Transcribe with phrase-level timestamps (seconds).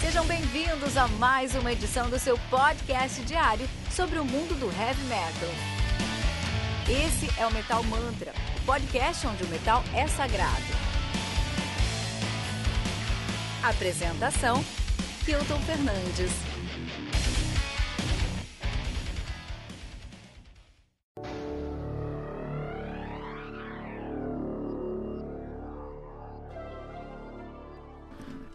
[0.00, 5.02] Sejam bem-vindos a mais uma edição do seu podcast diário sobre o mundo do heavy
[5.04, 5.74] metal.
[6.88, 10.62] Esse é o Metal Mantra, o podcast onde o metal é sagrado.
[13.62, 14.62] Apresentação:
[15.24, 16.53] Kilton Fernandes.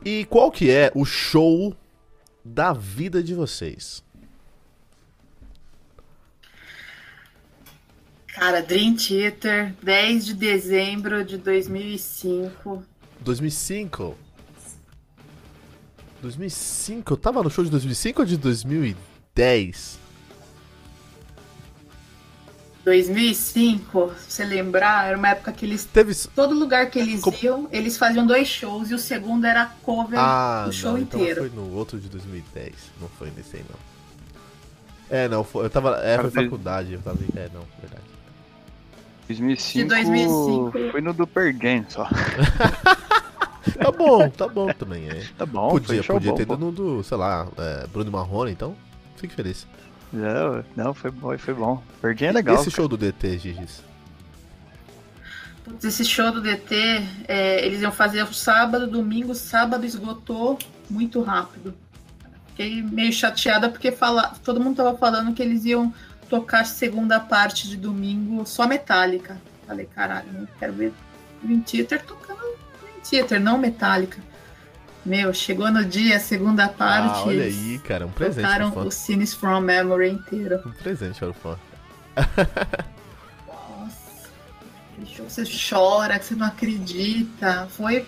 [0.04, 1.76] E qual que é o show
[2.44, 4.04] da vida de vocês?
[8.28, 12.84] Cara, Dream Theater, 10 de dezembro de 2005.
[13.20, 14.16] 2005?
[16.22, 17.14] 2005?
[17.14, 20.00] Eu tava no show de 2005 ou de 2010?
[22.90, 25.86] 2005, se você lembrar, era uma época que eles.
[25.86, 26.14] Teve.
[26.36, 30.20] Todo lugar que eles Com- iam, eles faziam dois shows e o segundo era cover
[30.20, 31.42] Ah, do show não, então inteiro.
[31.42, 32.74] foi no outro de 2010.
[33.00, 33.80] Não foi nesse aí, não.
[35.18, 35.98] É, não, foi, eu tava.
[36.04, 36.94] É, foi faculdade.
[36.94, 37.18] Eu tava.
[37.36, 38.04] É, não, verdade.
[39.28, 40.92] 2005, De 2005.
[40.92, 42.08] foi no do Pergen só.
[43.78, 45.08] Tá bom, tá bom também.
[45.10, 45.24] É.
[45.38, 46.54] Tá bom, podia podia bom, ter pô.
[46.56, 48.76] ido no do, sei lá, é, Bruno Marrone, então.
[49.16, 49.68] Fique feliz.
[50.12, 51.84] Não, não, foi bom, foi bom.
[52.02, 52.56] Pergen é legal.
[52.56, 53.84] Esse show do DT, Gigis.
[55.64, 56.76] Putz, Esse show do DT,
[57.28, 60.58] é, eles iam fazer o sábado, domingo, sábado esgotou
[60.90, 61.76] muito rápido.
[62.48, 65.94] Fiquei meio chateada porque fala, todo mundo tava falando que eles iam
[66.28, 69.40] tocar a segunda parte de domingo só Metallica.
[69.68, 70.94] Falei, caralho, não quero ver
[71.44, 72.40] Dream Theater tocando
[72.82, 74.29] Dream Theater, não Metallica.
[75.10, 77.18] Meu, chegou no dia, a segunda parte.
[77.22, 80.62] Ah, olha aí, cara, um presente Tocaram o Scenes from Memory inteiro.
[80.64, 81.58] Um presente para o fã.
[83.48, 84.30] Nossa,
[85.28, 87.68] você chora, que você não acredita.
[87.72, 88.06] Foi.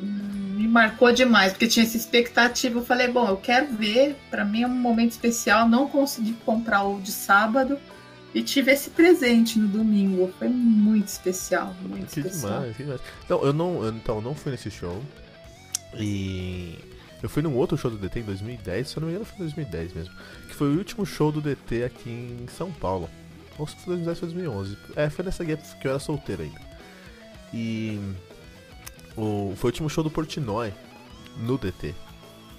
[0.00, 2.78] Hum, Me marcou demais, porque tinha essa expectativa.
[2.78, 4.16] Eu falei, bom, eu quero ver.
[4.30, 5.68] Pra mim é um momento especial.
[5.68, 7.78] Não consegui comprar o de sábado.
[8.32, 10.32] E tive esse presente no domingo.
[10.38, 11.74] Foi muito especial.
[11.82, 12.52] Muito Que especial.
[12.60, 13.00] demais, que demais.
[13.24, 15.02] Então, eu não, eu, então, eu não fui nesse show.
[15.98, 16.78] E
[17.22, 19.36] eu fui num outro show do DT em 2010, se eu não me engano foi
[19.36, 20.14] em 2010 mesmo.
[20.48, 23.08] Que foi o último show do DT aqui em São Paulo.
[23.58, 24.78] Ou se foi 2010 foi 2011.
[24.96, 26.60] É, foi nessa época que eu era solteiro ainda.
[27.52, 28.00] E
[29.16, 30.72] o, foi o último show do Portnoy
[31.38, 31.94] no DT,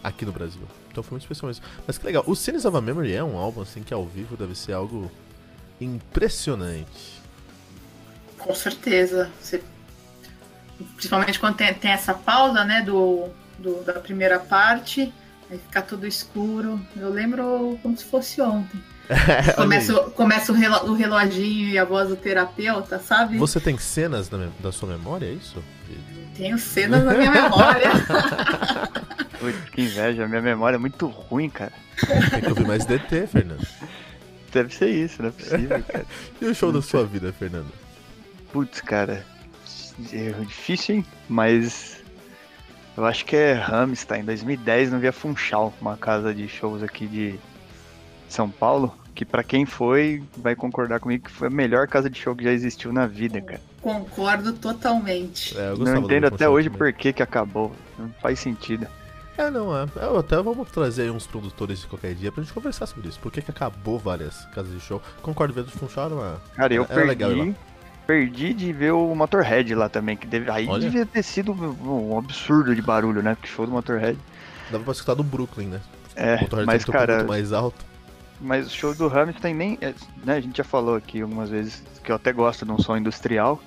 [0.04, 0.62] aqui no Brasil.
[0.92, 1.64] Então foi muito especial mesmo.
[1.88, 4.38] Mas que legal, o Scenes of a Memory é um álbum assim que ao vivo
[4.38, 5.12] deve ser algo
[5.82, 7.22] impressionante.
[8.38, 9.32] Com certeza.
[9.42, 9.64] Você-
[10.96, 13.30] Principalmente quando tem, tem essa pausa, né, do,
[13.60, 15.14] do- da primeira parte,
[15.50, 16.80] aí fica tudo escuro.
[16.96, 18.82] Eu lembro como se fosse ontem.
[19.56, 23.38] Começa, começa o, relo- o reloginho e a voz do terapeuta, sabe?
[23.38, 25.62] Você tem cenas da, da sua memória, é isso?
[26.36, 27.92] Tenho cenas na minha memória.
[29.40, 31.74] Putz, que inveja, minha memória é muito ruim, cara.
[32.32, 33.68] Tem que ouvir mais DT, Fernando.
[34.52, 36.06] Deve ser isso, não é possível, cara.
[36.42, 37.72] E o show da sua vida, Fernando?
[38.52, 39.26] Putz, cara.
[40.12, 41.06] É difícil, hein?
[41.30, 42.02] Mas.
[42.96, 44.22] Eu acho que é Ramstein.
[44.22, 47.40] Em 2010 não via Funchal, uma casa de shows aqui de
[48.30, 48.96] São Paulo.
[49.16, 52.44] Que pra quem foi, vai concordar comigo que foi a melhor casa de show que
[52.44, 53.62] já existiu na vida, cara.
[53.80, 55.56] Concordo totalmente.
[55.58, 56.78] É, eu Não entendo até hoje também.
[56.80, 57.72] por que, que acabou.
[57.98, 58.88] Não faz sentido.
[59.38, 59.86] É, não, é.
[59.96, 63.20] Eu até vamos trazer aí uns produtores de qualquer dia pra gente conversar sobre isso.
[63.20, 65.00] Por que, que acabou várias casas de show?
[65.22, 66.42] Concordo, ver do Funchal era uma...
[66.56, 67.08] Cara, eu Era perdi.
[67.10, 67.56] legal ir lá.
[68.06, 70.82] Perdi de ver o Motorhead lá também, que deve, aí Olha.
[70.82, 73.36] devia ter sido um absurdo de barulho, né?
[73.36, 74.20] Porque show do Motorhead.
[74.70, 75.82] Dava pra escutar do Brooklyn, né?
[76.16, 77.86] É, o Motorhead mas um cara, muito mais alto.
[78.42, 79.94] mas o show do Hamilton nem, é,
[80.24, 82.98] né, a gente já falou aqui algumas vezes que eu até gosto de um som
[82.98, 83.62] industrial,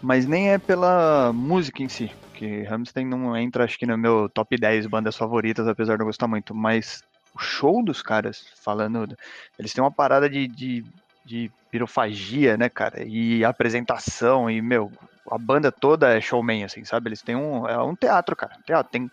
[0.00, 4.28] mas nem é pela música em si, que Hamilton não entra acho que no meu
[4.28, 7.02] top 10 bandas favoritas, apesar de eu gostar muito, mas
[7.34, 9.16] o show dos caras, falando,
[9.58, 10.84] eles têm uma parada de, de,
[11.24, 14.92] de pirofagia, né, cara, e apresentação, e, meu,
[15.28, 17.08] a banda toda é showman, assim, sabe?
[17.08, 19.10] Eles têm um, é um teatro, cara, teatro, tem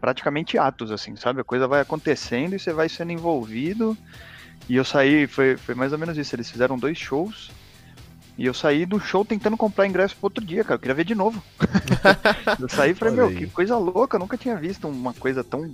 [0.00, 1.42] praticamente atos, assim, sabe?
[1.42, 3.94] A coisa vai acontecendo e você vai sendo envolvido,
[4.70, 7.50] e eu saí, foi, foi mais ou menos isso, eles fizeram dois shows,
[8.38, 10.76] e eu saí do show tentando comprar ingresso pro outro dia, cara.
[10.76, 11.42] Eu queria ver de novo.
[12.60, 15.68] eu saí e falei, meu, que coisa louca, eu nunca tinha visto uma coisa tão.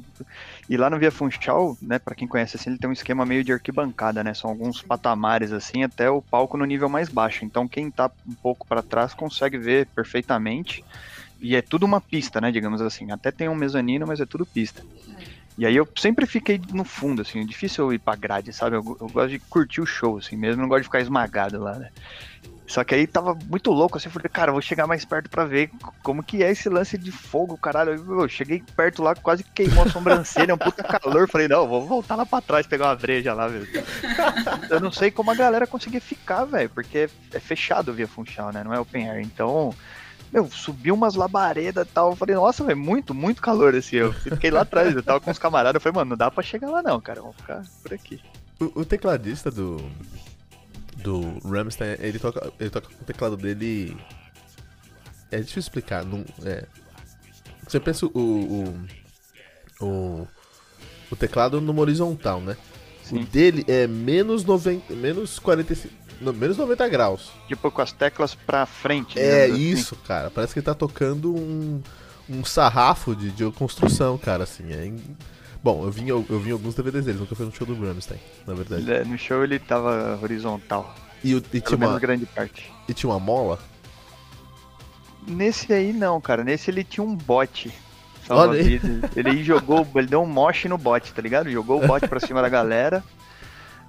[0.67, 3.45] E lá no Via Funchal, né, pra quem conhece assim, ele tem um esquema meio
[3.45, 4.33] de arquibancada, né?
[4.33, 7.45] São alguns patamares assim, até o palco no nível mais baixo.
[7.45, 10.83] Então quem tá um pouco pra trás consegue ver perfeitamente.
[11.43, 13.13] E é tudo uma pista, né, digamos assim.
[13.13, 14.83] Até tem um mezanino, mas é tudo pista.
[15.59, 18.77] E aí eu sempre fiquei no fundo, assim, é difícil eu ir pra grade, sabe?
[18.77, 21.79] Eu, eu gosto de curtir o show, assim, mesmo, não gosto de ficar esmagado lá,
[21.79, 21.91] né?
[22.67, 25.29] Só que aí tava muito louco, assim, eu falei, cara, eu vou chegar mais perto
[25.29, 25.71] pra ver
[26.03, 27.93] como que é esse lance de fogo, caralho.
[27.93, 31.29] Eu cheguei perto lá, quase queimou a sobrancelha, um puta calor.
[31.29, 33.69] Falei, não, vou voltar lá pra trás, pegar uma breja lá, velho.
[34.71, 38.65] Eu não sei como a galera conseguia ficar, velho, porque é fechado via Funchal, né?
[38.65, 39.23] Não é open air.
[39.23, 39.75] Então,
[40.33, 42.11] meu, subiu umas labaredas e tal.
[42.11, 43.97] Eu falei, nossa, velho, muito, muito calor assim.
[43.97, 45.75] Eu fiquei lá atrás, eu tava com os camaradas.
[45.75, 47.21] Eu falei, mano, não dá pra chegar lá não, cara.
[47.21, 48.21] Vamos ficar por aqui.
[48.59, 49.77] O, o tecladista do,
[51.05, 53.95] do Ramstein, ele toca, ele toca com o teclado dele.
[55.31, 56.05] É difícil explicar.
[56.05, 56.65] Não, é,
[57.69, 60.29] você pensa o, o, o,
[61.11, 62.57] o teclado numa horizontal, né?
[63.03, 63.21] Sim.
[63.21, 67.31] O dele é menos 90, menos 45, não, menos 90 graus.
[67.47, 69.19] Tipo, com as teclas pra frente.
[69.19, 69.57] É assim.
[69.57, 70.31] isso, cara.
[70.31, 71.83] Parece que ele tá tocando um,
[72.31, 74.73] um sarrafo de, de construção, cara, assim.
[74.73, 74.91] É
[75.65, 78.21] Bom, eu vi, eu, eu vi alguns DVDs dele, nunca fui no show do Rammstein,
[78.47, 78.93] na verdade.
[78.93, 80.95] É, No show ele tava horizontal.
[81.25, 82.71] E, o- e tinha uma, grande parte.
[82.87, 83.59] e tinha uma mola?
[85.27, 86.45] Nesse aí não, cara.
[86.45, 87.73] Nesse ele tinha um bot.
[88.29, 88.79] Olha aí.
[89.17, 91.51] Ele jogou, ele deu um moche no bot, tá ligado?
[91.51, 93.03] Jogou o bot pra cima da galera.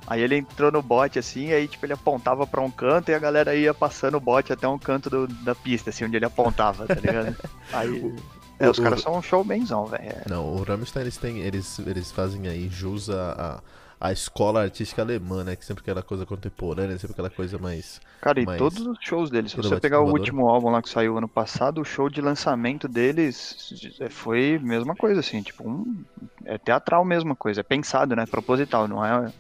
[0.08, 3.20] Aí ele entrou no bot assim, aí tipo ele apontava pra um canto e a
[3.20, 6.86] galera ia passando o bot até um canto do- da pista, assim, onde ele apontava,
[6.86, 7.36] tá ligado?
[7.74, 8.16] Aí.
[8.60, 10.04] É, os o- caras são um showmenzão, velho.
[10.04, 10.24] É.
[10.30, 11.40] Não, o Rammstein eles têm.
[11.40, 13.62] Eles, eles fazem aí jus a,
[14.00, 15.56] a, a escola artística alemã, né?
[15.56, 18.00] Que sempre aquela coisa contemporânea, sempre aquela coisa mais.
[18.22, 20.90] Cara, e Mas- todos os shows deles, se você pegar o último álbum lá que
[20.90, 25.68] saiu ano passado, o show de lançamento deles é, foi a mesma coisa, assim, tipo,
[25.70, 26.04] um,
[26.46, 29.32] é teatral mesma coisa, é pensado, né, proposital, não é,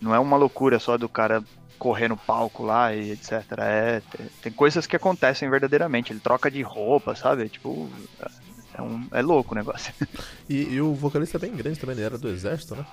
[0.00, 1.42] não é uma loucura só do cara
[1.78, 3.32] correr no palco lá e etc.
[3.58, 7.88] É, tem, tem coisas que acontecem verdadeiramente, ele troca de roupa, sabe, tipo,
[8.78, 9.92] é, é louco o negócio.
[10.48, 12.86] E, e o vocalista é bem grande também, ele era do exército, né?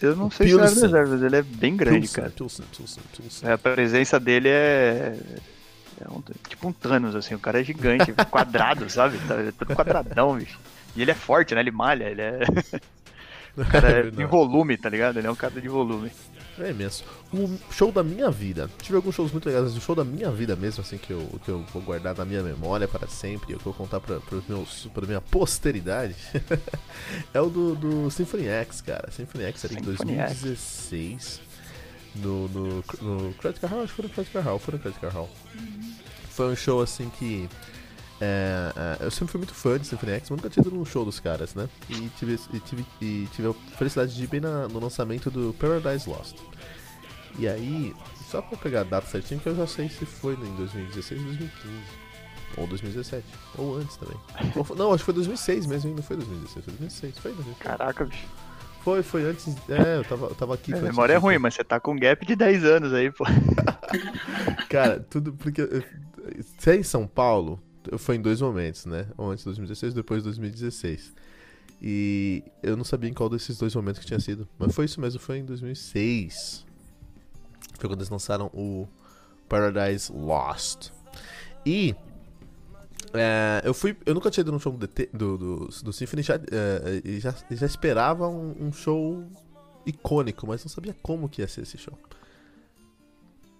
[0.00, 0.82] Eu não O sei se ele é Pilsen.
[0.84, 2.30] reserva, mas ele é bem grande, Pilsen, cara.
[2.34, 3.48] Pilsen, Pilsen, Pilsen.
[3.48, 5.18] É, A presença dele é.
[6.00, 7.34] é um- tipo um Thanos, assim.
[7.34, 9.18] O cara é gigante, quadrado, sabe?
[9.28, 10.58] Tá- É tudo quadradão, bicho.
[10.96, 11.60] E ele é forte, né?
[11.60, 12.40] Ele malha, ele é.
[13.56, 15.18] O cara é em volume, tá ligado?
[15.18, 16.10] Ele é um cara de volume.
[16.60, 17.04] É imenso.
[17.32, 18.70] O show da minha vida.
[18.82, 21.40] Tive alguns shows muito legais, mas o show da minha vida mesmo, assim, que eu,
[21.44, 24.86] que eu vou guardar na minha memória para sempre, que eu vou contar pros meus,
[24.92, 26.14] pra minha posteridade,
[27.32, 29.10] é o do, do Symphony X, cara.
[29.10, 30.40] Symphony X ali em Symphony X.
[30.42, 31.40] 2016.
[32.16, 34.80] No, no, no Credit Card Hall, acho que foi no Credit Card Hall, foi no
[34.80, 35.30] Credit Card Hall.
[36.30, 37.48] Foi um show assim que.
[38.20, 40.84] é, é, eu sempre fui muito fã de Symphony X, mas nunca tinha ido num
[40.84, 41.68] show dos caras, né?
[41.88, 45.54] E tive, e tive, e tive a felicidade de ir bem na- no lançamento do
[45.58, 46.34] Paradise Lost.
[47.38, 47.94] E aí,
[48.28, 51.26] só pra pegar a data certinho, que eu já sei se foi em 2016 ou
[51.26, 51.50] 2015.
[52.56, 53.24] Ou 2017.
[53.58, 54.16] Ou antes também.
[54.56, 55.96] Ou não, acho que foi 2006 mesmo, hein?
[55.96, 57.18] Não foi 2016, foi 2006.
[57.18, 57.58] Foi 2006.
[57.58, 58.26] Caraca, bicho.
[58.82, 59.46] Foi, foi antes.
[59.68, 60.74] É, eu tava, eu tava aqui.
[60.74, 63.24] A memória é ruim, mas você tá com um gap de 10 anos aí, pô.
[64.68, 65.62] Cara, tudo porque.
[66.58, 67.62] Se é em São Paulo,
[67.98, 69.06] foi em dois momentos, né?
[69.18, 71.12] Um antes de 2016 e depois de 2016.
[71.82, 74.48] E eu não sabia em qual desses dois momentos que tinha sido.
[74.58, 76.66] Mas foi isso mesmo, foi em 2006.
[77.80, 78.86] Foi quando eles lançaram o
[79.48, 80.90] Paradise Lost.
[81.64, 81.94] E.
[83.14, 83.96] é, eu fui.
[84.04, 87.34] Eu nunca tinha ido num show do, do, do, do Symphony já, é, e já,
[87.50, 89.24] já esperava um, um show
[89.86, 91.96] icônico, mas não sabia como que ia ser esse show.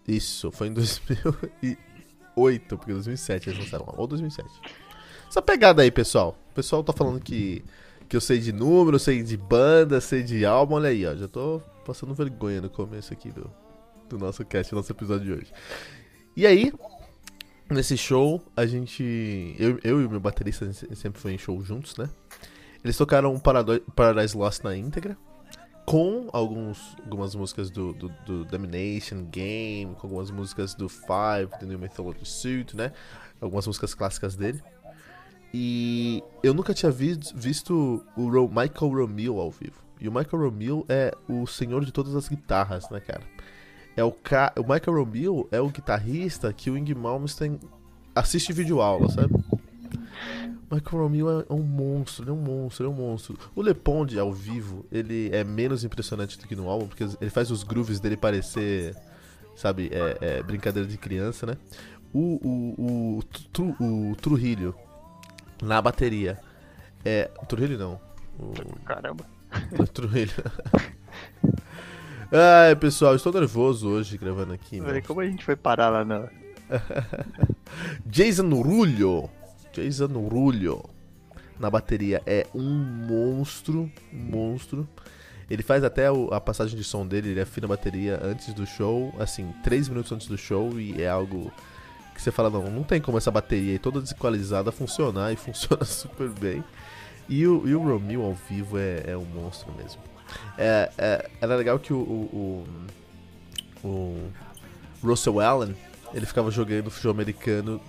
[0.06, 4.50] Isso, foi em 2008, porque 2007 eles lançaram, ou 2007.
[5.30, 6.36] Essa pegada aí, pessoal.
[6.50, 7.64] O pessoal tá falando que,
[8.06, 10.74] que eu sei de número, sei de banda, sei de álbum.
[10.74, 11.14] Olha aí, ó.
[11.14, 13.50] Já tô passando vergonha no começo aqui do,
[14.10, 15.52] do nosso cast, do nosso episódio de hoje.
[16.36, 16.72] E aí,
[17.70, 19.54] nesse show, a gente.
[19.58, 22.08] Eu, eu e o meu baterista sempre foi em show juntos, né?
[22.84, 25.16] Eles tocaram Paradise Lost na íntegra.
[25.86, 31.66] Com alguns, algumas músicas do, do, do Domination Game, com algumas músicas do Five, do
[31.66, 32.92] New Mythology Suit, né?
[33.40, 34.62] Algumas músicas clássicas dele.
[35.52, 39.82] E eu nunca tinha vi- visto o Ro- Michael Romeo ao vivo.
[40.00, 43.22] E o Michael Romeo é o senhor de todas as guitarras, né, cara?
[43.96, 44.52] É o, ca...
[44.56, 47.58] o Michael Romeo é o guitarrista que o Ing Malmsteen
[48.14, 49.34] assiste vídeo aula, sabe?
[50.70, 53.38] O Michael Romeo é um monstro, ele é um monstro, ele é um monstro.
[53.54, 57.50] O Leponde ao vivo, ele é menos impressionante do que no álbum, porque ele faz
[57.50, 58.94] os grooves dele parecer,
[59.56, 61.56] sabe, é, é brincadeira de criança, né?
[62.12, 64.74] O, o, o, Tru- o Trujillo,
[65.62, 66.38] na bateria,
[67.04, 67.24] é...
[67.48, 68.00] Trujillo não.
[68.38, 68.52] O,
[68.84, 69.24] Caramba.
[69.92, 70.32] Trujillo.
[72.32, 74.76] Ai, pessoal, estou nervoso hoje gravando aqui.
[74.76, 74.86] meu.
[74.86, 76.28] Velho, Como a gente foi parar lá na.
[78.06, 79.28] Jason Rulho.
[79.72, 80.80] Jason Rulho.
[81.58, 83.90] Na bateria é um monstro.
[84.12, 84.88] Um monstro.
[85.50, 89.12] Ele faz até a passagem de som dele, ele afina a bateria antes do show,
[89.18, 91.50] assim, 3 minutos antes do show, e é algo
[92.14, 95.84] que você fala, não, não tem como essa bateria aí toda desequalizada funcionar, e funciona
[95.84, 96.62] super bem.
[97.28, 100.00] E o, e o Romeo ao vivo é, é um monstro mesmo.
[100.56, 102.66] É, é, era legal que o, o,
[103.82, 104.30] o, o
[105.02, 105.76] Russell Allen,
[106.12, 107.80] ele ficava jogando futebol americano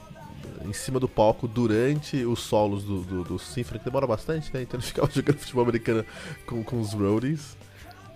[0.66, 4.62] em cima do palco durante os solos do, do, do que demora bastante, né?
[4.62, 6.06] Então ele ficava jogando futebol americano
[6.46, 7.58] com, com os roadies.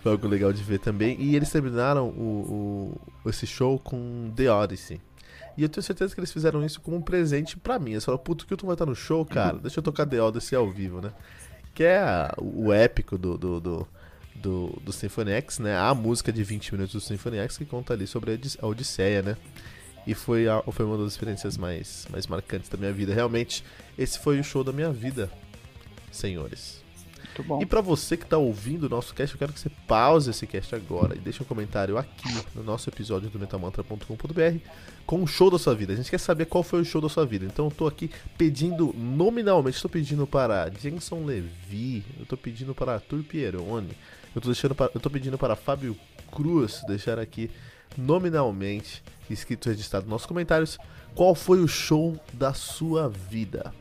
[0.01, 1.20] Foi algo legal de ver também.
[1.20, 5.01] E eles terminaram o, o, esse show com The Odyssey.
[5.58, 7.91] E eu tenho certeza que eles fizeram isso como um presente para mim.
[7.91, 9.58] Eles falaram, puto, que tu vai estar no show, cara?
[9.58, 11.12] Deixa eu tocar The Odyssey ao vivo, né?
[11.74, 13.88] Que é o épico do, do, do,
[14.35, 15.77] do, do Symphony X, né?
[15.77, 19.37] A música de 20 minutos do Symphony X que conta ali sobre a Odisseia, né?
[20.05, 23.13] E foi, a, foi uma das experiências mais, mais marcantes da minha vida.
[23.13, 23.63] Realmente,
[23.97, 25.31] esse foi o show da minha vida,
[26.11, 26.85] senhores.
[27.35, 27.61] Muito bom.
[27.61, 30.47] E para você que tá ouvindo o nosso cast, eu quero que você pause esse
[30.47, 34.59] cast agora e deixe um comentário aqui no nosso episódio do metamantra.com.br
[35.05, 35.91] com o show da sua vida.
[35.91, 37.45] A gente quer saber qual foi o show da sua vida.
[37.45, 42.93] Então eu tô aqui pedindo nominalmente, estou pedindo para Jenson Levi, eu tô pedindo para
[42.93, 43.91] Arthur Pieroni,
[44.35, 45.97] eu tô deixando para, eu tô pedindo para Fábio
[46.31, 47.49] Cruz deixar aqui
[47.97, 50.77] nominalmente escrito registrado nos nossos comentários
[51.15, 53.73] qual foi o show da sua vida.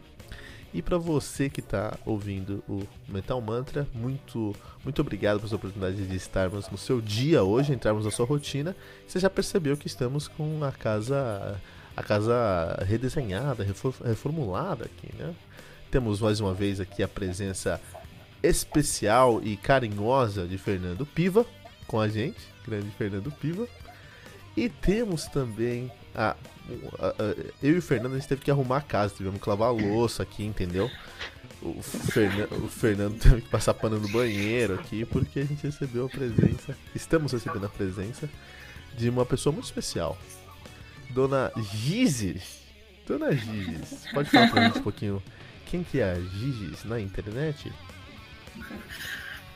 [0.73, 6.16] E para você que está ouvindo o Metal Mantra, muito muito obrigado pela oportunidade de
[6.16, 8.75] estarmos no seu dia hoje, entrarmos na sua rotina.
[9.06, 11.61] Você já percebeu que estamos com a casa
[11.96, 13.64] a casa redesenhada,
[14.04, 15.32] reformulada aqui, né?
[15.92, 17.80] Temos mais uma vez aqui a presença
[18.45, 21.47] especial e carinhosa de Fernando Piva
[21.87, 23.67] com a gente, grande Fernando Piva.
[24.57, 26.37] E temos também a,
[26.99, 29.49] a, a, eu e o Fernando a gente teve que arrumar a casa, tivemos que
[29.49, 30.91] lavar a louça aqui, entendeu?
[31.63, 36.09] O, o Fernando teve que passar pano no banheiro aqui porque a gente recebeu a
[36.09, 38.29] presença, estamos recebendo a presença
[38.97, 40.19] de uma pessoa muito especial.
[41.11, 42.63] Dona Gizes.
[43.07, 45.23] Dona Gizes, pode falar pra gente um pouquinho
[45.67, 47.73] quem que é a Gizes na internet?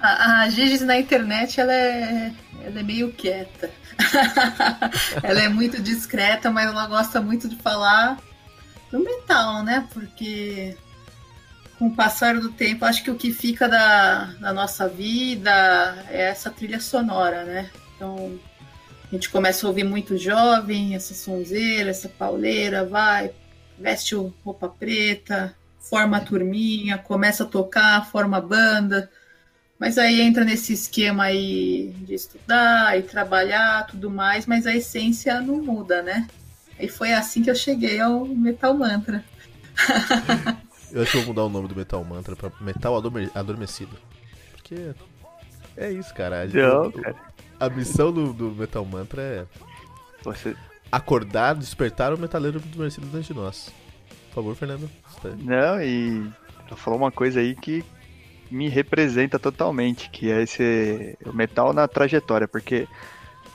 [0.01, 3.71] A, a Gigi na internet ela é, ela é meio quieta.
[5.23, 8.19] ela é muito discreta, mas ela gosta muito de falar
[8.91, 9.89] do metal, né?
[9.93, 10.77] Porque
[11.79, 16.23] com o passar do tempo, acho que o que fica da, da nossa vida é
[16.31, 17.71] essa trilha sonora, né?
[17.95, 18.39] Então
[19.11, 23.31] a gente começa a ouvir muito jovem, essa sonzeira, essa pauleira, vai,
[23.79, 24.15] veste
[24.45, 25.55] roupa preta,
[25.89, 29.11] forma a turminha, começa a tocar, forma a banda
[29.79, 35.41] mas aí entra nesse esquema aí de estudar e trabalhar, tudo mais, mas a essência
[35.41, 36.27] não muda, né?
[36.81, 39.25] E foi assim que eu cheguei ao Metal Mantra.
[40.91, 42.97] eu acho que vou mudar o nome do Metal Mantra pra Metal
[43.35, 43.97] Adormecido.
[44.53, 44.93] Porque
[45.77, 46.43] é isso, cara.
[46.43, 47.15] A, não, cara.
[47.61, 49.47] a missão do, do, Metal Mantra é
[50.25, 50.57] Você...
[50.91, 53.73] acordar, despertar o metaleiro adormecido dentro de nós.
[54.29, 54.91] Por favor, Fernando.
[55.39, 56.27] Não, e
[56.69, 57.85] tu falou uma coisa aí que
[58.51, 62.89] me representa totalmente, que é esse o metal na trajetória, porque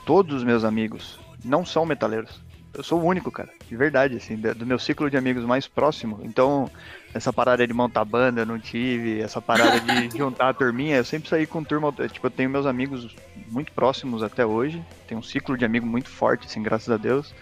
[0.04, 2.42] todos os meus amigos não são metaleiros.
[2.72, 6.20] Eu sou o único, cara, de verdade, assim, do meu ciclo de amigos mais próximo.
[6.24, 6.68] Então,
[7.12, 11.04] essa parada de montar banda eu não tive, essa parada de juntar a turminha, eu
[11.04, 13.14] sempre saí com turma, tipo, eu tenho meus amigos
[13.48, 17.32] muito próximos até hoje, tenho um ciclo de amigo muito forte, assim, graças a Deus.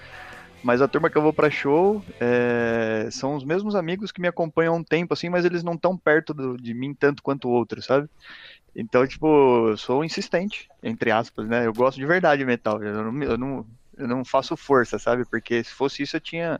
[0.62, 3.08] Mas a turma que eu vou para show é...
[3.10, 5.96] são os mesmos amigos que me acompanham há um tempo, assim, mas eles não estão
[5.96, 8.08] perto do, de mim tanto quanto outros, sabe?
[8.74, 11.66] Então, tipo, eu sou insistente, entre aspas, né?
[11.66, 12.82] Eu gosto de verdade de metal.
[12.82, 13.66] Eu não, eu não,
[13.98, 15.24] eu não faço força, sabe?
[15.26, 16.58] Porque se fosse isso, eu tinha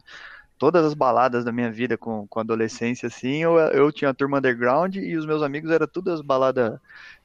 [0.58, 4.38] todas as baladas da minha vida com, com adolescência, assim, eu, eu tinha a turma
[4.38, 6.78] underground e os meus amigos eram todas as baladas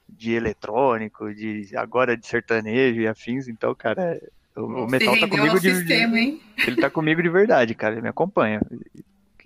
[0.10, 4.19] de eletrônico, de agora de sertanejo e afins, então, cara,
[4.58, 6.42] o, o metal tá comigo de sistema, hein?
[6.66, 7.94] Ele tá comigo de verdade, cara.
[7.94, 8.60] Ele me acompanha.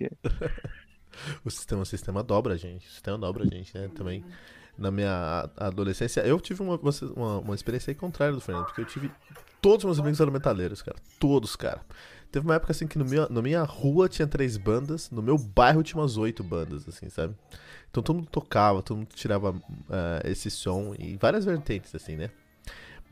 [1.44, 2.86] o sistema, o sistema dobra, gente.
[2.86, 3.88] O sistema dobra, gente, né?
[3.94, 4.24] Também.
[4.76, 6.80] Na minha adolescência, eu tive uma,
[7.14, 9.10] uma, uma experiência aí contrária do Fernando, porque eu tive.
[9.60, 10.96] Todos os meus amigos eram metaleiros, cara.
[11.20, 11.82] Todos, cara.
[12.32, 15.36] Teve uma época assim que no meu, na minha rua tinha três bandas, no meu
[15.36, 17.34] bairro tinha umas oito bandas, assim, sabe?
[17.90, 19.60] Então todo mundo tocava, todo mundo tirava uh,
[20.24, 22.30] esse som e várias vertentes, assim, né?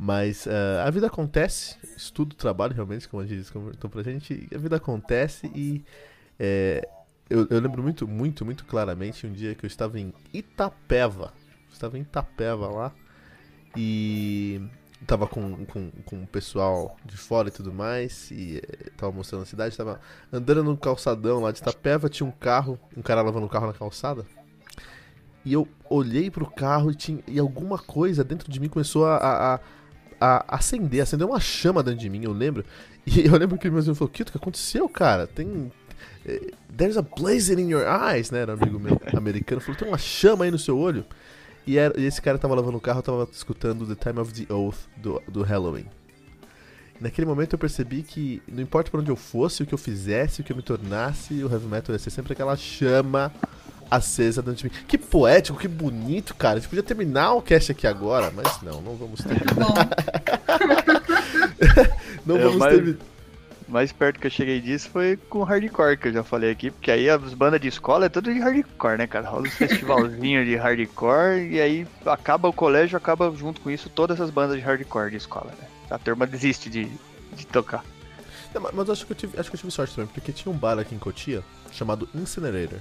[0.03, 4.57] Mas uh, a vida acontece, estudo, trabalho realmente, como a gente comentou pra gente, a
[4.57, 5.85] vida acontece e
[6.39, 6.89] é,
[7.29, 11.35] eu, eu, lembro muito, muito, muito claramente um dia que eu estava em Itapeva.
[11.71, 12.95] Estava em Itapeva lá
[13.77, 14.63] e
[15.07, 19.43] tava com, com, com o pessoal de fora e tudo mais, e é, tava mostrando
[19.43, 20.01] a cidade, tava
[20.33, 23.75] andando no calçadão lá de Itapeva, tinha um carro, um cara lavando o carro na
[23.75, 24.25] calçada.
[25.45, 29.57] e eu olhei pro carro e, tinha, e alguma coisa dentro de mim começou a,
[29.57, 29.61] a
[30.21, 32.65] acender, acendeu uma chama dentro de mim, eu lembro.
[33.07, 35.27] E eu lembro que meu irmão falou, Kito, o que aconteceu, cara?
[35.27, 35.73] Tem.
[36.27, 38.41] eh, There's a blaze in your eyes, né?
[38.41, 39.59] Era um amigo meu americano.
[39.61, 41.05] Falou, tem uma chama aí no seu olho.
[41.67, 44.53] E, era- e esse cara tava lavando o carro, tava escutando The Time of the
[44.53, 45.87] Oath do, do Halloween.
[47.01, 50.43] Naquele momento eu percebi que não importa pra onde eu fosse, o que eu fizesse,
[50.43, 53.33] o que eu me tornasse, o heavy metal ia ser sempre aquela chama
[53.91, 54.85] acesa dentro de mim.
[54.87, 56.57] Que poético, que bonito, cara.
[56.57, 59.35] A gente podia terminar o cast aqui agora, mas não, não vamos ter.
[59.55, 59.75] Bom,
[62.25, 62.99] Não É, vamos mas- ter.
[63.69, 66.91] mais perto que eu cheguei disso foi com hardcore, que eu já falei aqui, porque
[66.91, 69.29] aí as bandas de escola é tudo de hardcore, né, cara?
[69.29, 74.21] Rola uns festivalzinhos de hardcore e aí acaba o colégio, acaba junto com isso todas
[74.21, 75.69] as bandas de hardcore de escola, né?
[75.91, 76.89] A turma desiste de,
[77.37, 77.85] de tocar.
[78.55, 80.33] Não, mas- mas eu acho que, eu tive, acho que eu tive sorte também, porque
[80.33, 81.43] tinha um bar aqui em Cotia
[81.73, 82.79] chamado Incinerator.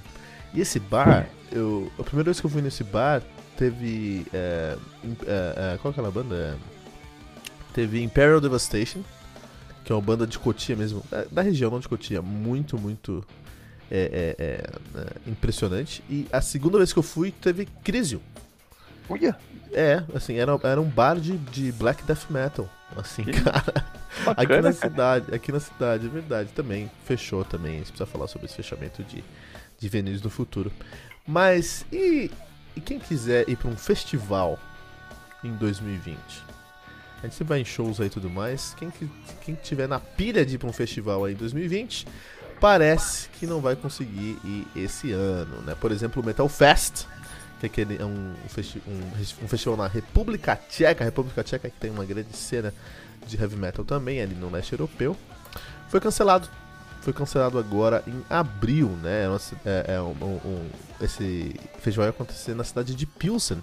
[0.54, 3.22] E esse bar, eu, a primeira vez que eu fui nesse bar,
[3.56, 4.26] teve.
[4.32, 4.76] É,
[5.26, 6.56] é, é, qual que é a banda?
[7.72, 9.00] Teve Imperial Devastation,
[9.84, 13.24] que é uma banda de Cotia mesmo, é, da região, não de Cotia, muito, muito
[13.88, 16.02] é, é, impressionante.
[16.10, 18.20] E a segunda vez que eu fui, teve Crisium.
[19.08, 19.36] Uia,
[19.72, 22.68] É, assim, era, era um bar de, de black death metal.
[22.96, 23.84] Assim, Que cara.
[24.36, 24.90] Aqui bacana, na cara.
[24.90, 27.74] cidade, aqui na cidade, é verdade, também fechou também.
[27.74, 29.22] A gente precisa falar sobre esse fechamento de,
[29.80, 30.70] de venues no futuro.
[31.26, 32.30] Mas e,
[32.76, 34.58] e quem quiser ir para um festival
[35.42, 36.18] em 2020?
[37.22, 38.74] A gente vai em shows aí e tudo mais.
[38.78, 39.10] Quem, que-
[39.44, 42.06] quem tiver na pilha de ir para um festival aí em 2020,
[42.60, 45.74] parece que não vai conseguir ir esse ano, né?
[45.74, 47.06] Por exemplo, o Metal Fest,
[47.58, 48.34] que é, aquele, é um,
[48.86, 52.72] um, um festival na República Tcheca, República Tcheca que tem uma grande cena
[53.26, 55.14] de heavy metal também, ali no leste europeu,
[55.88, 56.48] foi cancelado.
[57.00, 59.24] Foi cancelado agora em abril, né?
[59.24, 59.28] É
[59.64, 60.68] É, é um- um-
[61.00, 63.62] esse festival ia acontecer na cidade de Pilsen,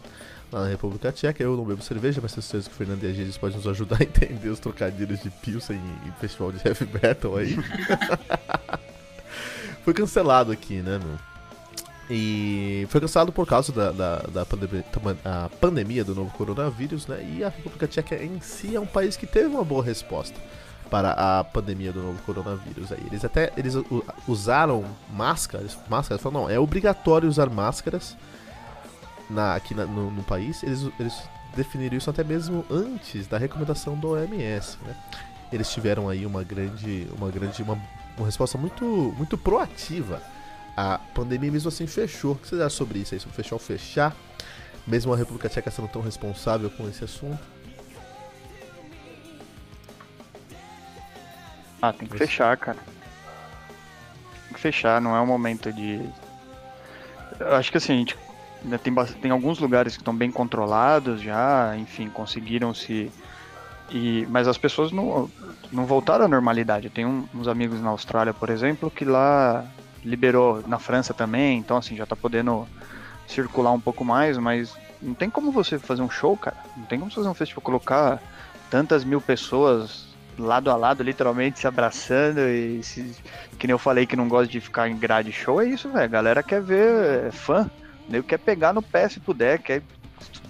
[0.51, 1.43] lá na República Tcheca.
[1.43, 3.67] Eu não bebo cerveja, mas tenho certeza que o Fernando e a Gigis podem nos
[3.67, 7.55] ajudar a entender os trocadilhos de Pilsen e, festival de heavy metal aí.
[9.83, 11.17] foi cancelado aqui, né, meu?
[12.09, 14.85] E foi cancelado por causa da, da, da pandemia,
[15.59, 17.19] pandemia do novo coronavírus, né?
[17.37, 20.39] E a República Tcheca em si é um país que teve uma boa resposta
[20.89, 22.91] para a pandemia do novo coronavírus.
[22.91, 23.01] Aí.
[23.05, 23.73] Eles até eles
[24.27, 28.15] usaram máscaras, máscaras, falaram, não, é obrigatório usar máscaras
[29.29, 30.63] na, aqui na- no, no país.
[30.63, 31.13] Eles, eles
[31.55, 34.95] definiram isso até mesmo antes da recomendação do OMS, né?
[35.51, 37.77] Eles tiveram aí uma grande, uma grande, uma,
[38.17, 38.85] uma resposta muito,
[39.17, 40.21] muito proativa
[40.75, 42.33] a pandemia mesmo assim fechou.
[42.33, 43.19] O que vocês acham sobre isso aí?
[43.19, 44.15] Sobre fechar ou fechar?
[44.85, 47.39] Mesmo a República Tcheca sendo tão responsável com esse assunto?
[51.81, 52.77] Ah, tem que fechar, cara.
[54.45, 56.01] Tem que fechar, não é o momento de.
[57.39, 58.17] Eu acho que assim, a gente
[58.63, 63.11] ainda tem, bast- tem alguns lugares que estão bem controlados já, enfim, conseguiram se.
[63.89, 64.25] E...
[64.29, 65.29] Mas as pessoas não,
[65.71, 66.87] não voltaram à normalidade.
[66.87, 69.65] Eu tenho um- uns amigos na Austrália, por exemplo, que lá
[70.03, 72.67] liberou, na França também, então assim, já tá podendo
[73.27, 76.55] circular um pouco mais, mas não tem como você fazer um show, cara.
[76.75, 78.21] Não tem como você fazer um festival, colocar
[78.69, 80.06] tantas mil pessoas
[80.37, 83.15] lado a lado, literalmente se abraçando e se,
[83.57, 86.03] que nem eu falei que não gosta de ficar em grade show, é isso, velho.
[86.03, 87.69] A galera quer ver é, fã,
[88.07, 89.81] nego quer pegar no pé se puder, quer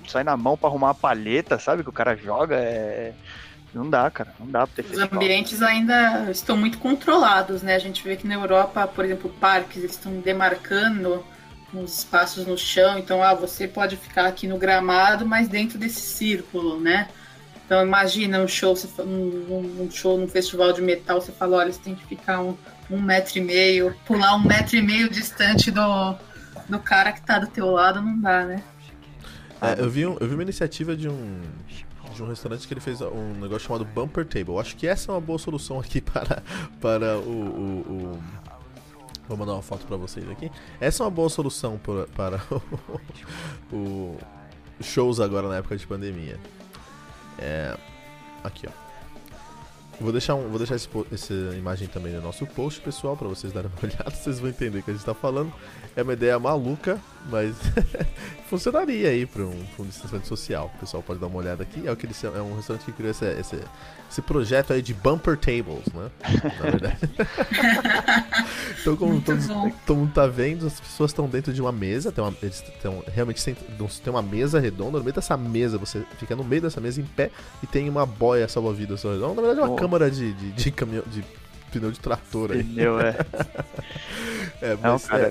[0.07, 1.83] sair na mão pra arrumar uma palheta, sabe?
[1.83, 3.13] Que o cara joga, é.
[3.73, 5.09] Não dá, cara, não dá pra ter Os festival.
[5.13, 7.75] ambientes ainda estão muito controlados, né?
[7.75, 11.23] A gente vê que na Europa, por exemplo, parques eles estão demarcando
[11.73, 12.97] os espaços no chão.
[12.97, 17.09] Então, ah, você pode ficar aqui no gramado, mas dentro desse círculo, né?
[17.67, 21.81] Então, imagina um show, um, um show num festival de metal, você fala, olha, você
[21.81, 22.55] tem que ficar um,
[22.89, 26.15] um metro e meio, pular um metro e meio distante do,
[26.69, 28.63] do cara que tá do teu lado, não dá, né?
[29.61, 31.41] É, eu, vi um- eu vi uma iniciativa de um,
[32.15, 34.53] de um restaurante que ele fez um negócio chamado Bumper Table.
[34.53, 36.41] Eu Acho que essa é uma boa solução aqui para,
[36.79, 38.23] para o, o- o-
[39.27, 40.49] Vou mandar uma foto para vocês aqui.
[40.79, 42.41] Essa é uma boa solução para, para
[43.73, 44.17] o, o-
[44.81, 46.39] shows agora na época de pandemia.
[47.39, 47.77] É,
[48.43, 48.86] aqui, ó.
[49.99, 53.51] Vou deixar, um, vou deixar esse essa imagem também no nosso post, pessoal, para vocês
[53.51, 54.11] darem uma olhada.
[54.11, 55.51] Vocês vão entender o que a gente tá falando.
[55.95, 56.99] É uma ideia maluca,
[57.31, 57.55] mas
[58.47, 60.71] funcionaria aí para um, pra um distanciamento social.
[60.75, 61.87] O pessoal pode dar uma olhada aqui.
[61.87, 63.59] É, o que eles, é um restaurante que criou esse, esse,
[64.09, 66.11] esse projeto aí de bumper tables, né?
[66.59, 66.97] Na verdade.
[68.79, 69.47] então, como Muito todos,
[69.83, 72.11] todo mundo tá vendo, as pessoas estão dentro de uma mesa.
[72.11, 74.99] Tem uma, eles estão realmente tem uma mesa redonda.
[74.99, 77.31] No meio dessa mesa, você fica no meio dessa mesa em pé
[77.63, 79.33] e tem uma boia salva-vidas ao redor.
[79.33, 79.86] Na verdade, é uma Oh.
[79.87, 81.03] Câmara de, de, de caminhão.
[81.07, 81.23] De
[81.71, 82.63] pneu de trator aí.
[82.63, 83.15] Pneu, é.
[84.59, 85.27] É, Não, mas, cara,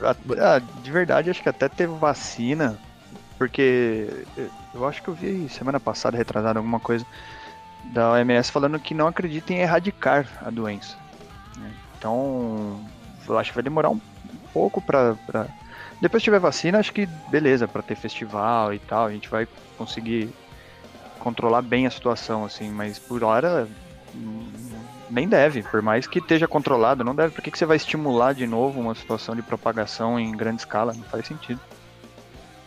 [0.00, 0.14] é.
[0.40, 2.78] Ah, de verdade, acho que até teve vacina,
[3.36, 4.24] porque
[4.72, 7.04] eu acho que eu vi semana passada, retrasada, alguma coisa
[7.86, 10.96] da OMS falando que não acredita em erradicar a doença.
[11.56, 11.72] né?
[11.98, 12.80] Então,
[13.26, 14.00] eu acho que vai demorar um
[14.52, 15.16] pouco pra.
[15.26, 15.48] pra...
[16.00, 19.48] Depois que tiver vacina, acho que beleza, pra ter festival e tal, a gente vai
[19.76, 20.30] conseguir
[21.18, 23.66] controlar bem a situação, assim, mas por hora
[25.10, 27.34] nem deve, por mais que esteja controlado, não deve.
[27.34, 30.92] Por que, que você vai estimular de novo uma situação de propagação em grande escala?
[30.92, 31.60] Não faz sentido.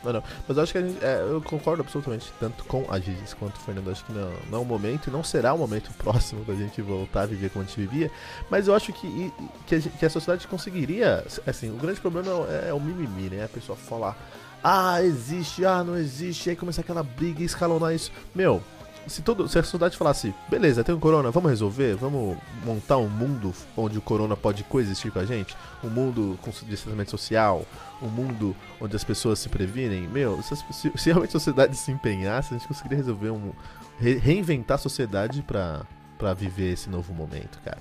[0.03, 0.23] Não, não.
[0.45, 3.60] Mas eu acho que gente, é, eu concordo absolutamente, tanto com a Gigis quanto o
[3.60, 3.89] Fernando.
[3.89, 6.82] Acho que não, não é o momento e não será o momento próximo da gente
[6.82, 8.12] voltar a viver como a gente vivia.
[8.49, 9.34] Mas eu acho que,
[9.65, 11.25] que, a, que a sociedade conseguiria.
[11.47, 13.45] Assim, o grande problema é, é o mimimi, né?
[13.45, 14.17] A pessoa falar,
[14.62, 18.12] ah, existe, ah, não existe, aí começar aquela briga e escalonar isso.
[18.36, 18.62] Meu.
[19.08, 23.10] Se, todo, se a sociedade falasse, beleza, tem um corona, vamos resolver, vamos montar um
[23.10, 27.66] mundo onde o corona pode coexistir com a gente, um mundo com distanciamento social,
[28.02, 30.56] um mundo onde as pessoas se previnem, meu, se,
[30.96, 33.52] se- realmente a sociedade se empenhasse, a gente conseguiria resolver um.
[34.00, 35.82] re- reinventar a sociedade pra,
[36.18, 37.80] pra viver esse novo momento, cara.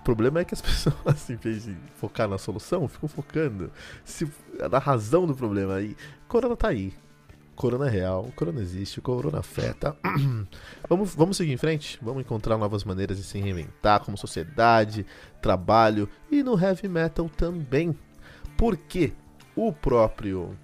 [0.00, 3.70] O problema é que as pessoas, em vez de focar na solução, ficam focando
[4.04, 4.26] se,
[4.70, 5.80] na razão do problema.
[5.82, 5.96] E
[6.28, 6.94] corona tá aí.
[7.60, 9.94] Corona é real, corona existe, o corona afeta.
[10.88, 11.98] vamos, vamos seguir em frente?
[12.00, 15.04] Vamos encontrar novas maneiras de se reinventar como sociedade,
[15.42, 17.94] trabalho e no heavy metal também.
[18.56, 19.12] Porque
[19.54, 20.56] o próprio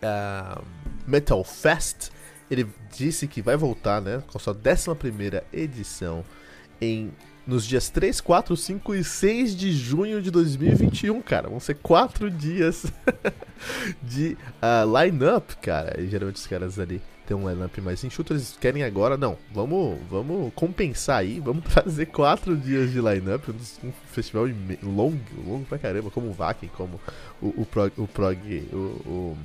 [0.00, 0.62] ah,
[1.06, 2.08] Metal Fest
[2.50, 6.24] ele disse que vai voltar, né, com a sua 11 edição
[6.80, 7.12] em
[7.46, 11.48] nos dias 3, 4, 5 e 6 de junho de 2021, cara.
[11.48, 12.86] Vão ser quatro dias
[14.02, 16.00] de ah, line-up, cara.
[16.00, 19.98] E geralmente os caras ali têm um line-up mais enxuto, eles querem agora, não, vamos,
[20.08, 24.46] vamos compensar aí, vamos trazer quatro dias de line-up, um, festival
[24.82, 27.00] longo, longo pra caramba, como o Vakin, como
[27.42, 28.38] o, o Prog, o, Prog,
[28.72, 29.38] o, o,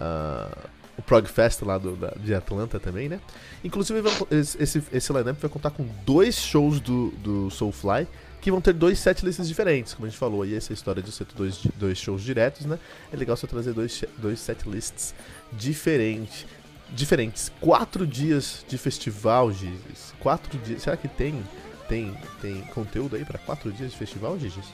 [0.00, 3.20] ah, o Prog Fest lá do, da- de Atlanta também, né?
[3.62, 8.06] Inclusive, esse, esse, line-up vai contar com dois shows do, do Soulfly,
[8.40, 11.26] que vão ter dois setlists diferentes, como a gente falou, e essa história de ser
[11.36, 12.78] dois, dois shows diretos, né?
[13.12, 15.14] É legal você trazer dois, dois setlists
[15.52, 16.46] diferentes.
[16.88, 17.50] Diferentes.
[17.60, 20.14] Quatro dias de festival, Gizes.
[20.20, 20.82] Quatro dias.
[20.82, 21.42] Será que tem,
[21.88, 24.66] tem, tem conteúdo aí pra quatro dias de festival, Gizes?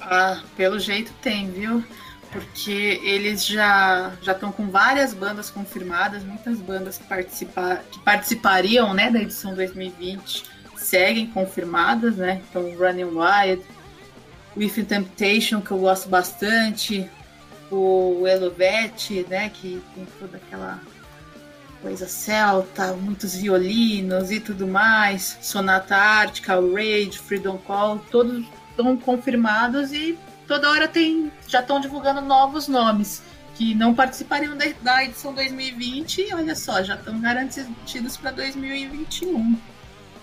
[0.00, 1.84] Ah, pelo jeito tem, viu?
[2.34, 8.92] Porque eles já já estão com várias bandas confirmadas, muitas bandas que, participa, que participariam
[8.92, 10.42] né, da edição 2020
[10.76, 12.42] seguem confirmadas, né?
[12.50, 13.64] Então, Running Wild,
[14.56, 17.08] With Temptation, que eu gosto bastante,
[17.70, 19.48] o Elovete, né?
[19.48, 20.80] Que tem toda aquela
[21.80, 29.92] coisa celta, muitos violinos e tudo mais, Sonata Ártica, Rage, Freedom Call, todos estão confirmados
[29.92, 30.18] e
[30.54, 33.22] toda hora tem já estão divulgando novos nomes
[33.56, 39.56] que não participariam da, edição 2020 e olha só, já estão garantidos para 2021.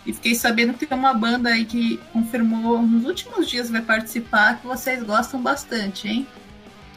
[0.06, 4.60] E fiquei sabendo que tem uma banda aí que confirmou nos últimos dias vai participar
[4.60, 6.28] que vocês gostam bastante, hein?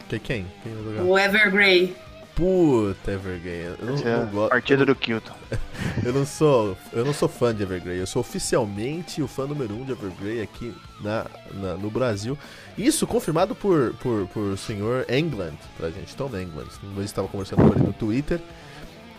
[0.09, 0.45] Que quem?
[0.63, 1.03] Quem vai jogar?
[1.03, 1.95] O Evergrey.
[2.35, 3.61] Puta, Evergrey.
[3.79, 4.49] Eu não, é não gosto.
[4.49, 5.33] partida do Kilton.
[6.03, 7.97] Eu não sou, eu não sou fã de Evergrey.
[7.99, 12.37] Eu sou oficialmente o fã número um de Evergrey aqui na, na- no Brasil.
[12.77, 16.67] Isso confirmado por por, por senhor England pra gente, Tom England.
[16.83, 18.39] Uma vez estava conversando com ele no Twitter.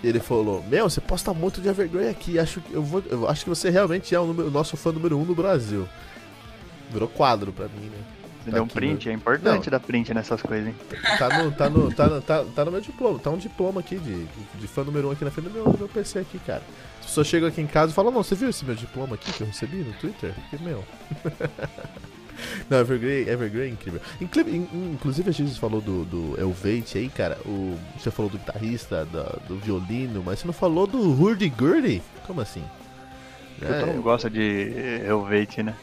[0.04, 2.38] Ele falou: Meu, você posta muito de Evergrey aqui.
[2.38, 4.92] Acho que eu vou, eu acho que você realmente é o, número- o nosso fã
[4.92, 5.88] número um no Brasil.
[6.90, 7.98] Virou quadro pra mim, né?
[8.50, 9.70] Tá deu um print, no- é importante Não.
[9.70, 10.74] dar print nessas coisas, hein?
[11.18, 13.98] Tá no, tá no, tá no, tá, tá no meu diploma, tá um diploma aqui
[13.98, 16.62] de, de, fã número um aqui na frente do meu, do meu PC aqui, cara.
[17.00, 19.32] As pessoas chegam aqui em casa e falam, não, você viu esse meu diploma aqui
[19.32, 20.34] que eu recebi no Twitter?
[20.50, 20.84] Que meu.
[22.68, 24.00] não, Evergrey, Evergrey é incrível.
[24.20, 27.38] Inclu- in- in- Inclusive a gente falou do, do Elvate aí, cara.
[27.46, 32.02] O, você falou do guitarrista, da- do violino, mas você não falou do Hurdy Gurdy?
[32.26, 32.62] Como assim?
[33.62, 35.74] É, não gosta de Helvete, né?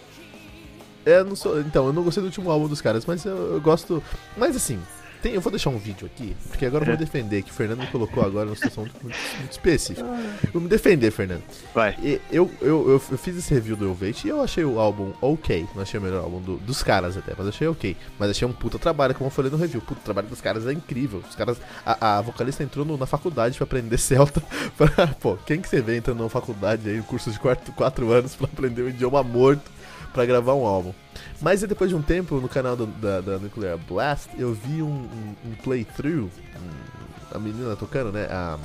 [1.06, 1.60] É, eu não sou.
[1.60, 4.02] Então, eu não gostei do último álbum dos caras, mas eu, eu gosto.
[4.38, 4.80] Mas assim,
[5.22, 6.98] tem, eu vou deixar um vídeo aqui, porque agora eu vou É.
[6.98, 9.18] defender, que o Fernando me colocou agora numa situação muito, muito-
[9.50, 10.06] específica.
[10.52, 11.44] Vou me defender, Fernando.
[11.74, 11.96] Vai.
[12.04, 15.66] E eu, eu, eu, fiz esse review do Elevate e eu achei o álbum ok.
[15.76, 17.96] Não achei o melhor álbum do- dos caras até, mas achei ok.
[18.20, 19.80] Mas achei um puta trabalho, como eu falei no review.
[19.80, 21.24] Puta, o trabalho dos caras é incrível.
[21.30, 21.58] Os caras.
[21.86, 24.44] A, a vocalista entrou no- na faculdade pra aprender celta.
[24.76, 28.12] Pra, pô, quem que você vê entrando numa faculdade aí, um curso de 4 quatro
[28.12, 29.72] anos pra aprender um idioma morto
[30.14, 30.94] pra gravar um álbum?
[31.42, 34.88] Mas depois de um tempo, no canal do- da, da Nuclear Blast, eu vi um,
[34.88, 36.30] um- um playthrough.
[36.30, 38.28] um- a menina tocando, né?
[38.30, 38.58] A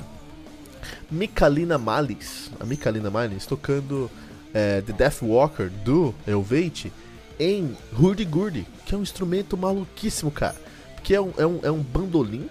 [1.11, 2.51] Micalina Malis.
[2.59, 4.09] A Micalina Malis tocando
[4.53, 6.91] é, The Death Walker do Elvate
[7.39, 10.55] em Hurdy Gurdy, que é um instrumento maluquíssimo, cara.
[11.03, 12.49] Que é um, é um, é um bandolim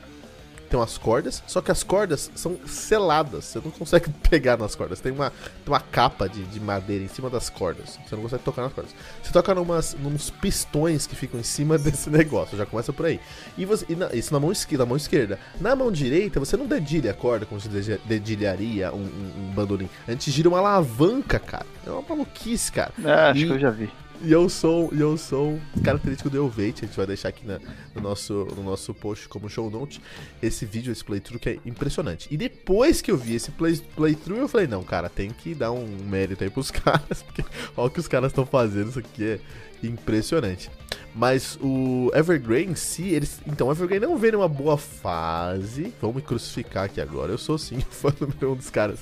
[0.68, 3.46] tem umas cordas, só que as cordas são seladas.
[3.46, 5.00] Você não consegue pegar nas cordas.
[5.00, 7.98] Tem uma, tem uma capa de, de madeira em cima das cordas.
[8.06, 8.94] Você não consegue tocar nas cordas.
[9.22, 12.56] Você toca numas, nos pistões que ficam em cima desse negócio.
[12.56, 13.20] Já começa por aí.
[13.56, 15.38] E, você, e na, isso na mão, esquerda, na mão esquerda.
[15.60, 17.68] Na mão direita, você não dedilha a corda como se
[18.04, 19.88] dedilharia um, um, um bandolim.
[20.06, 21.66] A gente gira uma alavanca, cara.
[21.86, 22.92] É uma maluquice, cara.
[23.02, 23.90] É, acho e, que eu já vi.
[24.20, 27.60] E eu sou, e característico do Elvate, a gente vai deixar aqui na,
[27.94, 30.00] no, nosso, no nosso post como show note
[30.42, 32.26] esse vídeo, esse playthrough que é impressionante.
[32.30, 35.70] E depois que eu vi esse play, playthrough, eu falei, não, cara, tem que dar
[35.70, 37.44] um mérito aí pros caras, porque
[37.76, 39.40] olha o que os caras estão fazendo, isso aqui é
[39.82, 40.68] impressionante.
[41.14, 43.40] Mas o Evergreen em si, eles.
[43.46, 45.92] Então, o Evergreen não vem numa boa fase.
[46.00, 47.32] Vamos me crucificar aqui agora.
[47.32, 49.00] Eu sou sim fã número um dos caras.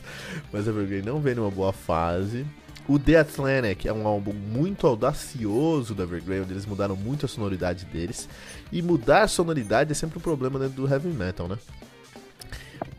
[0.53, 2.47] Mas Evergreen não vem numa boa fase.
[2.89, 7.29] O The Atlantic é um álbum muito audacioso da Evergrey, onde eles mudaram muito a
[7.29, 8.29] sonoridade deles.
[8.71, 11.59] E mudar a sonoridade é sempre um problema dentro do heavy metal, né?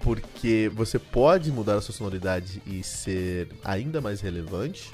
[0.01, 4.91] Porque você pode mudar a sua sonoridade e ser ainda mais relevante,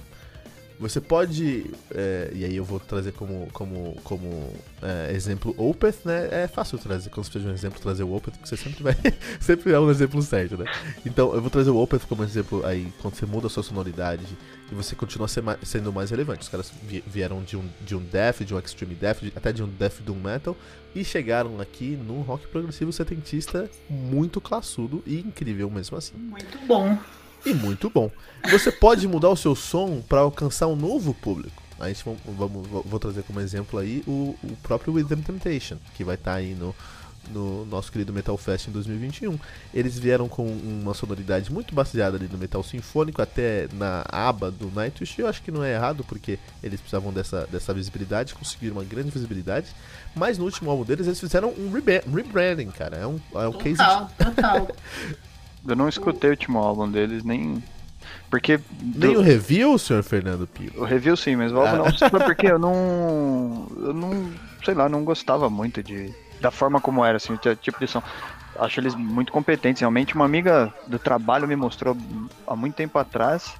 [0.79, 6.29] você pode, é, e aí eu vou trazer como, como, como é, exemplo Opeth, né?
[6.31, 8.95] É fácil trazer, quando você de um exemplo, trazer o Opeth, porque você sempre vai,
[9.39, 10.65] sempre é um exemplo certo, né?
[11.05, 14.25] Então eu vou trazer o Opeth como exemplo aí, quando você muda a sua sonoridade
[14.71, 16.41] e você continua sendo mais relevante.
[16.41, 16.71] Os caras
[17.07, 20.01] vieram de um, de um death, de um extreme death, de, até de um death
[20.01, 20.57] doom metal,
[20.95, 26.15] e chegaram aqui num rock progressivo setentista muito classudo e incrível mesmo assim.
[26.17, 26.97] Muito bom
[27.45, 28.09] e muito bom.
[28.49, 31.61] Você pode mudar o seu som para alcançar um novo público.
[31.79, 36.03] A gente vamos, vamos, vou trazer como exemplo aí o, o próprio Within Temptation, que
[36.03, 36.73] vai estar tá aí no,
[37.31, 39.37] no nosso querido Metal Fest em 2021.
[39.73, 44.69] Eles vieram com uma sonoridade muito baseada ali no metal sinfônico, até na aba do
[44.71, 45.19] Nightwish.
[45.19, 49.09] Eu acho que não é errado, porque eles precisavam dessa, dessa visibilidade, conseguiram uma grande
[49.09, 49.67] visibilidade.
[50.15, 52.97] Mas no último álbum deles, eles fizeram um rebranding, cara.
[52.97, 54.25] É um, é um total, case de...
[54.25, 54.67] total.
[55.65, 57.63] Eu não escutei o último álbum deles, nem.
[58.29, 58.59] Porque.
[58.81, 59.19] Nem do...
[59.19, 60.71] o review, senhor Fernando Pio?
[60.75, 61.77] O review sim, mas o álbum ah.
[61.77, 61.97] não.
[61.97, 63.67] Sabe porque eu não.
[63.77, 64.31] Eu não.
[64.63, 66.13] Sei lá, não gostava muito de.
[66.39, 68.01] Da forma como era, assim, o tipo de som.
[68.59, 69.79] Acho eles muito competentes.
[69.79, 71.97] Realmente, uma amiga do trabalho me mostrou
[72.45, 73.53] há muito tempo atrás.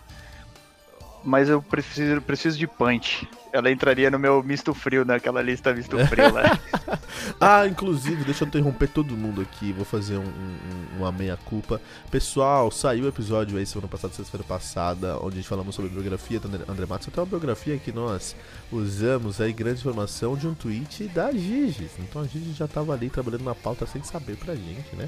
[1.23, 5.95] Mas eu preciso, preciso de punch ela entraria no meu misto frio, naquela lista misto
[6.07, 6.59] frio lá.
[7.39, 11.79] ah, inclusive, deixa eu interromper todo mundo aqui, vou fazer um, um, uma meia-culpa.
[12.09, 16.39] Pessoal, saiu o episódio aí semana passada, sexta-feira passada, onde a gente falamos sobre biografia
[16.39, 17.07] do André Matos.
[17.07, 18.35] Até uma biografia que nós
[18.71, 21.91] usamos aí, grande informação de um tweet da Gigi.
[21.99, 25.07] Então a Gigi já tava ali trabalhando na pauta sem saber pra gente, né?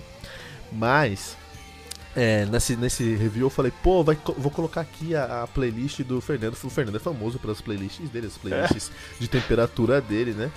[0.71, 1.35] Mas
[2.15, 6.21] é, nesse, nesse review eu falei, pô, vai, vou colocar aqui a, a, playlist do
[6.21, 6.53] Fernando.
[6.53, 9.19] O Fernando é famoso pelas playlists dele, as playlists é.
[9.19, 10.49] de temperatura dele, né?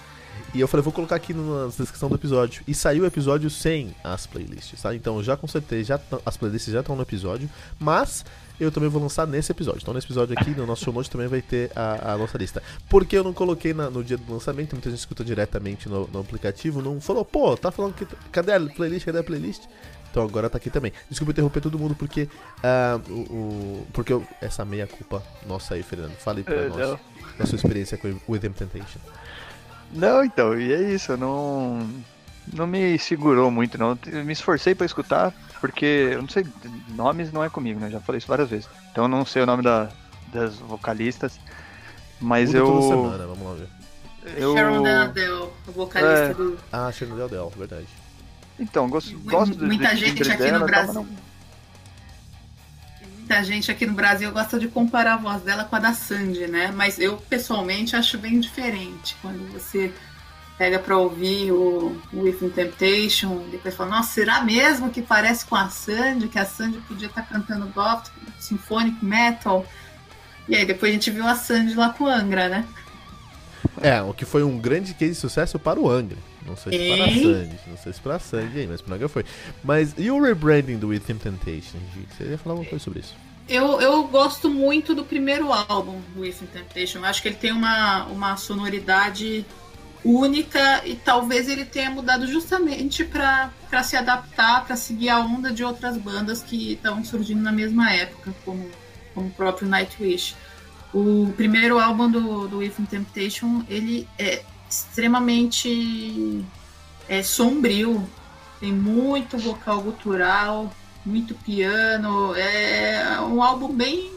[0.54, 2.62] E eu falei, vou colocar aqui na descrição do episódio.
[2.66, 4.94] E saiu o episódio sem as playlists, tá?
[4.94, 8.24] Então já consertei, já as playlists já estão no episódio, mas
[8.60, 9.80] eu também vou lançar nesse episódio.
[9.82, 12.62] Então nesse episódio aqui, no nosso show note, também vai ter a, a nossa lista.
[12.88, 16.20] Porque eu não coloquei na, no dia do lançamento, muita gente escuta diretamente no, no
[16.20, 18.06] aplicativo, não falou, pô, tá falando que.
[18.32, 19.04] Cadê a playlist?
[19.04, 19.64] Cadê a playlist?
[20.10, 20.92] Então agora tá aqui também.
[21.08, 25.82] Desculpa interromper todo mundo porque uh, o, o, porque eu, essa meia culpa nossa aí,
[25.82, 26.16] Fernando.
[26.16, 26.98] Fale pra é, nós
[27.38, 28.98] da sua experiência com o Temptation.
[29.92, 31.86] Não, então, e é isso, não
[32.52, 33.98] não me segurou muito não.
[34.06, 36.46] Eu me esforcei para escutar porque eu não sei,
[36.94, 37.90] nomes não é comigo, né?
[37.90, 38.68] Já falei isso várias vezes.
[38.90, 39.88] Então eu não sei o nome da,
[40.32, 41.38] das vocalistas,
[42.20, 43.68] mas Muda eu semana, vamos lá ver.
[44.36, 44.54] Eu...
[44.54, 46.34] Sharon Del, vocalista é...
[46.34, 47.86] do Ah, Sharon Del, verdade.
[48.58, 51.06] Então, gosto, gosto Muita gente aqui dela, no Brasil.
[53.18, 56.46] Muita gente aqui no Brasil gosta de comparar a voz dela com a da Sandy,
[56.46, 56.72] né?
[56.74, 59.16] Mas eu pessoalmente acho bem diferente.
[59.22, 59.92] Quando você
[60.56, 65.46] pega para ouvir o, o If in Temptation, depois fala, nossa, será mesmo que parece
[65.46, 66.26] com a Sandy?
[66.26, 69.64] Que a Sandy podia estar tá cantando gospel, symphonic metal?
[70.48, 72.66] E aí depois a gente viu a Sandy lá com o Angra, né?
[73.80, 76.18] É, o que foi um grande case de sucesso para o Angra.
[76.46, 78.92] Não sei se para a Sandy, não sei se para a Sandy aí, mas para
[78.92, 79.24] o Angra foi.
[79.62, 81.78] Mas e o rebranding do Within Temptation?
[82.10, 83.14] Você ia falar alguma coisa sobre isso?
[83.48, 86.98] Eu, eu gosto muito do primeiro álbum, Within Temptation.
[86.98, 89.44] Eu acho que ele tem uma, uma sonoridade
[90.04, 93.50] única e talvez ele tenha mudado justamente para
[93.82, 98.34] se adaptar, para seguir a onda de outras bandas que estavam surgindo na mesma época,
[98.44, 98.70] como,
[99.14, 100.36] como o próprio Nightwish.
[100.98, 106.44] O primeiro álbum do, do Within Temptation, ele é extremamente
[107.08, 108.04] é, sombrio,
[108.58, 110.74] tem muito vocal gutural,
[111.06, 114.10] muito piano, é um álbum bem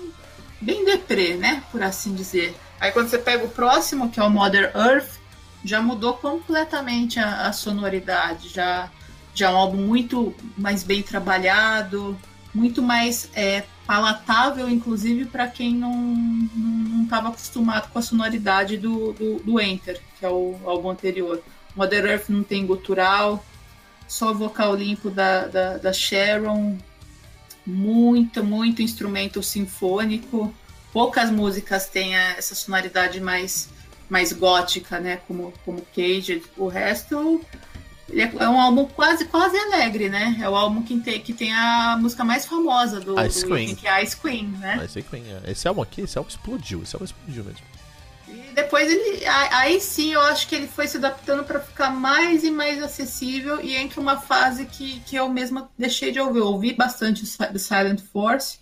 [0.60, 1.62] bem deprê, né?
[1.72, 2.56] Por assim dizer.
[2.80, 5.20] Aí quando você pega o próximo, que é o Mother Earth,
[5.64, 8.50] já mudou completamente a, a sonoridade.
[8.50, 8.90] Já,
[9.36, 12.18] já é um álbum muito mais bem trabalhado,
[12.56, 19.40] muito mais é, palatável, inclusive para quem não estava acostumado com a sonoridade do, do,
[19.44, 21.44] do, Enter, que é o álbum anterior.
[21.76, 23.46] Mother Earth não tem gutural,
[24.08, 26.78] só vocal limpo da, da, da Sharon,
[27.68, 30.56] muito, muito instrumento sinfônico.
[30.94, 33.68] Poucas músicas têm essa sonoridade mais,
[34.10, 35.20] mais gótica, né?
[35.28, 36.42] Como, como Cage.
[36.56, 37.42] O resto
[38.20, 40.38] é, é um álbum quase, quase alegre, né?
[40.42, 43.76] É o álbum que tem, que tem a música mais famosa do, Ice do Queen.
[43.76, 44.84] que é Ice Queen, né?
[44.86, 45.52] Ice Queen, é.
[45.52, 46.84] Esse álbum aqui, esse álbum explodiu.
[46.84, 47.66] Esse álbum explodiu mesmo.
[48.28, 49.26] E depois ele.
[49.26, 53.62] Aí sim eu acho que ele foi se adaptando para ficar mais e mais acessível
[53.62, 56.40] e entre uma fase que, que eu mesma deixei de ouvir.
[56.40, 58.60] Eu ouvi bastante do Silent Force.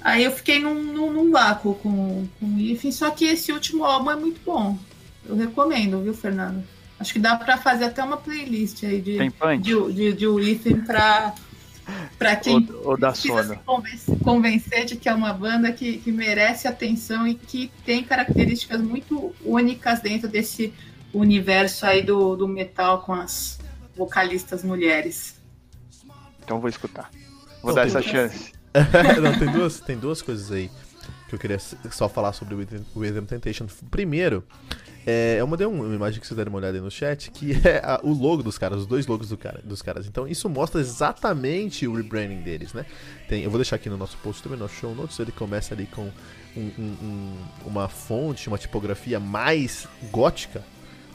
[0.00, 3.84] Aí eu fiquei num, num, num vácuo com, com o Ifin, só que esse último
[3.84, 4.78] álbum é muito bom.
[5.26, 6.64] Eu recomendo, viu, Fernando?
[7.00, 9.18] Acho que dá para fazer até uma playlist aí de,
[9.60, 11.32] de, de, de pra,
[12.18, 15.98] para quem ou, ou da precisa se convencer, convencer, de que é uma banda que,
[15.98, 20.74] que merece atenção e que tem características muito únicas dentro desse
[21.12, 23.58] universo aí do, do metal com as
[23.96, 25.40] vocalistas mulheres.
[26.42, 27.10] Então vou escutar.
[27.62, 28.52] Vou Não, dar essa chance.
[29.22, 30.70] Não, tem duas, tem duas coisas aí
[31.28, 32.58] que eu queria só falar sobre o
[33.00, 33.66] Rhythm Temptation.
[33.90, 34.44] Primeiro,
[35.10, 37.80] é, eu mandei uma imagem que vocês deram uma olhada aí no chat, que é
[37.82, 40.06] a, o logo dos caras, os dois logos do cara, dos caras.
[40.06, 42.84] Então isso mostra exatamente o rebranding deles, né?
[43.26, 45.86] Tem, eu vou deixar aqui no nosso post também, no show notes, ele começa ali
[45.86, 46.10] com
[46.54, 50.62] um, um, um, uma fonte, uma tipografia mais gótica,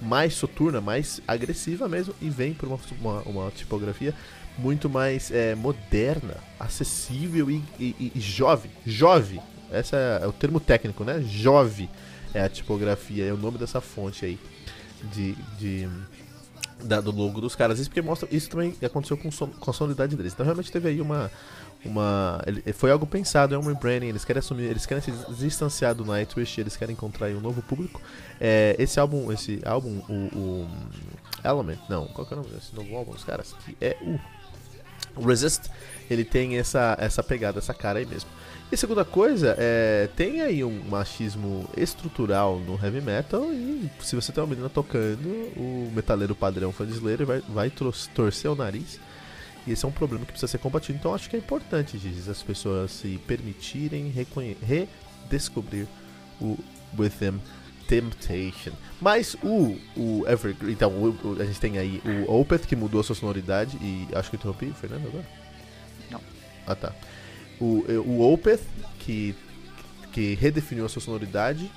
[0.02, 4.12] mais soturna, mais agressiva mesmo, e vem por uma, uma, uma tipografia
[4.58, 8.72] muito mais é, moderna, acessível e, e, e, jovem.
[8.88, 9.40] Jove,
[9.72, 11.22] esse é, é o termo técnico, né?
[11.22, 11.88] Jove
[12.34, 14.40] é a tipografia, é o nome dessa fonte aí
[15.12, 15.90] de, de
[16.84, 17.80] da, do logo dos caras.
[17.80, 20.34] Isso porque mostra, isso também aconteceu com, com a sonoridade deles.
[20.34, 21.32] Então realmente teve aí uma
[21.86, 25.94] uma ele, foi algo pensado, é um rebranding, eles querem assumir, eles querem se distanciar
[25.94, 28.02] do Nightwish, eles querem encontrar um novo público.
[28.40, 30.68] É, esse álbum, esse álbum, o, o,
[31.44, 33.54] Element, não, qual que é o nome desse novo álbum dos caras?
[33.66, 33.98] Que é
[35.16, 35.70] o Resist,
[36.10, 38.30] ele tem essa essa pegada, essa cara aí mesmo.
[38.74, 44.32] E segunda coisa, é, tem aí um machismo estrutural no heavy metal e se você
[44.32, 49.00] tem uma menina tocando, o metaleiro padrão fã de Slayer vai, vai torcer o nariz.
[49.68, 50.98] E esse é um problema que precisa ser combatido.
[50.98, 54.12] Então acho que é importante, Giz, as pessoas se permitirem
[54.64, 55.86] redescobrir
[56.42, 56.58] o
[56.98, 57.12] With
[57.88, 58.74] Temptation.
[59.00, 63.04] Mas o, o Evergreen, então o, a gente tem aí o Opeth que mudou a
[63.04, 65.26] sua sonoridade e acho que eu interrompi, Fernando, agora?
[66.10, 66.22] Não.
[66.66, 66.92] Ah tá
[67.64, 68.62] o, o Opeth,
[69.00, 69.36] que,
[70.12, 71.72] que redefiniu a sua sonoridade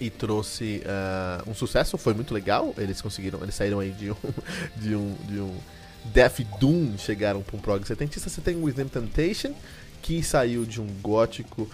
[0.00, 2.74] e trouxe uh, um sucesso, foi muito legal.
[2.76, 4.16] Eles conseguiram, eles saíram aí de um,
[4.76, 5.56] de um, de um
[6.06, 8.28] Death Doom, chegaram para um prog setentista.
[8.28, 9.54] Você tem o Within Temptation,
[10.02, 11.70] que saiu de um gótico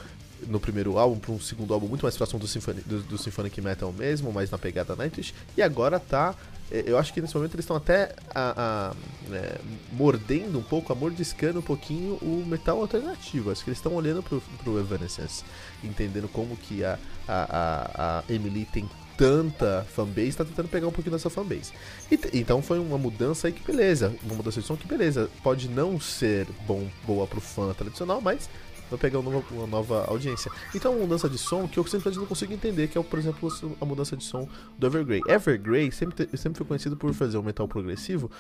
[0.47, 3.61] no primeiro álbum para um segundo álbum muito mais próximo do, Symphony, do, do Symphonic
[3.61, 6.35] Metal mesmo, mais na pegada Nightwish, e agora tá
[6.71, 9.59] é, eu acho que nesse momento eles estão até a, a, é,
[9.93, 13.51] mordendo um pouco, a mordiscando um pouquinho o metal alternativo.
[13.51, 15.45] Acho que eles estão olhando pro, pro Evanescence,
[15.83, 21.17] entendendo como que a, a, a, Emily tem tanta fanbase, está tentando pegar um pouquinho
[21.17, 21.73] dessa fanbase.
[22.11, 25.29] E, então foi uma mudança aí que beleza, uma mudança de som que beleza.
[25.43, 28.49] Pode não ser bom, boa pro fã tradicional, mas
[28.91, 30.51] vai pegar uma nova, audiência.
[30.75, 33.49] Então, uma mudança de som que eu sempre não consigo entender, que é, por exemplo,
[33.81, 34.49] a mudança de som
[34.79, 35.23] do Evergrey.
[35.27, 38.31] Evergrey sempre, sempre foi conhecido por fazer um metal progressivo,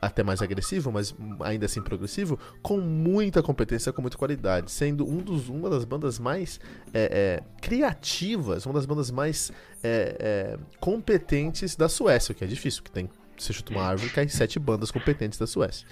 [0.00, 5.18] até mais agressivo, mas ainda assim progressivo, com muita competência, com muita qualidade, sendo um
[5.18, 6.58] dos, uma das bandas mais
[6.94, 12.46] é, é, criativas, uma das bandas mais é, é competentes da Suécia, o que é
[12.46, 15.86] difícil, porque tem você chuta uma árvore e cai sete bandas competentes da Suécia.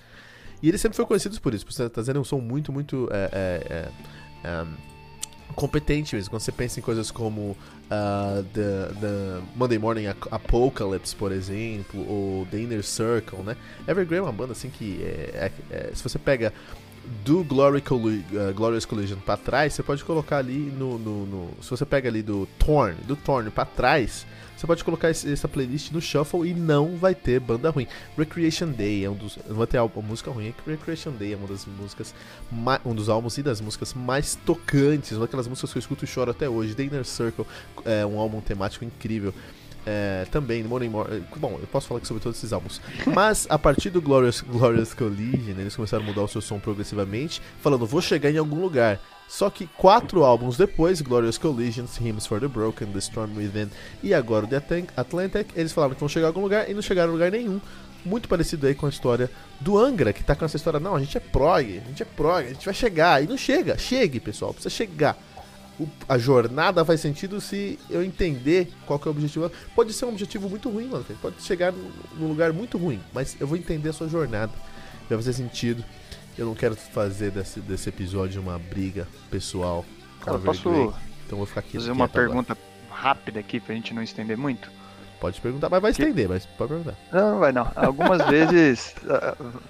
[0.63, 3.89] E eles sempre foram conhecidos por isso, por trazerem um som muito, muito é, é,
[4.45, 4.67] é,
[5.55, 6.31] competente mesmo.
[6.31, 12.47] Quando você pensa em coisas como uh, the, the Monday Morning Apocalypse, por exemplo, ou
[12.47, 13.57] The Inner Circle, né?
[13.87, 16.53] Evergrey é uma banda assim que é, é, é, se você pega
[17.25, 21.51] do Glory Colli uh, Glorious Collision para trás, você pode colocar ali no, no, no,
[21.63, 24.27] se você pega ali do Torn, do Torn para trás,
[24.59, 27.87] você pode colocar esse, essa playlist no shuffle e não vai ter banda ruim.
[28.17, 29.39] Recreation Day é um dos.
[29.49, 32.13] Não vai ter uma música ruim, é Recreation Day é uma das músicas.
[32.85, 36.09] Um dos álbuns e das músicas mais tocantes, uma daquelas músicas que eu escuto e
[36.09, 36.75] choro até hoje.
[36.75, 37.47] The Inner Circle
[37.85, 39.33] é um álbum temático incrível.
[39.89, 41.11] É, também Morning More.
[41.11, 42.79] É, bom, eu posso falar sobre todos esses álbuns.
[43.07, 47.41] Mas a partir do Glorious, Glorious Collision, eles começaram a mudar o seu som progressivamente,
[47.63, 49.01] falando, vou chegar em algum lugar.
[49.27, 53.69] Só que quatro álbuns depois, Glorious Collisions, Hymns for the Broken, The Storm Within
[54.03, 54.63] e agora o The
[54.97, 57.61] Atlantic, eles falaram que vão chegar a algum lugar e não chegaram a lugar nenhum.
[58.05, 59.31] Muito parecido aí com a história
[59.61, 62.07] do Angra, que tá com essa história, não, a gente é prog, a gente é
[62.07, 63.23] prog, a gente vai chegar.
[63.23, 65.19] E não chega, chegue pessoal, precisa chegar.
[65.79, 69.51] O, a jornada faz sentido se eu entender qual que é o objetivo.
[69.75, 71.05] Pode ser um objetivo muito ruim, mano.
[71.23, 74.53] Pode chegar num lugar muito ruim, mas eu vou entender a sua jornada.
[75.09, 75.85] Vai fazer sentido.
[76.37, 79.85] Eu não quero fazer desse, desse episódio uma briga pessoal
[80.21, 80.93] Cara, posso
[81.27, 81.73] então vou ficar aqui.
[81.75, 83.01] Fazer uma pergunta agora.
[83.03, 84.71] rápida aqui pra gente não estender muito?
[85.21, 86.01] Pode perguntar, mas vai que...
[86.01, 86.95] estender, mas pode perguntar.
[87.13, 87.71] Não, não vai não.
[87.75, 88.95] Algumas vezes,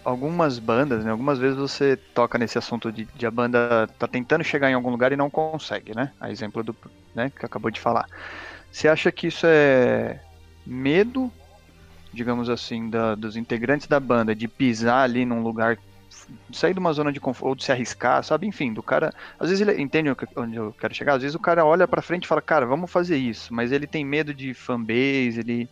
[0.04, 1.10] algumas bandas, né?
[1.10, 4.90] Algumas vezes você toca nesse assunto de, de, a banda tá tentando chegar em algum
[4.90, 6.12] lugar e não consegue, né?
[6.20, 6.76] A exemplo do,
[7.14, 8.06] né, que acabou de falar.
[8.70, 10.20] Você acha que isso é
[10.66, 11.32] medo,
[12.12, 15.78] digamos assim, da, dos integrantes da banda de pisar ali num lugar
[16.52, 18.46] sair de uma zona de conforto, ou de se arriscar, sabe?
[18.46, 19.12] Enfim, do cara.
[19.38, 22.24] Às vezes ele entende onde eu quero chegar, às vezes o cara olha pra frente
[22.24, 25.68] e fala, cara, vamos fazer isso, mas ele tem medo de fanbase, ele.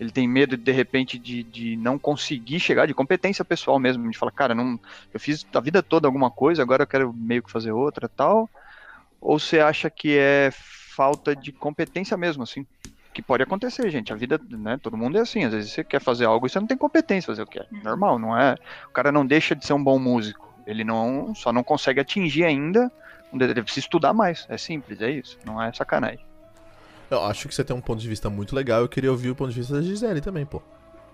[0.00, 4.18] Ele tem medo, de repente, de, de não conseguir chegar, de competência pessoal mesmo, de
[4.18, 4.80] falar, cara, não,
[5.14, 8.50] eu fiz a vida toda alguma coisa, agora eu quero meio que fazer outra tal.
[9.20, 12.66] Ou você acha que é falta de competência mesmo, assim?
[13.12, 14.12] Que pode acontecer, gente.
[14.12, 14.78] A vida, né?
[14.82, 15.44] Todo mundo é assim.
[15.44, 17.66] Às vezes você quer fazer algo e você não tem competência fazer o que é.
[17.70, 17.82] Uhum.
[17.84, 18.56] Normal, não é?
[18.88, 20.52] O cara não deixa de ser um bom músico.
[20.66, 22.90] Ele não só não consegue atingir ainda.
[23.32, 24.46] Ele precisa estudar mais.
[24.48, 25.38] É simples, é isso.
[25.44, 26.24] Não é sacanagem.
[27.10, 28.80] Eu acho que você tem um ponto de vista muito legal.
[28.80, 30.62] Eu queria ouvir o ponto de vista da Gisele também, pô.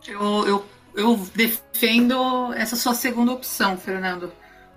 [0.07, 4.33] Eu, eu, eu defendo essa sua segunda opção, Fernando.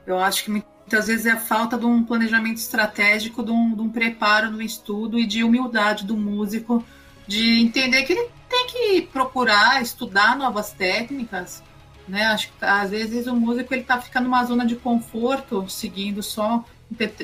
[0.05, 3.81] Eu acho que muitas vezes é a falta de um planejamento estratégico, de um, de
[3.81, 6.83] um preparo no estudo e de humildade do músico
[7.31, 11.63] de entender que ele tem que procurar estudar novas técnicas,
[12.05, 12.25] né?
[12.25, 16.65] Acho que às vezes o músico ele tá ficando numa zona de conforto, seguindo só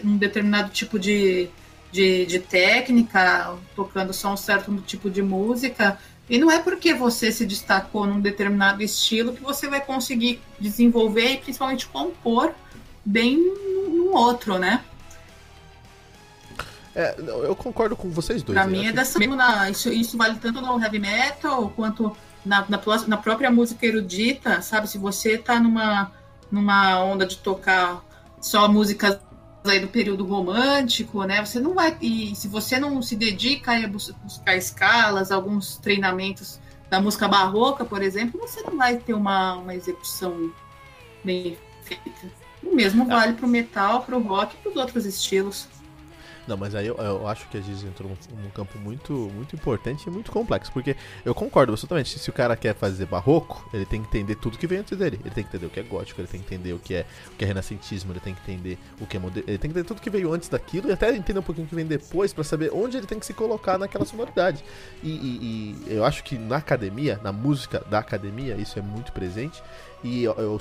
[0.05, 1.49] um determinado tipo de,
[1.91, 5.99] de, de técnica, tocando só um certo tipo de música.
[6.30, 11.34] E não é porque você se destacou num determinado estilo que você vai conseguir desenvolver
[11.34, 12.53] e principalmente compor
[13.03, 13.38] bem
[13.89, 14.86] no outro, né?
[16.98, 18.58] É, eu concordo com vocês dois.
[18.58, 19.36] Pra mim é dessa mesmo.
[19.36, 24.64] Na, isso, isso vale tanto no heavy metal quanto na, na, na, própria música erudita,
[24.64, 24.89] sabe?
[24.89, 26.12] Se você tá numa,
[26.52, 28.04] numa onda de tocar
[28.41, 29.20] só músicas
[29.64, 31.45] aí do período romântico, né?
[31.45, 31.95] Você não vai.
[32.02, 38.02] E se você não se dedica a buscar escalas, alguns treinamentos da música barroca, por
[38.02, 40.52] exemplo, você não vai ter uma, uma execução
[41.24, 42.32] bem feita.
[42.64, 45.68] O mesmo vale pro metal, pro rock e pros outros estilos.
[46.48, 49.56] Não, mas aí eu, eu acho que a Giz entrou num, num, campo muito, muito
[49.56, 50.72] importante e muito complexo.
[50.72, 50.95] Porque
[51.26, 52.18] eu concordo absolutamente.
[52.18, 55.20] Se o cara quer fazer barroco, ele tem que entender tudo que vem antes dele.
[55.24, 57.06] Ele tem que entender o que é gótico, ele tem que entender o que é,
[57.28, 59.50] o que é renascentismo, ele tem que entender o que é moderno.
[59.50, 61.70] Ele tem que entender tudo que veio antes daquilo e até entender um pouquinho o
[61.70, 64.64] que vem depois para saber onde ele tem que se colocar naquela sonoridade.
[65.04, 69.12] E, e, e eu acho que na academia, na música da academia, isso é muito
[69.12, 69.62] presente.
[70.04, 70.60] E eu, eu,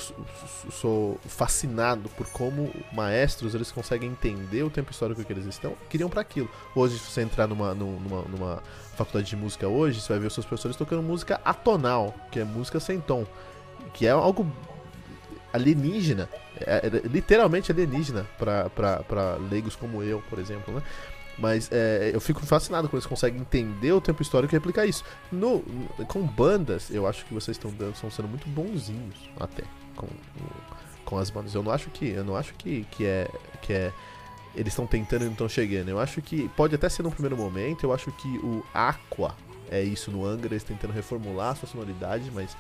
[0.71, 6.09] sou fascinado por como maestros eles conseguem entender o tempo histórico que eles estão queriam
[6.09, 6.49] para aquilo.
[6.75, 8.63] Hoje, se você entrar numa, numa, numa
[8.97, 12.45] faculdade de música hoje, você vai ver os seus professores tocando música atonal, que é
[12.45, 13.27] música sem tom,
[13.93, 14.51] que é algo
[15.53, 16.29] alienígena,
[16.61, 20.83] é, é literalmente alienígena para leigos como eu, por exemplo, né?
[21.39, 25.05] Mas é, eu fico fascinado quando eles conseguem entender o tempo histórico e aplicar isso.
[25.31, 25.63] No,
[26.09, 29.63] com bandas, eu acho que vocês estão, estão sendo muito bonzinhos até
[29.95, 30.09] com,
[31.05, 31.55] com as bandas.
[31.55, 33.29] Eu não acho que, eu não acho que, que é
[33.61, 33.93] que é
[34.55, 35.91] eles estão tentando e não estão chegando.
[35.91, 37.85] Eu acho que pode até ser no primeiro momento.
[37.85, 39.35] Eu acho que o Aqua
[39.71, 42.57] é isso no Angra, eles tentando reformular a sua sonoridade, mas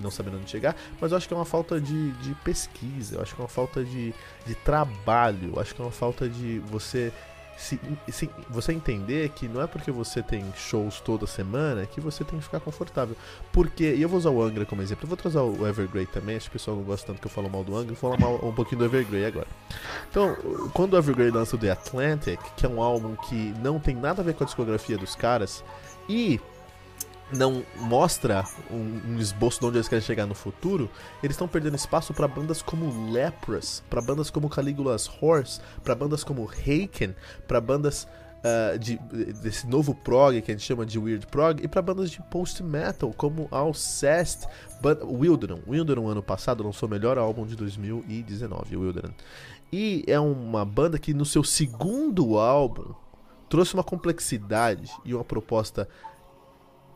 [0.00, 0.74] não sabendo onde chegar.
[1.00, 3.48] Mas eu acho que é uma falta de, de pesquisa, eu acho que é uma
[3.48, 4.12] falta de,
[4.44, 7.12] de trabalho, eu acho que é uma falta de você
[7.56, 12.22] se, se, você entender que não é porque você tem shows toda semana que você
[12.22, 13.16] tem que ficar confortável.
[13.52, 16.36] Porque, e eu vou usar o Angra como exemplo, eu vou trazer o Evergrey também,
[16.36, 18.18] acho que o pessoal não gosta tanto que eu falo mal do Angra, vou falar
[18.18, 19.48] mal um pouquinho do Evergrey agora.
[20.10, 20.36] Então,
[20.74, 24.22] quando o Evergrey lança o The Atlantic, que é um álbum que não tem nada
[24.22, 25.64] a ver com a discografia dos caras,
[26.08, 26.40] e
[27.32, 30.88] não mostra um, um, esboço de onde eles querem chegar no futuro,
[31.22, 36.22] eles estão perdendo espaço para bandas como Leprous, para bandas como Caligula's Horse, para bandas
[36.22, 37.14] como Haken,
[37.48, 38.06] para bandas
[38.46, 38.96] uh, de,
[39.42, 42.62] desse novo prog que a gente chama de weird prog e para bandas de post
[42.62, 44.46] metal como Alcest,
[45.04, 45.60] Wilderon.
[45.66, 49.12] Wilderon ano passado lançou o melhor álbum de 2019, Wilderon.
[49.72, 52.94] E é uma banda que no seu segundo álbum
[53.48, 55.88] trouxe uma complexidade e uma proposta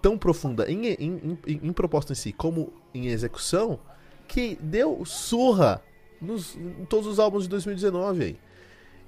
[0.00, 3.78] tão profunda em, em, em, em proposta em si como em execução
[4.26, 5.82] que deu surra
[6.20, 8.38] nos, em todos os álbuns de 2019 aí.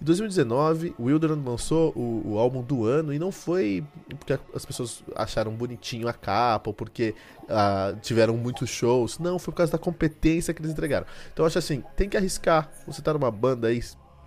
[0.01, 3.85] Em 2019, o Wilderland lançou o, o, álbum do ano e não foi
[4.19, 7.15] porque as pessoas acharam bonitinho a capa ou porque
[7.45, 9.21] uh, tiveram muitos shows.
[9.21, 11.07] Não, foi por causa da competência que eles entregaram.
[11.33, 12.69] Então eu acho assim, tem que arriscar.
[12.85, 13.81] Você tá numa banda aí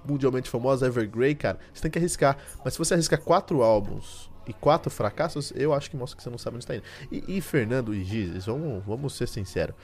[0.08, 2.38] mundialmente famosa, Evergrey, cara, você tem que arriscar.
[2.64, 6.30] Mas se você arriscar quatro álbuns e quatro fracassos, eu acho que mostra que você
[6.30, 6.84] não sabe onde está indo.
[7.12, 9.76] E, e Fernando e Gizes, vamos, vamos ser sinceros.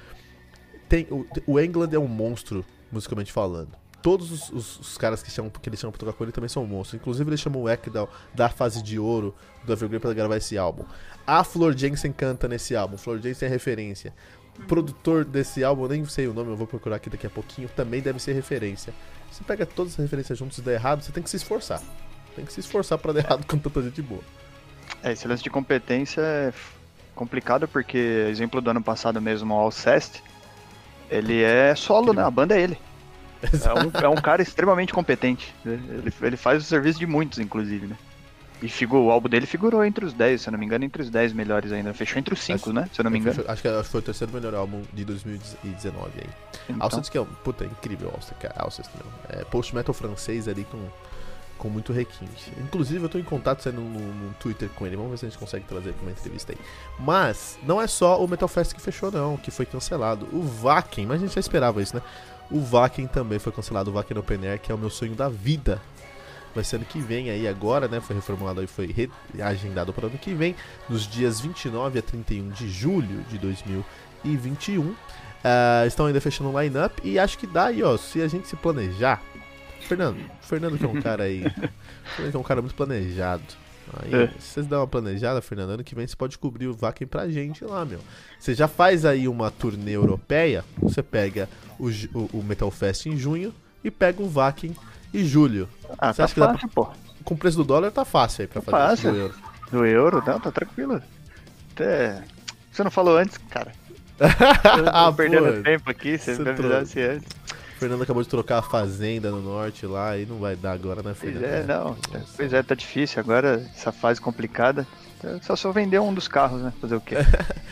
[0.88, 5.30] Tem, o, o England é um monstro, musicalmente falando todos os, os, os, caras que,
[5.30, 7.00] chamam, que eles chamam pra tocar com ele também são monstros.
[7.00, 9.34] Inclusive, eles chamam o Ekdal da fase de ouro
[9.64, 10.84] do Evergreen pra gravar esse álbum.
[11.26, 12.98] A Flor Jensen canta nesse álbum.
[12.98, 14.14] Flor Jensen é referência.
[14.60, 17.70] O produtor desse álbum, nem sei o nome, eu vou procurar aqui daqui a pouquinho,
[17.70, 18.94] também deve ser referência.
[19.32, 21.82] Você pega todas as referências juntos e dá errado, você tem que se esforçar.
[22.36, 24.22] Tem que se esforçar para dar errado com tanta gente boa.
[25.04, 26.54] É, esse lance de competência é
[27.16, 30.22] complicado porque, exemplo do ano passado mesmo, o Alcest,
[31.10, 32.24] ele é solo, né?
[32.24, 32.78] A banda é ele.
[33.44, 35.54] É um, é um, cara extremamente competente.
[35.66, 37.98] Ele, ele faz o serviço de muitos, inclusive, né?
[38.62, 41.02] E figurou, o álbum dele figurou entre os 10, se eu não me engano, entre
[41.02, 41.92] os 10 melhores ainda.
[41.96, 42.88] Fechou entre os 5, né?
[42.94, 43.44] Se eu não me engano.
[43.48, 46.30] acho que foi o terceiro melhor álbum de 2019 aí.
[46.70, 46.84] Então.
[46.84, 47.26] Alcest que é um.
[47.26, 48.54] Puta, é incrível Alcest, cara.
[48.60, 48.92] Alcest,
[49.30, 50.78] É post-metal francês ali com,
[51.62, 52.52] com muito requinte.
[52.58, 54.96] Inclusive, eu tô em contato saindo no, no, Twitter com ele.
[54.96, 56.58] Vamos ver se a gente consegue trazer uma entrevista aí.
[56.98, 60.28] Mas, não é só o Metal Fest que fechou, não, que foi cancelado.
[60.34, 62.02] O Vakin, mas a gente já esperava isso, né?
[62.50, 65.30] O Vakin também foi cancelado, o Vakin Open Air, que é o meu sonho da
[65.30, 65.80] vida.
[66.56, 68.02] Vai ser ano que vem aí agora, né?
[68.02, 70.56] Foi reformulado e foi reagendado para ano que vem,
[70.90, 74.82] nos dias 29 a 31 de julho de 2021.
[74.82, 74.96] Uh,
[75.44, 78.48] ah, estão ainda fechando o line-up e acho que dá aí, ó, se a gente
[78.48, 79.22] se planejar.
[79.92, 81.42] Fernando, Fernando que é um cara aí.
[82.16, 83.44] Fernando que é um cara muito planejado.
[84.02, 84.28] Aí, é.
[84.40, 87.28] se vocês dão uma planejada, Fernando, ano que vem você pode cobrir o Vakin pra
[87.28, 88.00] gente lá, meu.
[88.40, 93.18] Você já faz aí uma turnê europeia, você pega o, o, o Metal Fest em
[93.18, 94.74] junho e pega o Vakin
[95.14, 95.68] em julho.
[95.98, 96.72] Ah, você tá acha fácil, que dá...
[96.74, 96.88] pô.
[97.26, 99.12] Com o preço do dólar tá fácil aí pra tá fazer fácil.
[99.12, 99.36] do euro.
[99.72, 100.24] Do euro?
[100.26, 101.02] Não, tá tranquilo.
[101.74, 102.24] Até...
[102.72, 103.74] Você não falou antes, cara.
[104.22, 107.41] Eu ah, perdendo pô, tempo aqui, você, você me avisasse antes.
[107.82, 111.16] Fernando acabou de trocar a fazenda no norte lá e não vai dar agora, né,
[111.16, 111.42] Fernando?
[111.42, 111.98] Pois é, não.
[112.38, 114.86] Pois é, tá difícil agora, essa fase complicada.
[115.42, 116.72] Só se eu vender um dos carros, né?
[116.80, 117.16] Fazer o quê?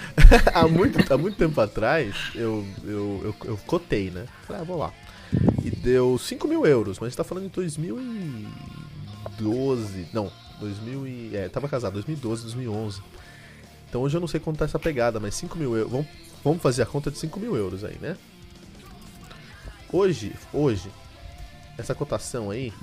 [0.51, 4.25] há, muito, há muito tempo atrás, eu, eu, eu, eu cotei, né?
[4.47, 4.91] Falei, ah, vou lá.
[5.63, 10.07] E deu 5 mil euros, mas a gente tá falando em 2012.
[10.11, 11.35] Não, 2000 e...
[11.35, 12.99] É, tava casado, 2012, 2011.
[13.87, 15.91] Então hoje eu não sei quanto tá essa pegada, mas 5 mil euros.
[15.91, 16.07] Vamos,
[16.43, 18.17] vamos fazer a conta de 5 mil euros aí, né?
[19.91, 20.89] Hoje, hoje,
[21.77, 22.73] essa cotação aí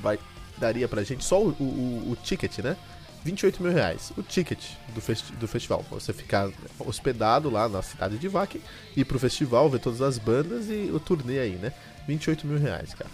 [0.00, 0.18] vai
[0.56, 2.76] daria pra gente só o, o, o ticket, né?
[3.24, 4.12] 28 mil reais.
[4.16, 4.62] O ticket
[4.94, 5.84] do, festi do festival.
[5.90, 8.60] Você ficar hospedado lá na cidade de Vaque,
[8.94, 11.72] ir pro festival, ver todas as bandas e o turnê aí, né?
[12.06, 13.10] 28 mil reais, cara.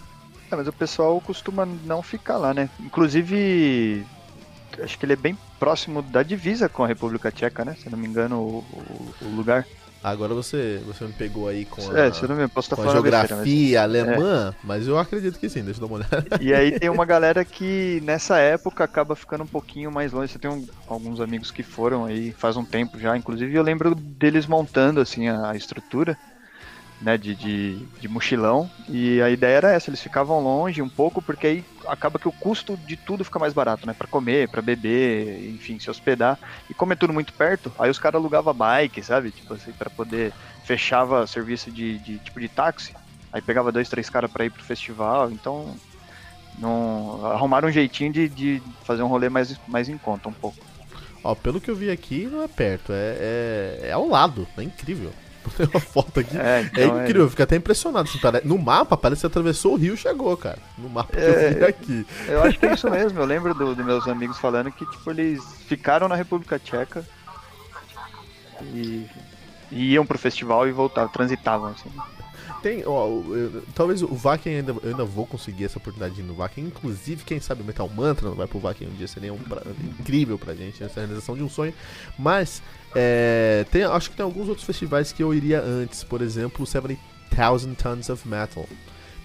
[0.51, 2.69] É, mas o pessoal costuma não ficar lá, né?
[2.81, 4.05] Inclusive,
[4.83, 7.75] acho que ele é bem próximo da divisa com a República Tcheca, né?
[7.81, 9.65] Se não me engano, o, o, o lugar.
[10.03, 13.95] Agora você, você me pegou aí com a, é, me, com a geografia besteira, mas...
[13.95, 14.55] alemã, é.
[14.63, 16.39] mas eu acredito que sim, deixa eu dar uma olhada.
[16.41, 20.33] E aí tem uma galera que nessa época acaba ficando um pouquinho mais longe.
[20.33, 23.93] Você tem um, alguns amigos que foram aí faz um tempo já, inclusive eu lembro
[23.93, 26.17] deles montando assim a, a estrutura
[27.01, 28.69] né, de, de, de, mochilão.
[28.87, 32.31] E a ideia era essa, eles ficavam longe um pouco, porque aí acaba que o
[32.31, 33.93] custo de tudo fica mais barato, né?
[33.93, 36.37] Pra comer, pra beber, enfim, se hospedar.
[36.69, 39.31] E como é tudo muito perto, aí os caras alugavam bike, sabe?
[39.31, 40.31] Tipo assim, pra poder.
[40.63, 42.93] Fechava serviço de, de tipo de táxi.
[43.33, 45.31] Aí pegava dois, três caras pra ir pro festival.
[45.31, 45.75] Então.
[46.59, 50.59] Não, arrumaram um jeitinho de, de fazer um rolê mais, mais em conta um pouco.
[51.23, 54.63] Ó, pelo que eu vi aqui, não é perto, é, é, é ao lado, é
[54.63, 55.11] incrível.
[55.57, 56.37] Tem uma foto aqui.
[56.37, 57.29] É, então é incrível, é...
[57.29, 58.09] fica até impressionado.
[58.09, 60.59] Assim, no mapa, parece que atravessou o rio e chegou, cara.
[60.77, 62.07] No mapa que é, eu vi aqui.
[62.27, 63.19] Eu acho que é isso mesmo.
[63.19, 67.05] Eu lembro dos do meus amigos falando que, tipo, eles ficaram na República Tcheca
[68.61, 69.05] e,
[69.71, 71.89] e iam pro festival e voltavam, transitavam, assim.
[72.61, 76.23] Tem, ó, eu, talvez o Vakin ainda, eu ainda vou conseguir essa oportunidade de ir
[76.23, 76.61] no Vakin.
[76.61, 79.63] Inclusive, quem sabe o Metal Mantra não vai pro Vakin um dia, seria um pra,
[79.99, 81.73] incrível pra gente, essa realização de um sonho.
[82.19, 82.61] Mas,
[82.95, 86.67] é, tem, acho que tem alguns outros festivais que eu iria antes, por exemplo, o
[86.67, 88.67] 70,000 Tons of Metal.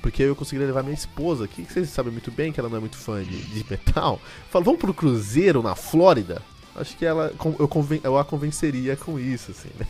[0.00, 2.80] Porque eu conseguiria levar minha esposa, que vocês sabem muito bem que ela não é
[2.80, 4.20] muito fã de, de metal.
[4.50, 6.42] Fala, vamos pro cruzeiro na Flórida?
[6.76, 9.86] acho que ela eu, conven, eu a convenceria com isso, assim, né?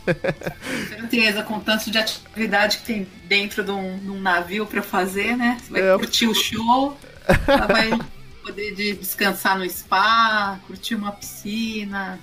[0.87, 5.35] Certeza, com tanto de atividade que tem dentro de um, de um navio para fazer,
[5.35, 5.57] né?
[5.61, 6.97] Você vai é, curtir o show,
[7.47, 7.89] ela vai
[8.41, 12.19] poder de descansar no spa, curtir uma piscina.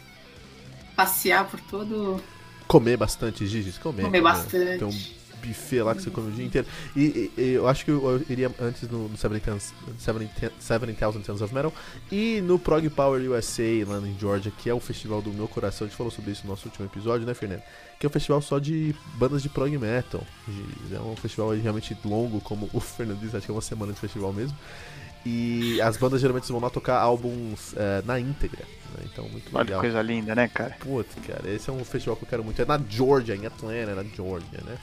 [0.96, 2.20] Passear por todo.
[2.66, 4.02] Comer bastante, Gigi, comer.
[4.02, 4.78] Comer bastante.
[4.78, 6.66] Tem um buffet lá que você come o dia inteiro.
[6.96, 11.72] E, e- eu acho que eu iria antes no, no 70,000 Tons of Metal
[12.10, 15.86] e no Prog Power USA lá em Georgia, que é o festival do meu coração.
[15.86, 17.62] A gente falou sobre isso no nosso último episódio, né, Fernando?
[18.00, 20.22] Que é um festival só de bandas de prog metal.
[20.92, 24.00] É um festival realmente longo, como o Fernando diz, acho que é uma semana de
[24.00, 24.56] festival mesmo.
[25.26, 28.62] E as bandas geralmente vão lá tocar álbuns eh, na íntegra.
[28.98, 29.04] Né?
[29.12, 29.80] Então, muito Olha que legal.
[29.80, 30.76] coisa linda, né, cara?
[30.80, 32.60] Putz, cara, esse é um festival que eu quero muito.
[32.60, 34.78] É na Georgia, em Atlanta, na Georgia, né?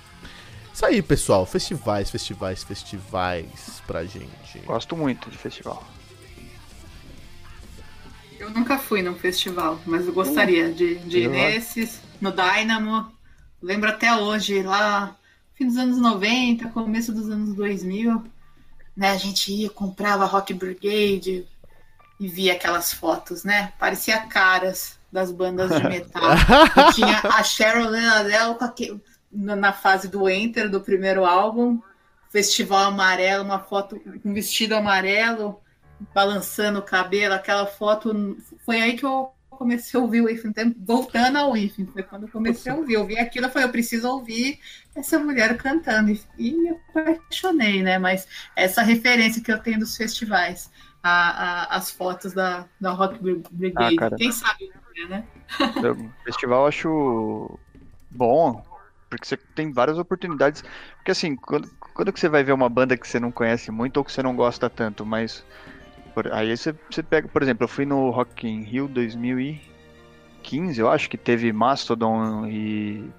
[0.74, 1.46] Isso aí, pessoal.
[1.46, 4.60] Festivais, festivais, festivais pra gente.
[4.66, 5.86] Gosto muito de festival.
[8.40, 13.12] Eu nunca fui num festival, mas eu gostaria de, de ir nesses, no Dynamo.
[13.62, 15.16] Lembro até hoje, lá,
[15.54, 18.24] fim dos anos 90, começo dos anos 2000,
[18.98, 19.12] né?
[19.12, 21.46] A gente ia, comprava Rock Brigade
[22.22, 23.74] e via aquelas fotos, né?
[23.80, 26.22] Parecia caras das bandas de metal.
[26.78, 27.44] E tinha a
[28.54, 29.02] com aque-
[29.32, 31.82] na fase do Enter, do primeiro álbum,
[32.30, 35.60] Festival Amarelo, uma foto com um vestido amarelo,
[36.14, 38.38] balançando o cabelo, aquela foto.
[38.64, 42.30] Foi aí que eu comecei a ouvir o Ifin, voltando ao Ifin, foi quando eu
[42.30, 42.94] comecei a ouvir.
[42.94, 44.60] Eu vi aquilo, eu falei, eu preciso ouvir
[44.96, 46.12] essa mulher cantando.
[46.12, 47.98] E, e me apaixonei, né?
[47.98, 50.70] Mas essa referência que eu tenho dos festivais,
[51.04, 53.20] a- a- as fotos da, da Rock
[53.52, 54.72] Brigade, Ah, quem sabe,
[55.10, 55.28] né?
[55.84, 57.60] Eu- festival eu acho
[58.10, 58.64] bom,
[59.10, 60.64] porque você tem várias oportunidades.
[60.98, 63.98] Porque assim, quando, quando que você vai ver uma banda que você não conhece muito
[63.98, 65.46] ou que você não gosta tanto, mas
[66.14, 70.90] por- aí você, você pega, por exemplo, eu fui no Rock in Rio 2015, eu
[70.90, 73.10] acho que teve Mastodon e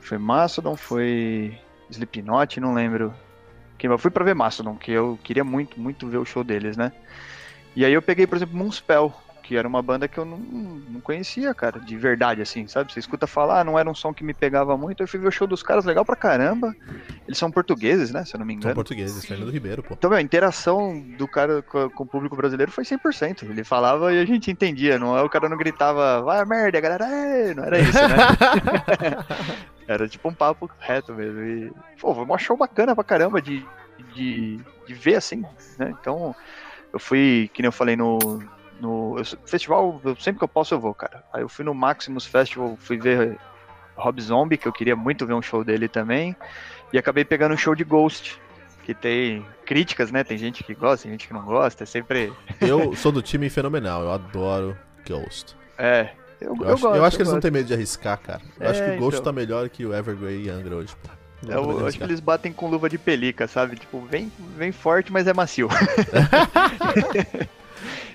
[0.00, 1.58] foi Mastodon, foi
[1.90, 3.14] Slipknot, não lembro.
[3.94, 6.92] Eu fui pra ver Mastodon, que eu queria muito, muito ver o show deles, né?
[7.74, 9.12] E aí eu peguei, por exemplo, Moonspell,
[9.42, 12.92] que era uma banda que eu não, não conhecia, cara, de verdade, assim, sabe?
[12.92, 15.30] Você escuta falar, não era um som que me pegava muito, eu fui ver o
[15.30, 16.74] show dos caras, legal pra caramba.
[17.28, 18.74] Eles são portugueses, né, se eu não me São engano.
[18.74, 19.94] portugueses, Fernando Ribeiro, pô.
[19.94, 23.44] Então, meu, a interação do cara com, com o público brasileiro foi 100%.
[23.44, 26.80] Ele falava e a gente entendia, não é o cara não gritava, vai a merda,
[26.80, 28.16] galera, "Ei", não era isso, né?
[29.88, 31.40] era tipo um papo reto mesmo.
[31.42, 33.64] E, pô, foi um show bacana pra caramba de,
[34.14, 35.44] de, de ver assim,
[35.78, 35.94] né?
[36.00, 36.34] Então,
[36.92, 38.42] eu fui, que nem eu falei no.
[38.80, 41.24] no eu- festival, eu- sempre que eu posso eu vou, cara.
[41.32, 43.38] Aí eu fui no Maximus Festival, fui ver
[43.96, 46.34] Rob Zombie, que eu queria muito ver um show dele também.
[46.92, 48.40] E acabei pegando um show de Ghost,
[48.84, 50.22] que tem críticas, né?
[50.22, 52.32] Tem gente que gosta, tem gente que não gosta, é sempre.
[52.60, 54.76] Eu sou do time fenomenal, eu adoro
[55.06, 55.56] Ghost.
[55.78, 56.10] É.
[56.40, 57.42] Eu, Eu, eu acho, gosto, eu acho que eles não gosto.
[57.42, 58.40] têm medo de arriscar, cara.
[58.60, 59.32] Eu acho que É, o Ghost então.
[59.32, 61.08] tá melhor que o Evergrey e Angra hoje, pô.
[61.42, 63.76] Não Eu, acho que eles batem com luva de pelica, sabe?
[63.76, 65.68] Tipo, vem, vem forte, mas é macio.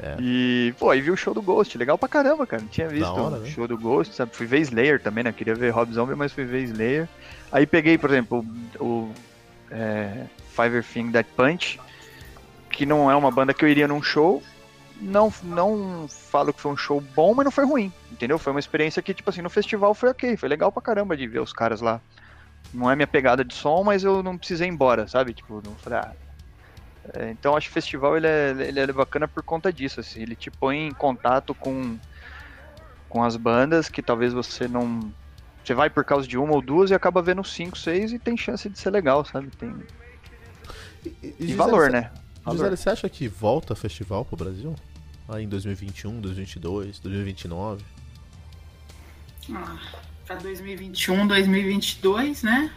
[0.03, 0.15] É.
[0.19, 2.63] E, pô, aí vi o show do Ghost, legal pra caramba, cara.
[2.63, 3.49] Não tinha visto hora, o né?
[3.51, 4.35] show do Ghost, sabe?
[4.35, 5.31] Fui ver Slayer também, né?
[5.31, 7.07] Queria ver Rob Zombie, mas fui ver Slayer.
[7.51, 8.43] Aí peguei, por exemplo,
[8.79, 9.11] o, o
[9.69, 11.79] é, Fiverr Thing That Punch,
[12.71, 14.41] que não é uma banda que eu iria num show.
[15.01, 18.37] Não, não falo que foi um show bom, mas não foi ruim, entendeu?
[18.37, 21.27] Foi uma experiência que, tipo assim, no festival foi ok, foi legal pra caramba de
[21.27, 21.99] ver os caras lá.
[22.71, 25.33] Não é minha pegada de som, mas eu não precisei ir embora, sabe?
[25.33, 26.13] Tipo, não falei, ah,
[27.13, 30.21] é, então acho que o festival ele é, ele é bacana por conta disso, assim,
[30.21, 31.97] ele te põe em contato com,
[33.09, 35.11] com as bandas que talvez você não.
[35.63, 38.35] Você vai por causa de uma ou duas e acaba vendo cinco, seis e tem
[38.35, 39.49] chance de ser legal, sabe?
[39.49, 39.75] Tem,
[41.05, 42.11] E, e Gisele, valor, né?
[42.43, 42.57] Valor.
[42.57, 44.75] Gisele, você acha que volta festival pro Brasil?
[45.39, 47.83] Em 2021, 2022, 2029?
[49.53, 49.79] Ah,
[50.25, 52.73] para 2021, 2022, né?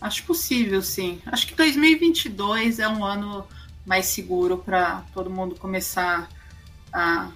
[0.00, 1.20] Acho possível, sim.
[1.26, 3.46] Acho que 2022 é um ano
[3.84, 6.28] mais seguro para todo mundo começar
[6.92, 7.30] a,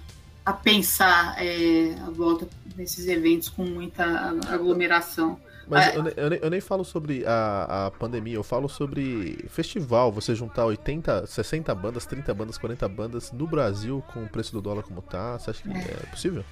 [0.45, 4.05] a pensar é, a volta nesses eventos com muita
[4.47, 5.39] aglomeração.
[5.71, 5.95] Mas É.
[5.97, 10.11] eu, eu nem, eu nem falo sobre a, a pandemia, eu falo sobre festival.
[10.11, 14.61] Você juntar 80, 60 bandas, 30 bandas, 40 bandas no Brasil com o preço do
[14.61, 16.45] dólar como tá, você acha que é, possível?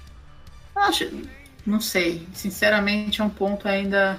[0.74, 1.04] Acho,
[1.66, 2.26] não sei.
[2.32, 4.18] Sinceramente, é um ponto ainda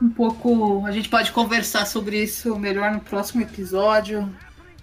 [0.00, 0.86] um pouco.
[0.86, 4.34] A gente pode conversar sobre isso melhor no próximo episódio,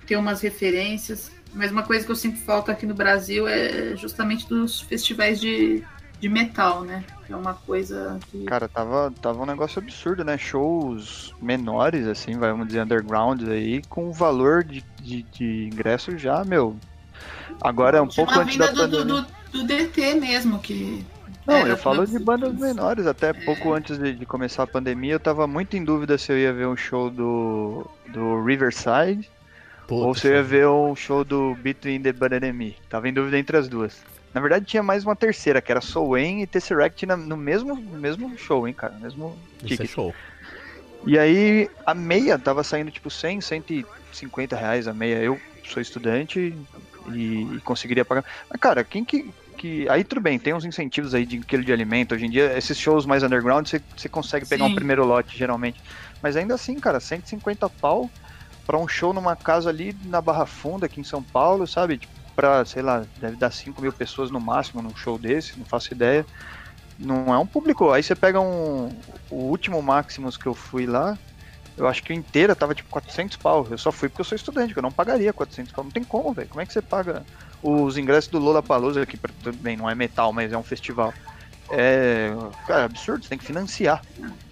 [0.05, 1.31] ter umas referências.
[1.51, 5.83] Mas uma coisa que eu sinto falta aqui no Brasil é justamente dos festivais de,
[6.23, 7.03] de metal, né?
[7.27, 8.45] Que é uma coisa que.
[8.45, 10.37] Cara, tava, tava um negócio absurdo, né?
[10.37, 16.77] Shows menores, assim, vamos dizer, underground aí, com valor de, de, de ingresso já, meu.
[17.61, 19.25] Agora, um Tinha pouco antes da vinda do, pandemia.
[19.51, 21.05] do, do DT mesmo, que.
[21.45, 25.19] Não, eu falo de bandas menores, até pouco antes de, de começar a pandemia, eu
[25.19, 29.29] tava muito em dúvida se eu ia ver um show do, do Riverside
[29.85, 32.77] Puta, ou se eu ia ver um show do Between the Bad and Me.
[32.87, 34.01] Tava em dúvida entre as duas.
[34.33, 38.35] Na verdade, tinha mais uma terceira, que era Soulwane e Tesseract no mesmo, no mesmo
[38.37, 38.95] show, hein, cara?
[38.99, 40.15] Mesmo Isso é show.
[41.05, 45.17] E aí, a meia tava saindo tipo 100, 150 reais a meia.
[45.17, 46.55] Eu sou estudante
[47.11, 48.25] e, e conseguiria pagar.
[48.49, 49.87] Mas, cara, quem que, que.
[49.87, 52.15] Aí tudo bem, tem uns incentivos aí de quilo de alimento.
[52.15, 54.71] Hoje em dia, esses shows mais underground, você, você consegue pegar Sim.
[54.71, 55.79] um primeiro lote, geralmente.
[56.23, 58.09] Mas ainda assim, cara, 150 pau
[58.65, 61.97] para um show numa casa ali na Barra Funda, aqui em São Paulo, sabe?
[61.97, 65.65] Tipo, pra, sei lá, deve dar 5 mil pessoas no máximo num show desse, não
[65.65, 66.25] faço ideia.
[66.99, 67.91] Não é um público.
[67.91, 68.89] Aí você pega um.
[69.29, 71.17] O último Maximus que eu fui lá,
[71.75, 73.67] eu acho que inteira tava tipo 400 pau.
[73.69, 75.83] Eu só fui porque eu sou estudante, que eu não pagaria 400 pau.
[75.83, 76.47] Não tem como, velho.
[76.49, 77.25] Como é que você paga
[77.61, 81.13] os ingressos do Lola Palusa, que também não é metal, mas é um festival?
[81.69, 82.31] É,
[82.67, 84.01] cara, é absurdo, você tem que financiar.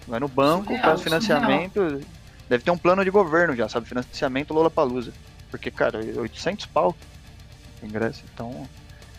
[0.08, 1.74] Vai no banco, faz financiamento.
[1.74, 2.00] Surreal.
[2.48, 3.86] Deve ter um plano de governo já, sabe?
[3.88, 5.12] Financiamento Lola Palusa.
[5.50, 6.94] Porque, cara, 800 pau
[7.86, 8.68] ingresso, então.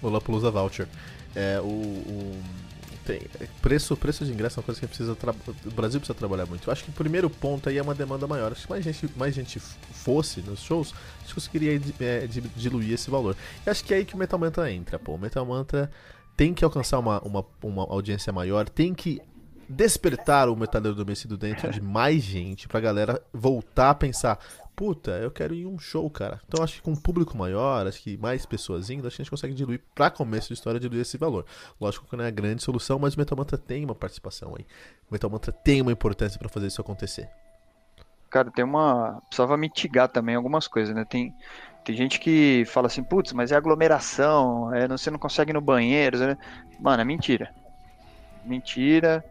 [0.01, 0.88] Lola Palusa Voucher.
[1.36, 2.41] É, o, o
[3.05, 3.22] tem,
[3.61, 6.68] preço, preço de ingresso é uma coisa que precisa o Brasil precisa trabalhar muito.
[6.68, 8.51] Eu acho que o primeiro ponto aí é uma demanda maior.
[8.51, 13.09] Acho que mais gente, mais gente fosse nos shows, a gente conseguiria é, diluir esse
[13.09, 13.36] valor.
[13.66, 15.16] E acho que é aí que o Metal Mantra entra, pô.
[15.16, 15.91] O Metal Mantra
[16.38, 19.22] tem que alcançar uma, uma, uma audiência maior, tem que
[19.68, 24.39] despertar o metaleiro adormecido dentro de mais gente pra galera voltar a pensar,
[24.76, 26.41] puta, eu quero ir em um show, cara.
[26.47, 29.24] Então acho que com um público maior, acho que mais pessoas indo, acho que a
[29.24, 31.45] gente consegue diluir, pra começo de história, diluir esse valor.
[31.80, 34.65] Lógico que não é a grande solução, mas o Metal Mantra tem uma participação aí.
[35.09, 37.30] O Metal Mantra tem uma importância para fazer isso acontecer.
[38.30, 39.21] Cara, tem uma.
[39.28, 41.05] Precisava mitigar também algumas coisas, né?
[41.05, 41.34] Tem,
[41.86, 45.61] tem gente que fala assim, putz, mas é aglomeração, é, você não consegue ir no
[45.61, 46.17] banheiro.
[46.17, 46.38] Né?
[46.80, 47.53] Mano, é mentira.
[48.43, 49.24] Mentira.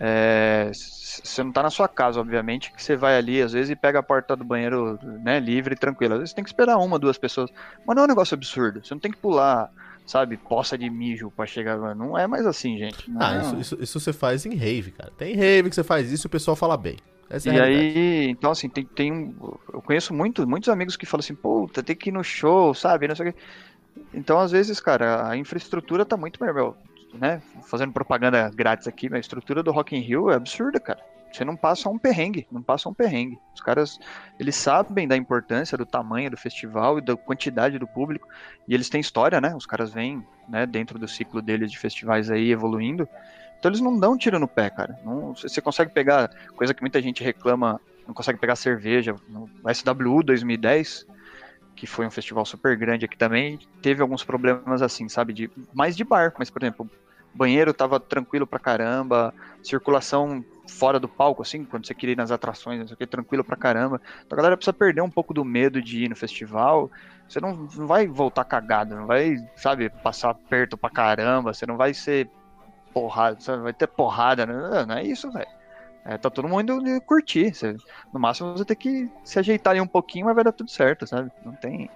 [0.00, 3.76] É, você não tá na sua casa, obviamente, que você vai ali, às vezes, e
[3.76, 6.14] pega a porta do banheiro né, livre e tranquilo.
[6.14, 7.50] Às vezes você tem que esperar uma, duas pessoas.
[7.86, 8.84] Mas não é um negócio absurdo.
[8.84, 9.70] Você não tem que pular,
[10.06, 11.94] sabe, poça de mijo pra chegar.
[11.94, 13.10] Não é mais assim, gente.
[13.10, 13.20] Não.
[13.20, 15.10] Ah, isso, isso, isso, você faz em rave, cara.
[15.16, 16.96] Tem rave que você faz isso e o pessoal fala bem.
[17.28, 19.34] Essa é e aí, então assim, tem, tem um,
[19.74, 23.06] eu conheço muito, muitos amigos que falam assim, puta, tem que ir no show, sabe,
[23.06, 23.38] não sei o que.
[24.14, 26.74] Então, às vezes, cara, a infraestrutura tá muito melhor
[27.18, 31.00] né, fazendo propaganda grátis aqui, mas a estrutura do Rock in Rio é absurda, cara.
[31.32, 33.38] Você não passa um perrengue, não passa um perrengue.
[33.54, 33.98] Os caras,
[34.38, 38.26] eles sabem da importância do tamanho do festival e da quantidade do público,
[38.66, 39.54] e eles têm história, né?
[39.54, 43.06] Os caras vêm, né, dentro do ciclo deles de festivais aí evoluindo.
[43.58, 44.98] Então eles não dão tiro no pé, cara.
[45.04, 49.14] Não, você consegue pegar coisa que muita gente reclama, não consegue pegar cerveja.
[49.28, 51.06] No SWU 2010,
[51.74, 55.32] que foi um festival super grande aqui também, teve alguns problemas assim, sabe?
[55.32, 56.90] De, mais de bar, mas, por exemplo,
[57.34, 62.30] banheiro tava tranquilo pra caramba, circulação fora do palco, assim, quando você queria ir nas
[62.30, 64.00] atrações, isso aqui, tranquilo pra caramba.
[64.26, 66.90] Então a galera precisa perder um pouco do medo de ir no festival.
[67.28, 71.76] Você não, não vai voltar cagado, não vai, sabe, passar perto pra caramba, você não
[71.76, 72.30] vai ser
[72.92, 75.58] porrada, você vai ter porrada, não, não é isso, velho.
[76.04, 77.54] É, tá todo mundo indo curtir.
[77.54, 77.76] Você,
[78.12, 81.06] no máximo você tem que se ajeitar ali um pouquinho, mas vai dar tudo certo,
[81.06, 81.30] sabe?
[81.44, 81.90] Não tem.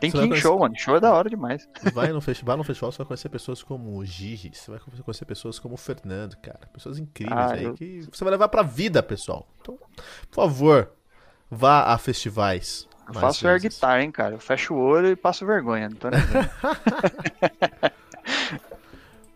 [0.00, 0.74] Tem que ir em show, mano.
[0.76, 1.68] Show é da hora demais.
[1.92, 5.24] Vai no festival, no festival você vai conhecer pessoas como o Gigi, você vai conhecer
[5.24, 6.60] pessoas como o Fernando, cara.
[6.72, 7.74] Pessoas incríveis ah, aí eu...
[7.74, 9.46] que você vai levar pra vida, pessoal.
[9.60, 9.78] Então,
[10.30, 10.90] por favor,
[11.50, 12.88] vá a festivais.
[13.06, 14.34] Eu faço air guitar, hein, cara.
[14.34, 16.20] Eu fecho o olho e passo vergonha, não tô nem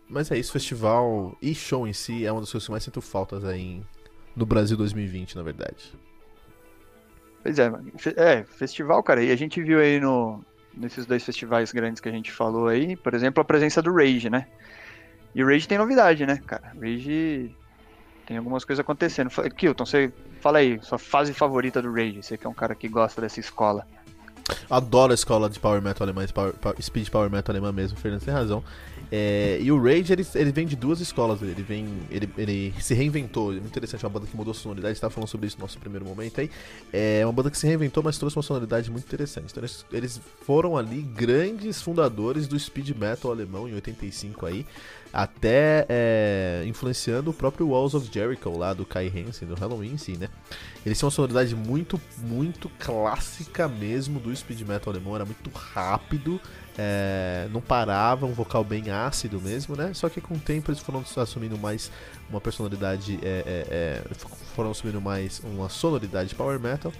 [0.09, 2.99] Mas é isso, festival e show em si é uma das coisas que mais sinto
[2.99, 3.85] faltas aí em
[4.35, 5.93] no Brasil 2020, na verdade.
[7.41, 7.71] Pois é,
[8.17, 10.43] é, festival, cara, e a gente viu aí no,
[10.75, 14.29] nesses dois festivais grandes que a gente falou aí, por exemplo, a presença do Rage,
[14.29, 14.47] né?
[15.33, 16.73] E o Rage tem novidade, né, cara?
[16.79, 17.55] Rage
[18.25, 19.29] tem algumas coisas acontecendo.
[19.55, 20.11] Kilton, você
[20.41, 23.39] fala aí, sua fase favorita do Rage, você que é um cara que gosta dessa
[23.39, 23.87] escola.
[24.69, 28.23] Adoro a escola de Power Metal alemã, power, Speed Power Metal alemã mesmo, o Fernando
[28.23, 28.63] tem razão.
[29.11, 31.87] É, e o Rage, ele, ele vem de duas escolas, ele vem.
[32.11, 33.51] Ele, ele se reinventou.
[33.51, 35.63] É muito interessante, é uma banda que mudou a sonoridade, estava falando sobre isso no
[35.63, 36.49] nosso primeiro momento aí.
[36.93, 39.47] É uma banda que se reinventou, mas trouxe uma sonoridade muito interessante.
[39.51, 44.65] Então eles, eles foram ali grandes fundadores do speed metal alemão em 85 aí
[45.11, 49.97] até é, influenciando o próprio Walls of Jericho lá do Kai Hansen, do Halloween em
[49.97, 50.29] si, né?
[50.85, 56.39] Eles têm uma sonoridade muito, muito clássica mesmo do speed metal alemão, era muito rápido,
[56.77, 59.93] é, não parava, um vocal bem ácido mesmo, né?
[59.93, 61.91] Só que com o tempo eles foram assumindo mais
[62.29, 64.15] uma personalidade, é, é, é
[64.55, 66.91] foram assumindo mais uma sonoridade power metal,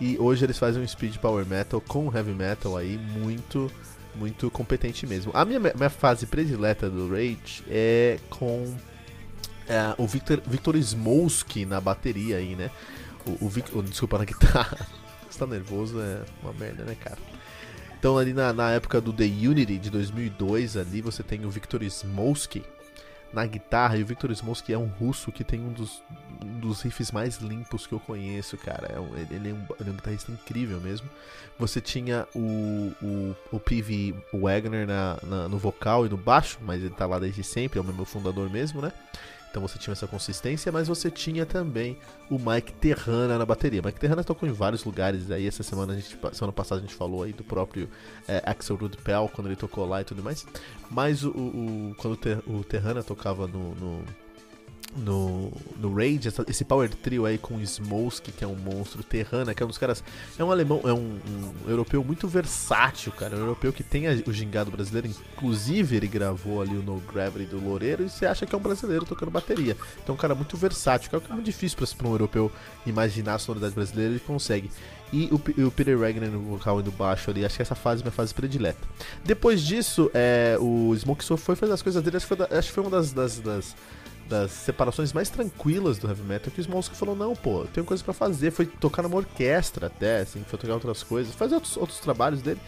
[0.00, 3.70] e hoje eles fazem um speed power metal com heavy metal aí muito
[4.14, 5.32] muito competente mesmo.
[5.34, 8.76] A minha, minha fase predileta do Rage é com
[9.66, 12.70] é, o Victor, Victor Smolsky na bateria aí, né?
[13.26, 14.86] O, o, o desculpa, na guitarra.
[15.30, 17.18] Você tá nervoso, é uma merda, né, cara?
[18.02, 21.84] Então ali na, na época do The Unity de 2002 ali você tem o Victor
[21.84, 22.64] Smolsky
[23.32, 26.02] na guitarra e o Victor Smolsky é um russo que tem um dos,
[26.44, 28.88] um dos riffs mais limpos que eu conheço, cara.
[28.88, 31.08] É um, ele, é um, ele, é um, guitarrista incrível mesmo.
[31.60, 34.16] Você tinha o, o, o P.V.
[34.34, 37.82] Wagner na, na, no vocal e no baixo, mas ele tá lá desde sempre, é
[37.82, 38.92] o meu fundador mesmo, né?
[39.52, 41.98] Então você tinha essa consistência, mas você tinha também
[42.30, 43.82] o Mike Terrana na bateria.
[43.84, 45.46] Mike Terrana tocou em vários lugares aí.
[45.46, 47.86] Essa semana, a gente, semana passada, a gente falou aí do próprio
[48.26, 50.46] é, Axel Rudpell, quando ele tocou lá e tudo mais.
[50.90, 54.04] Mas o, o quando o Terrana tocava no, no
[54.96, 59.54] no, no Rage, essa, esse power trio aí com Smolsky, que é um monstro, Terrana,
[59.54, 60.02] que é um dos caras.
[60.38, 63.34] É um alemão, é um, um europeu muito versátil, cara.
[63.34, 67.00] É um europeu que tem a, o gingado brasileiro, inclusive ele gravou ali o No
[67.00, 69.76] Gravity do Loureiro, e você acha que é um brasileiro tocando bateria.
[70.02, 72.50] Então, é um cara muito versátil, que é, é muito difícil para um europeu
[72.86, 74.70] imaginar a sonoridade brasileira, ele consegue.
[75.12, 78.00] E o, o Peter Wagner no vocal e no baixo ali, acho que essa fase
[78.00, 78.80] é minha fase predileta.
[79.22, 82.68] Depois disso, é, o Smoke Soul foi fazer as coisas dele, acho que foi, acho
[82.68, 83.76] que foi uma das, das, das
[84.32, 88.02] das separações mais tranquilas do heavy metal, que o Smolsky falou, não, pô, tem coisa
[88.02, 92.00] para fazer, foi tocar numa orquestra até, assim, foi tocar outras coisas, fazer outros, outros
[92.00, 92.60] trabalhos dele.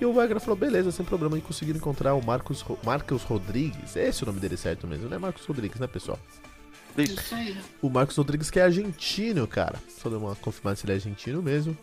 [0.00, 4.22] E o Wagner falou, beleza, sem problema, e conseguiram encontrar o Marcos, Marcos Rodrigues, esse
[4.22, 5.18] é o nome dele certo mesmo, né?
[5.18, 6.18] Marcos Rodrigues, né, pessoal?
[6.96, 7.56] Isso aí.
[7.82, 9.78] O Marcos Rodrigues que é argentino, cara.
[10.00, 11.76] Só deu uma confirmada se ele é argentino mesmo.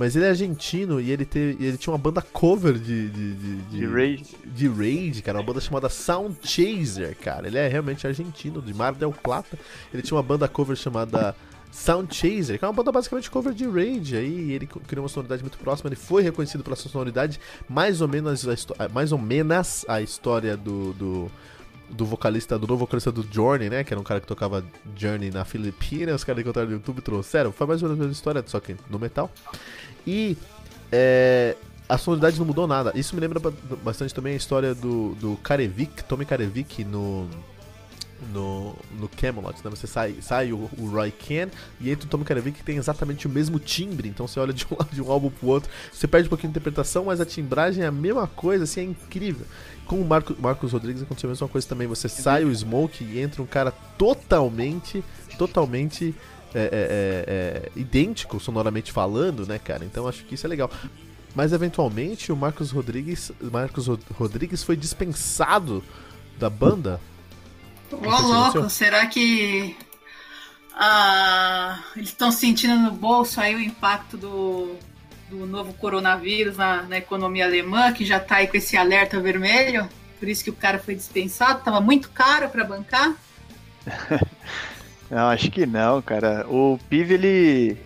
[0.00, 3.10] Mas ele é argentino e ele, teve, ele tinha uma banda cover de.
[3.10, 4.36] De, de, de, de Rage.
[4.46, 5.36] De Rage, cara.
[5.36, 7.46] Uma banda chamada Sound Chaser, cara.
[7.46, 9.58] Ele é realmente argentino, de Mar del Plata.
[9.92, 11.36] Ele tinha uma banda cover chamada.
[11.70, 15.40] Sound Chaser, que é uma banda basicamente cover de Rage, aí ele criou uma sonoridade
[15.40, 17.38] muito próxima, ele foi reconhecido pela sua sonoridade,
[17.68, 21.30] mais ou menos a, mais ou menos a história do, do,
[21.90, 24.64] do vocalista, do novo vocalista do Journey, né, que era um cara que tocava
[24.96, 28.12] Journey na Filipina, os caras encontraram no YouTube trouxeram, foi mais ou menos a mesma
[28.12, 29.30] história, só que no metal.
[30.06, 30.36] E
[30.90, 31.56] é,
[31.88, 32.92] a sonoridade não mudou nada.
[32.94, 33.40] Isso me lembra
[33.82, 37.28] bastante também a história do, do Karevik, Tommy Karevik no,
[38.32, 39.70] no, no Camelot, né?
[39.70, 41.48] Você sai, sai o, o Roy Ken
[41.80, 44.08] e entra o Tommy Karevik que tem exatamente o mesmo timbre.
[44.08, 46.58] Então você olha de um, de um álbum pro outro, você perde um pouquinho de
[46.58, 49.46] interpretação, mas a timbragem é a mesma coisa, assim, é incrível.
[49.90, 51.88] Com o Marco, Marcos Rodrigues aconteceu a mesma coisa também.
[51.88, 55.02] Você sai o Smoke e entra um cara totalmente,
[55.36, 56.14] totalmente
[56.54, 59.84] é, é, é, é, idêntico sonoramente falando, né, cara?
[59.84, 60.70] Então acho que isso é legal.
[61.34, 65.82] Mas eventualmente o Marcos Rodrigues, Marcos Rodrigues foi dispensado
[66.38, 67.00] da banda.
[67.90, 69.76] Ô louco, será que
[70.72, 74.76] ah, eles estão sentindo no bolso aí o impacto do,
[75.30, 79.88] do novo coronavírus na, na economia alemã, que já está aí com esse alerta vermelho?
[80.18, 83.14] Por isso que o cara foi dispensado, tava muito caro para bancar.
[85.10, 86.46] Não, acho que não, cara.
[86.48, 87.76] O Pive, ele.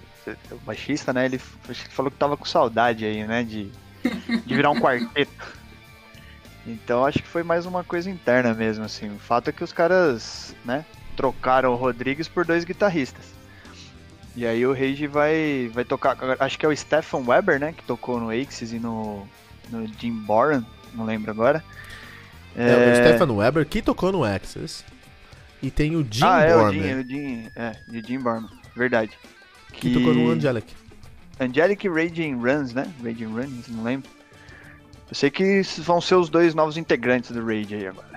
[0.51, 1.24] O baixista, né?
[1.24, 3.42] Ele falou que tava com saudade aí, né?
[3.42, 3.70] De,
[4.45, 5.32] de virar um quarteto.
[6.66, 9.14] Então acho que foi mais uma coisa interna mesmo, assim.
[9.14, 10.82] O fato é que os caras, né?
[11.14, 13.26] Trocaram o Rodrigues por dois guitarristas.
[14.37, 16.16] E aí o Rage vai, vai tocar.
[16.41, 17.72] Acho que é o Stefan Weber, né?
[17.72, 19.26] Que tocou no Axis e no,
[19.70, 21.62] no Jim Boran, não lembro agora.
[22.57, 24.85] É, é o Stefan Weber que tocou no Axis.
[25.62, 28.51] E tem o Jim ah, é, o Jim, é o Jim, é, o Jim Borman,
[28.76, 29.12] verdade.
[29.72, 30.74] Que, que tocou no Angelic.
[31.41, 32.93] Angelic Raging Runs, né?
[33.03, 34.11] Raging Runs, não lembro.
[35.09, 38.13] Eu sei que vão ser os dois novos integrantes do Rage aí agora.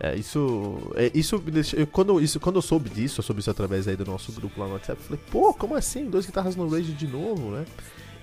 [0.00, 0.78] É, isso.
[0.94, 1.42] É, isso,
[1.76, 4.60] eu, quando, isso quando eu soube disso, eu soube isso através aí do nosso grupo
[4.60, 6.08] lá no WhatsApp, falei, pô, como assim?
[6.08, 7.64] Dois guitarras no Rage de novo, né?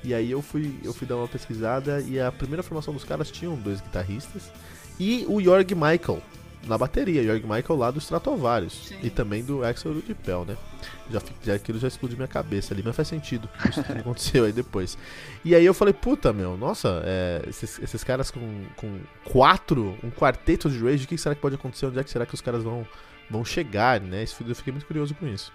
[0.03, 3.31] E aí eu fui, eu fui dar uma pesquisada e a primeira formação dos caras
[3.31, 4.43] tinham dois guitarristas
[4.99, 6.21] e o Jorg Michael,
[6.67, 8.99] na bateria, Jorg Michael lá do Stratovarius Sim.
[9.03, 10.57] e também do Axel Rudipel, né?
[11.09, 14.51] Já, já aquilo já explodiu minha cabeça ali, mas faz sentido isso que aconteceu aí
[14.51, 14.97] depois.
[15.43, 20.09] E aí eu falei, puta meu, nossa, é, esses, esses, caras com, com quatro, um
[20.09, 21.85] quarteto de Rage, o que será que pode acontecer?
[21.85, 22.85] Onde é que será que os caras vão,
[23.29, 24.23] vão chegar, né?
[24.23, 25.51] Eu fiquei muito curioso com isso.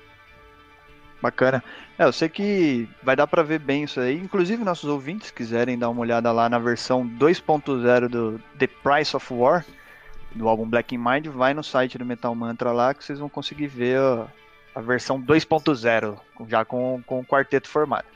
[1.21, 1.63] Bacana.
[1.99, 4.17] É, eu sei que vai dar para ver bem isso aí.
[4.17, 9.33] Inclusive, nossos ouvintes quiserem dar uma olhada lá na versão 2.0 do The Price of
[9.33, 9.65] War,
[10.35, 13.29] do álbum Black in Mind, vai no site do Metal Mantra lá que vocês vão
[13.29, 14.29] conseguir ver a,
[14.75, 16.19] a versão 2.0,
[16.49, 18.07] já com, com o quarteto formado.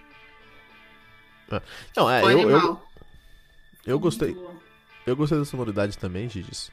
[1.50, 1.60] É.
[1.96, 2.80] Não, é, eu, eu,
[3.86, 4.36] eu, gostei.
[5.06, 6.70] Eu gostei da sonoridade também, Gigis.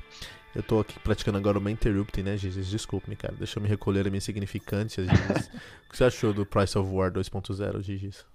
[0.55, 2.67] Eu tô aqui praticando agora uma interrupting, né, Gigis?
[2.67, 3.33] Desculpe-me, cara.
[3.37, 5.47] Deixa eu me recolher a minha significância, Gigis.
[5.87, 8.25] o que você achou do Price of War 2.0, Gigis?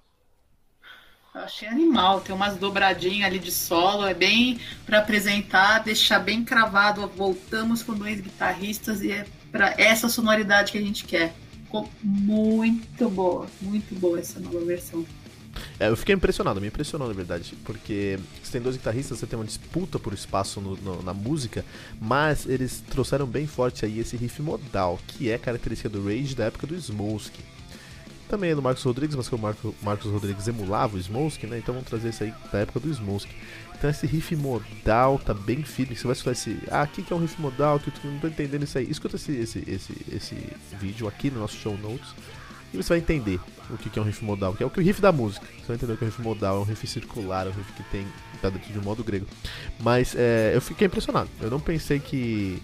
[1.36, 6.42] Eu achei animal, tem umas dobradinhas ali de solo, é bem para apresentar, deixar bem
[6.42, 11.34] cravado, voltamos com dois guitarristas e é para essa sonoridade que a gente quer.
[11.64, 15.04] Ficou muito boa, muito boa essa nova versão.
[15.78, 19.38] É, eu fiquei impressionado, me impressionou na verdade, porque você tem dois guitarristas, você tem
[19.38, 21.66] uma disputa por espaço no, no, na música,
[22.00, 26.46] mas eles trouxeram bem forte aí esse riff modal, que é característica do Rage da
[26.46, 27.55] época do Smolsky.
[28.28, 31.58] Também é do Marcos Rodrigues, mas que o Marco, Marcos Rodrigues emulava o Smolsky, né?
[31.58, 33.34] Então vamos trazer isso aí da época do Smolsky.
[33.78, 35.94] Então esse riff modal tá bem firme.
[35.94, 36.58] Você vai escutar esse.
[36.70, 37.78] Ah, o que, é um riff modal?
[37.78, 38.90] Que eu não tô entendendo isso aí.
[38.90, 40.34] Escuta esse, esse, esse, esse
[40.78, 42.14] vídeo aqui no nosso show notes.
[42.72, 43.38] E você vai entender
[43.70, 45.46] o que, que é um riff modal, que é o que o riff da música.
[45.46, 47.52] Você vai entender o que é um riff modal, é um riff circular, é um
[47.52, 48.06] riff que tem.
[48.40, 49.26] tá dentro de um modo grego.
[49.78, 51.28] Mas é, eu fiquei impressionado.
[51.40, 52.60] Eu não pensei que,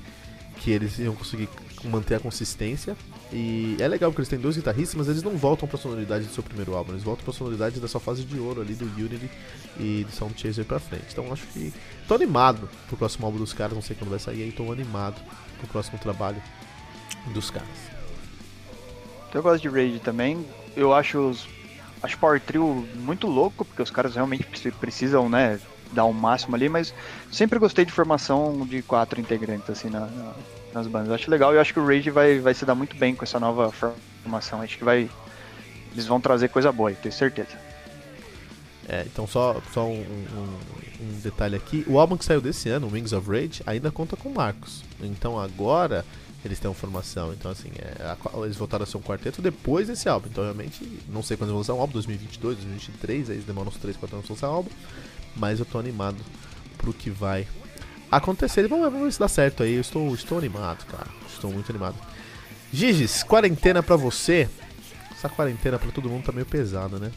[0.56, 1.48] que eles iam conseguir
[1.84, 2.96] manter a consistência.
[3.32, 6.32] E é legal porque eles têm dois guitarristas, mas eles não voltam pra sonoridade do
[6.32, 9.30] seu primeiro álbum, eles voltam pra sonoridade da sua fase de ouro ali do Unity
[9.78, 11.06] e do Sound Chaser pra frente.
[11.10, 11.72] Então acho que
[12.06, 15.20] tô animado pro próximo álbum dos caras, não sei quando vai sair, aí tô animado
[15.58, 16.42] pro próximo trabalho
[17.32, 17.68] dos caras.
[19.32, 20.44] Eu gosto de Rage também.
[20.76, 21.48] Eu acho os
[22.02, 24.44] acho Power Trio muito louco, porque os caras realmente
[24.80, 25.60] precisam, né,
[25.92, 26.92] dar o um máximo ali, mas
[27.30, 30.34] sempre gostei de formação de quatro integrantes assim na, na
[30.72, 31.08] nas bandas.
[31.08, 33.24] Eu acho legal e acho que o Rage vai, vai se dar muito bem com
[33.24, 34.60] essa nova formação.
[34.60, 35.08] Acho que vai.
[35.92, 37.58] Eles vão trazer coisa boa, tenho certeza.
[38.88, 40.58] É, então só, só um, um,
[41.00, 41.84] um, detalhe aqui.
[41.86, 44.82] O álbum que saiu desse ano, Wings of Rage, ainda conta com Marcos.
[45.00, 46.04] Então agora
[46.44, 47.32] eles têm uma formação.
[47.32, 50.28] Então assim, é, a, eles voltaram a ser um quarteto depois desse álbum.
[50.30, 53.68] Então realmente, não sei quando eles vão lançar um álbum, 2022, 2023, aí eles demoram
[53.68, 54.70] uns 3, 4 anos pra lançar um álbum.
[55.36, 56.18] Mas eu tô animado
[56.76, 57.46] pro que vai
[58.12, 58.68] acontecer.
[58.68, 59.74] Vamos, vamos ver se dá certo aí.
[59.74, 61.08] Eu estou, estou animado, cara.
[61.26, 61.96] Estou muito animado.
[62.72, 64.48] Giges, quarentena pra você.
[65.10, 67.10] Essa quarentena pra todo mundo tá meio pesada, né?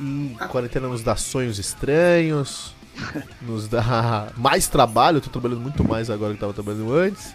[0.00, 2.74] E quarentena nos dá sonhos estranhos,
[3.42, 5.18] nos dá mais trabalho.
[5.18, 7.34] Eu tô trabalhando muito mais agora que tava trabalhando antes.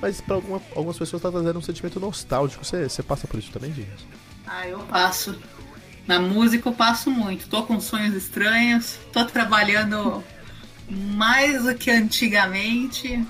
[0.00, 2.64] Mas pra alguma, algumas pessoas tá trazendo um sentimento nostálgico.
[2.64, 4.06] Você, você passa por isso também, Giges?
[4.46, 5.38] Ah, eu passo.
[6.06, 7.48] Na música eu passo muito.
[7.48, 10.22] Tô com sonhos estranhos, tô trabalhando
[10.90, 13.24] mais do que antigamente,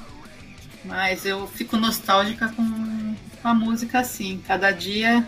[0.85, 4.43] mas eu fico nostálgica com a música assim.
[4.47, 5.27] Cada dia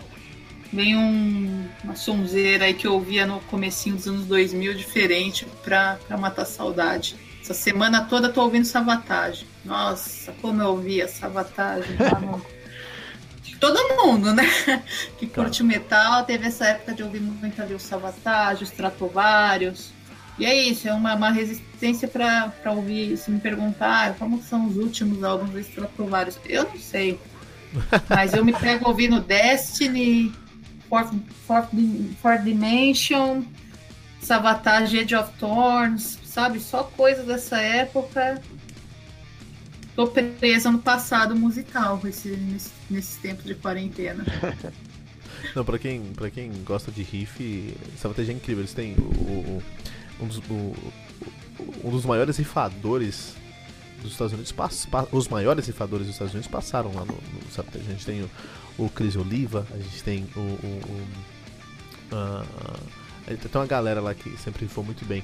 [0.71, 5.97] vem um, uma sonzeira aí que eu ouvia no comecinho dos anos 2000 diferente pra,
[6.07, 7.15] pra matar saudade.
[7.41, 9.45] Essa semana toda tô ouvindo Savatage.
[9.65, 12.41] Nossa, como eu ouvia Savatage lá no...
[13.59, 14.43] Todo mundo, né?
[15.19, 19.91] Que curte metal, teve essa época de ouvir muito ali o Savatage, os Tratovarius.
[20.41, 23.15] E é isso, é uma, uma resistência para ouvir.
[23.15, 27.19] Se me perguntar como são os últimos álbuns do Stratovarius, eu não sei.
[28.09, 30.33] Mas eu me pego ouvindo Destiny,
[30.89, 31.13] Fourth,
[31.45, 31.69] Fourth,
[32.23, 33.43] Fourth Dimension,
[34.19, 36.59] Savatage Edge of Thorns, sabe?
[36.59, 38.41] Só coisas dessa época.
[39.95, 44.25] Tô presa no passado musical esse, nesse, nesse tempo de quarentena.
[45.55, 48.61] Não, pra quem, pra quem gosta de riff, Savatage é incrível.
[48.61, 49.63] Eles têm o, o
[50.21, 50.75] um dos, o,
[51.83, 53.35] um dos maiores rifadores
[54.01, 54.53] dos Estados Unidos,
[55.11, 58.29] os maiores rifadores dos Estados Unidos passaram lá no, no A gente tem o,
[58.77, 60.39] o Cris Oliva, a gente tem o.
[60.39, 60.81] o,
[62.11, 65.23] o uh, tem uma galera lá que sempre rifou muito bem.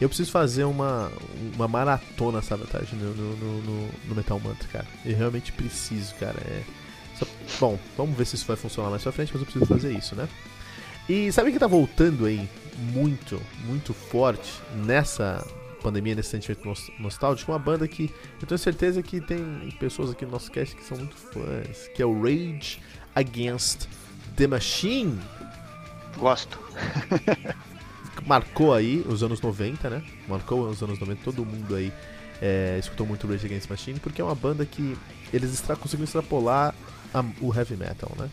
[0.00, 1.10] Eu preciso fazer uma,
[1.54, 4.86] uma maratona, sabe, no, no, no, no Metal Mantra, cara.
[5.04, 6.36] Eu realmente preciso, cara.
[6.40, 6.62] É...
[7.16, 7.26] Só...
[7.60, 10.16] Bom, vamos ver se isso vai funcionar mais pra frente, mas eu preciso fazer isso,
[10.16, 10.28] né?
[11.08, 12.48] E sabe que tá voltando aí
[12.78, 15.46] muito, muito forte nessa
[15.82, 16.62] pandemia, nesse sentimento
[16.98, 17.52] nostálgico?
[17.52, 20.96] Uma banda que eu tenho certeza que tem pessoas aqui no nosso cast que são
[20.96, 22.80] muito fãs, que é o Rage
[23.14, 23.86] Against
[24.36, 25.18] the Machine.
[26.16, 26.58] Gosto.
[28.26, 30.02] Marcou aí os anos 90, né?
[30.28, 31.92] Marcou os anos 90, todo mundo aí
[32.40, 34.96] é, escutou muito Rage Against the Machine, porque é uma banda que
[35.32, 36.74] eles extra conseguiram extrapolar
[37.12, 38.30] a, o heavy metal, né?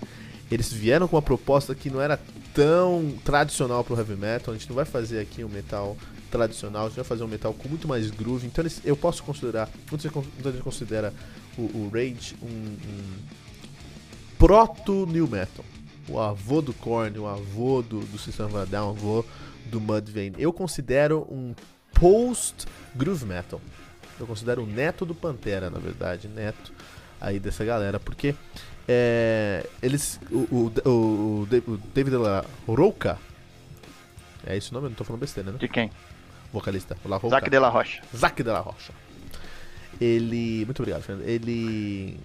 [0.51, 2.19] Eles vieram com uma proposta que não era
[2.53, 4.53] tão tradicional pro heavy metal.
[4.53, 5.95] A gente não vai fazer aqui um metal
[6.29, 8.47] tradicional, a gente vai fazer um metal com muito mais groove.
[8.47, 11.13] Então eles, eu posso considerar, muita gente considera
[11.57, 13.13] o, o Rage um, um
[14.37, 15.63] proto new metal.
[16.09, 19.25] O avô do Korn, o avô do, do System of a Down, o avô
[19.65, 20.35] do Mudvayne.
[20.37, 21.53] Eu considero um
[21.93, 23.61] post groove metal.
[24.19, 26.73] Eu considero o neto do Pantera, na verdade, neto
[27.19, 28.35] aí dessa galera, porque
[28.87, 30.19] é, eles.
[30.31, 33.17] O, o, o, o David La Roca.
[34.45, 34.87] É esse o nome?
[34.87, 35.57] Eu não tô falando besteira, né?
[35.57, 35.91] De quem?
[36.51, 36.97] Vocalista.
[37.05, 37.35] La Roca.
[37.35, 38.01] Zac de la Rocha.
[38.15, 38.93] Zac de la Rocha.
[39.99, 40.65] Ele.
[40.65, 41.27] Muito obrigado, Fernando.
[41.27, 42.19] Ele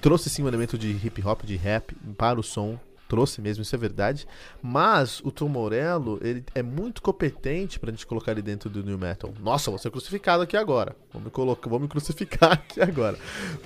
[0.00, 2.78] trouxe sim um elemento de hip hop, de rap para o som.
[3.08, 4.26] Trouxe mesmo, isso é verdade.
[4.62, 8.98] Mas o Tom Morello, ele é muito competente pra gente colocar ele dentro do New
[8.98, 9.32] Metal.
[9.40, 10.94] Nossa, vou ser crucificado aqui agora.
[11.12, 13.18] Vou me, colocar, vou me crucificar aqui agora.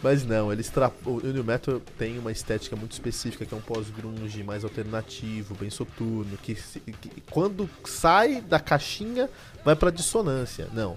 [0.02, 0.92] Mas não, ele extra...
[1.04, 5.70] o New Metal tem uma estética muito específica, que é um pós-grunge mais alternativo, bem
[5.70, 9.28] soturno, que, que quando sai da caixinha
[9.64, 10.68] vai pra dissonância.
[10.72, 10.96] Não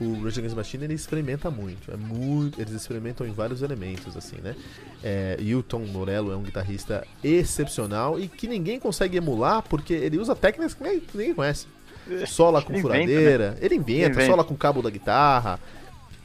[0.00, 4.16] o Rage Against the Machine ele experimenta muito, é muito, eles experimentam em vários elementos
[4.16, 4.56] assim, né?
[5.02, 9.92] É, e o Tom Morello é um guitarrista excepcional e que ninguém consegue emular porque
[9.92, 11.66] ele usa técnicas que ninguém, ninguém conhece.
[12.26, 13.56] Sola com ele furadeira, inventa, né?
[13.60, 15.60] ele inventa, inventa, sola com cabo da guitarra.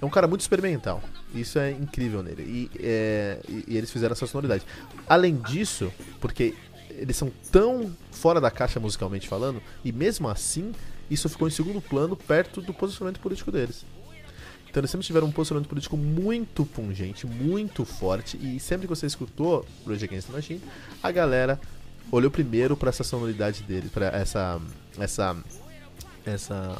[0.01, 1.01] É um cara muito experimental.
[1.33, 2.43] Isso é incrível nele.
[2.43, 4.63] E, é, e, e eles fizeram essa sonoridade.
[5.07, 6.53] Além disso, porque
[6.89, 10.71] eles são tão fora da caixa musicalmente falando, e mesmo assim
[11.09, 13.85] isso ficou em segundo plano perto do posicionamento político deles.
[14.69, 19.05] Então eles sempre tiveram um posicionamento político muito pungente, muito forte, e sempre que você
[19.05, 20.61] escutou Rage Against the Machine,
[21.01, 21.59] a galera
[22.11, 24.61] olhou primeiro para essa sonoridade dele, para essa
[24.99, 25.37] essa
[26.25, 26.77] essa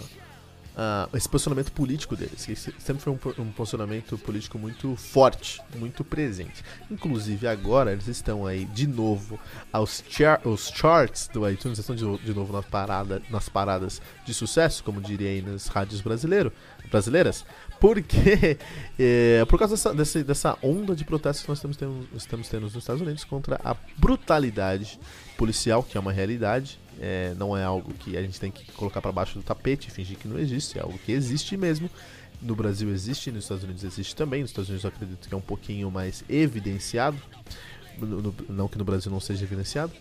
[0.76, 6.04] uh, esse posicionamento político deles, que sempre foi um, um, posicionamento político muito forte, muito
[6.04, 6.64] presente.
[6.92, 9.40] Inclusive agora eles estão aí de novo
[9.72, 14.34] aos char os charts do iTunes, estão de, de novo nas, parada, nas paradas de
[14.34, 16.52] sucesso, como diria aí nas rádios brasileiro,
[16.90, 17.46] brasileiras,
[17.80, 18.58] porque
[19.00, 22.62] é, por causa dessa, dessa, dessa, onda de protestos que nós estamos tendo, estamos tendo
[22.64, 25.00] nos Estados Unidos contra a brutalidade
[25.38, 29.00] policial, que é uma realidade, é, não é algo que a gente tem que colocar
[29.00, 31.88] para baixo do tapete fingir que não existe, é algo que existe mesmo.
[32.42, 34.42] No Brasil existe, nos Estados Unidos existe também.
[34.42, 37.18] Nos Estados Unidos eu acredito que é um pouquinho mais evidenciado.
[38.00, 39.94] No, no, não que no Brasil não seja evidenciado.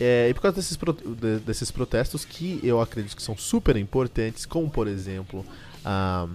[0.00, 4.46] É, e por causa desses, de, desses protestos que eu acredito que são super importantes,
[4.46, 5.44] como por exemplo
[5.84, 6.26] a,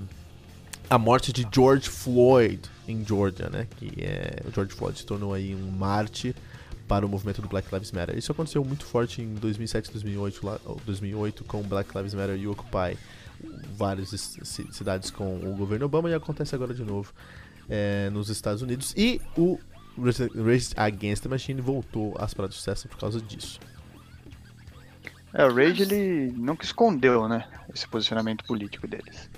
[0.87, 3.67] a morte de George Floyd em Georgia, né?
[3.77, 6.35] Que é, George Floyd se tornou aí um mártir
[6.91, 8.17] para o movimento do Black Lives Matter.
[8.17, 12.97] Isso aconteceu muito forte em 2007, 2008, lá, 2008 com Black Lives Matter e Occupy
[13.77, 14.09] várias
[14.73, 17.13] cidades com o governo Obama e acontece agora de novo
[17.69, 18.93] é, nos Estados Unidos.
[18.97, 19.57] E o
[20.45, 23.57] Race Against the Machine voltou às paradas de sucesso por causa disso.
[25.33, 29.29] É, o Rage ele nunca escondeu, né, esse posicionamento político deles.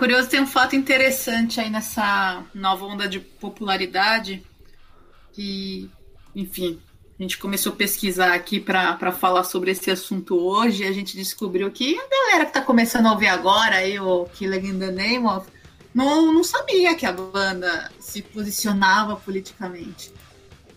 [0.00, 4.42] Curioso, tem um fato interessante aí nessa nova onda de popularidade
[5.30, 5.90] que,
[6.34, 6.80] enfim,
[7.18, 11.14] a gente começou a pesquisar aqui para falar sobre esse assunto hoje e a gente
[11.14, 14.90] descobriu que a galera que está começando a ouvir agora aí o Killing in the
[14.90, 15.46] Name of
[15.92, 20.10] não, não sabia que a banda se posicionava politicamente.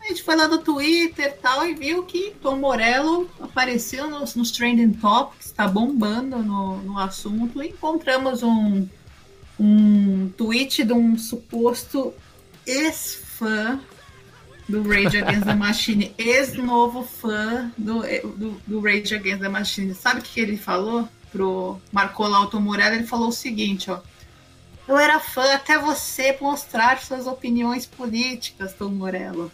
[0.01, 4.35] A gente foi lá no Twitter e tal e viu que Tom Morello apareceu nos,
[4.35, 7.63] nos Trending Topics, está bombando no, no assunto.
[7.63, 8.85] E encontramos um,
[9.63, 12.13] um tweet de um suposto
[12.67, 13.79] ex-fã
[14.67, 18.01] do Rage Against the Machine, ex-novo fã do,
[18.35, 19.93] do, do, Rage Against the Machine.
[19.93, 21.07] Sabe o que ele falou?
[21.31, 21.81] Pro
[22.51, 24.01] Tom Morello, ele falou o seguinte, ó.
[24.85, 29.49] Eu era fã até você mostrar suas opiniões políticas, Tom Morello.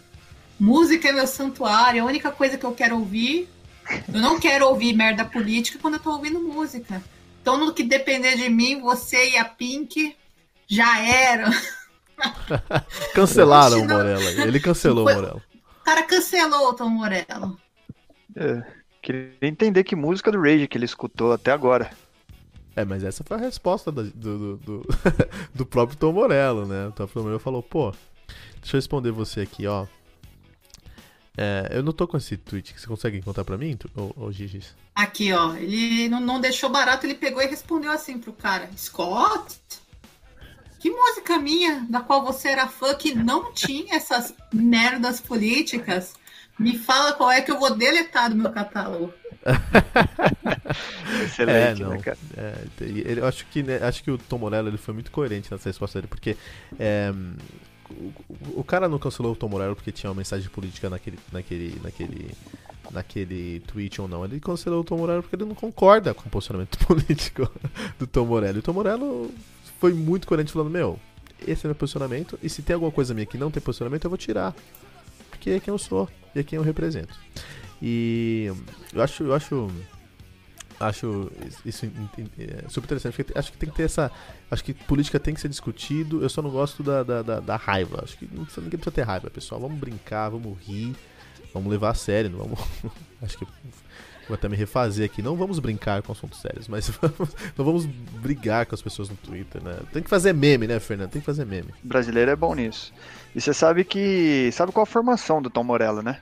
[0.58, 3.48] Música é meu santuário, a única coisa que eu quero ouvir.
[4.12, 7.00] Eu não quero ouvir merda política quando eu tô ouvindo música.
[7.40, 10.16] Então, no que depender de mim, você e a Pink
[10.66, 11.50] já eram.
[13.14, 14.42] Cancelaram o Morello.
[14.42, 15.42] Ele cancelou o Morello.
[15.80, 17.58] O cara cancelou o Tom Morello.
[18.36, 18.62] É,
[19.02, 21.90] queria entender que música do Rage que ele escutou até agora.
[22.76, 24.86] É, mas essa foi a resposta do, do, do,
[25.54, 26.88] do próprio Tom Morello, né?
[26.88, 27.90] O Tom Morello falou, pô,
[28.60, 29.86] deixa eu responder você aqui, ó.
[31.36, 32.78] É, eu não tô com esse tweet.
[32.78, 34.76] Você consegue encontrar pra mim, ô, ô Gigis?
[35.00, 35.54] Aqui, ó.
[35.54, 39.58] Ele não, não deixou barato, ele pegou e respondeu assim pro cara: Scott?
[40.78, 46.12] Que música minha, da qual você era fã, que não tinha essas merdas políticas?
[46.58, 49.14] Me fala qual é que eu vou deletar do meu catálogo.
[51.24, 51.90] Excelente, é, não.
[51.92, 52.18] né, cara?
[52.36, 55.50] É, ele, eu acho que, né, acho que o Tom Morello ele foi muito coerente
[55.50, 56.36] nessa resposta dele, porque
[56.78, 57.10] é,
[57.90, 61.80] o, o, cara não cancelou o Tom Morello porque tinha uma mensagem política naquele, naquele,
[61.82, 62.30] naquele,
[62.90, 64.24] naquele tweet ou não.
[64.24, 67.50] Ele cancelou o Tom Morello porque ele não concorda com o posicionamento político
[67.98, 68.58] do Tom Morello.
[68.58, 69.30] E o Tom Morello
[69.78, 70.98] foi muito coerente falando, meu,
[71.46, 74.10] esse é meu posicionamento, e se tem alguma coisa minha que não tem posicionamento, eu
[74.10, 74.54] vou tirar.
[75.30, 77.14] Porque é quem eu sou e é quem eu represento.
[77.80, 78.52] E
[78.92, 79.70] eu acho, eu acho
[80.80, 81.30] acho
[81.64, 81.86] isso
[82.38, 83.26] é, super interessante.
[83.34, 84.10] Acho que tem que ter essa.
[84.50, 86.22] Acho que política tem que ser discutido.
[86.22, 88.00] Eu só não gosto da, da, da, da raiva.
[88.02, 89.60] Acho que não precisa, ninguém precisa ter raiva, pessoal.
[89.60, 90.96] Vamos brincar, vamos rir,
[91.52, 92.30] vamos levar a sério.
[92.36, 92.60] Vamos,
[93.22, 93.46] acho que
[94.30, 95.20] Vou até me refazer aqui.
[95.20, 99.16] Não vamos brincar com assuntos sérios, mas vamos, não vamos brigar com as pessoas no
[99.16, 99.76] Twitter, né?
[99.92, 101.10] Tem que fazer meme, né, Fernando?
[101.10, 101.74] Tem que fazer meme.
[101.82, 102.92] O brasileiro é bom nisso.
[103.34, 104.48] E você sabe que.
[104.52, 106.20] Sabe qual a formação do Tom Morello, né?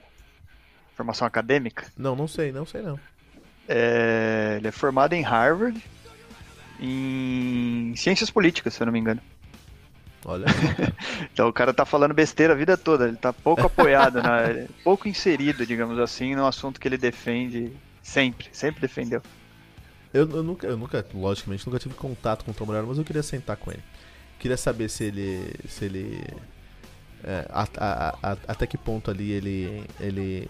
[0.96, 1.84] Formação acadêmica?
[1.98, 2.98] Não, não sei, não sei não.
[3.68, 5.78] É, ele é formado em Harvard
[6.80, 9.20] em ciências políticas, se eu não me engano.
[10.24, 10.46] Olha.
[11.32, 14.68] então o cara tá falando besteira a vida toda, ele tá pouco apoiado, né?
[14.82, 17.72] pouco inserido, digamos assim, no assunto que ele defende
[18.02, 19.22] sempre, sempre defendeu.
[20.12, 23.04] Eu, eu, nunca, eu nunca, logicamente, nunca tive contato com o Tom Morello, mas eu
[23.04, 23.82] queria sentar com ele.
[24.38, 25.52] Queria saber se ele.
[25.68, 26.24] se ele.
[27.24, 29.84] É, a, a, a, até que ponto ali ele.
[30.00, 30.48] ele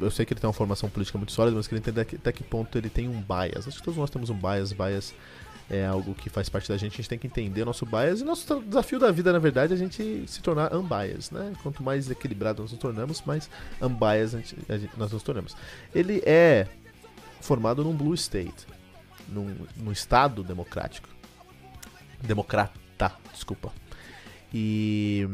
[0.00, 2.44] eu sei que ele tem uma formação política muito sólida, mas queria entender até que
[2.44, 3.66] ponto ele tem um bias.
[3.66, 5.14] Acho que todos nós temos um bias, bias
[5.68, 8.24] é algo que faz parte da gente, a gente tem que entender nosso bias e
[8.24, 11.52] nosso desafio da vida, na verdade, é a gente se tornar unbiased, né?
[11.62, 13.50] Quanto mais equilibrado nós nos tornamos, mais
[13.82, 15.56] unbiased a gente, nós nos tornamos.
[15.94, 16.68] Ele é
[17.40, 18.66] formado num blue state,
[19.28, 21.08] num, num estado democrático.
[22.22, 23.72] Democrata, desculpa.
[24.54, 25.26] E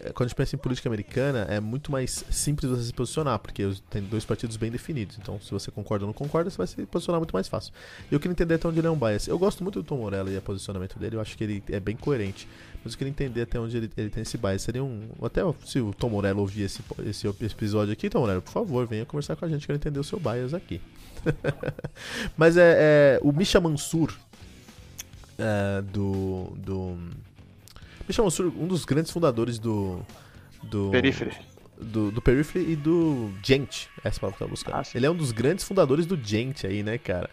[0.00, 3.38] eh, quando a gente pensa em política americana, é muito mais simples você se posicionar,
[3.38, 5.18] porque tem dois partidos bem definidos.
[5.18, 7.72] Então, se você concorda ou não concorda, você vai se posicionar muito mais fácil.
[8.10, 9.26] E eu queria entender até onde ele é um bias.
[9.26, 11.80] Eu gosto muito do Tom Morello e o posicionamento dele, eu acho que ele é
[11.80, 12.46] bem coerente.
[12.82, 14.62] Mas eu queria entender até onde ele, ele tem esse bias.
[14.62, 15.08] Seria um.
[15.22, 19.04] Até se o Tom Morello ouvir esse, esse episódio aqui, Tom Morello, por favor, venha
[19.04, 20.80] conversar com a gente, quero entender o seu bias aqui.
[22.36, 24.16] Mas é, é, O Misha Mansur
[25.38, 26.52] é, do.
[26.56, 26.96] do
[28.10, 30.00] Michel Mansur, um dos grandes fundadores do.
[30.62, 31.32] do Periphery.
[31.80, 34.74] Do, do Periphery e do Gent, essa palavra que eu tava buscando.
[34.74, 37.30] Ah, Ele é um dos grandes fundadores do Gent aí, né, cara?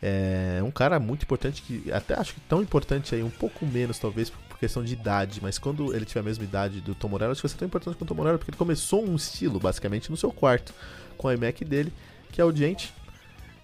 [0.00, 3.98] É um cara muito importante que até acho que tão importante aí, um pouco menos
[3.98, 7.32] talvez por questão de idade, mas quando ele tiver a mesma idade do Tom Morello,
[7.32, 9.60] acho que vai ser tão importante quanto o Tom Morello, porque ele começou um estilo
[9.60, 10.72] basicamente no seu quarto
[11.16, 11.92] com a iMac dele,
[12.32, 12.86] que é o Gent.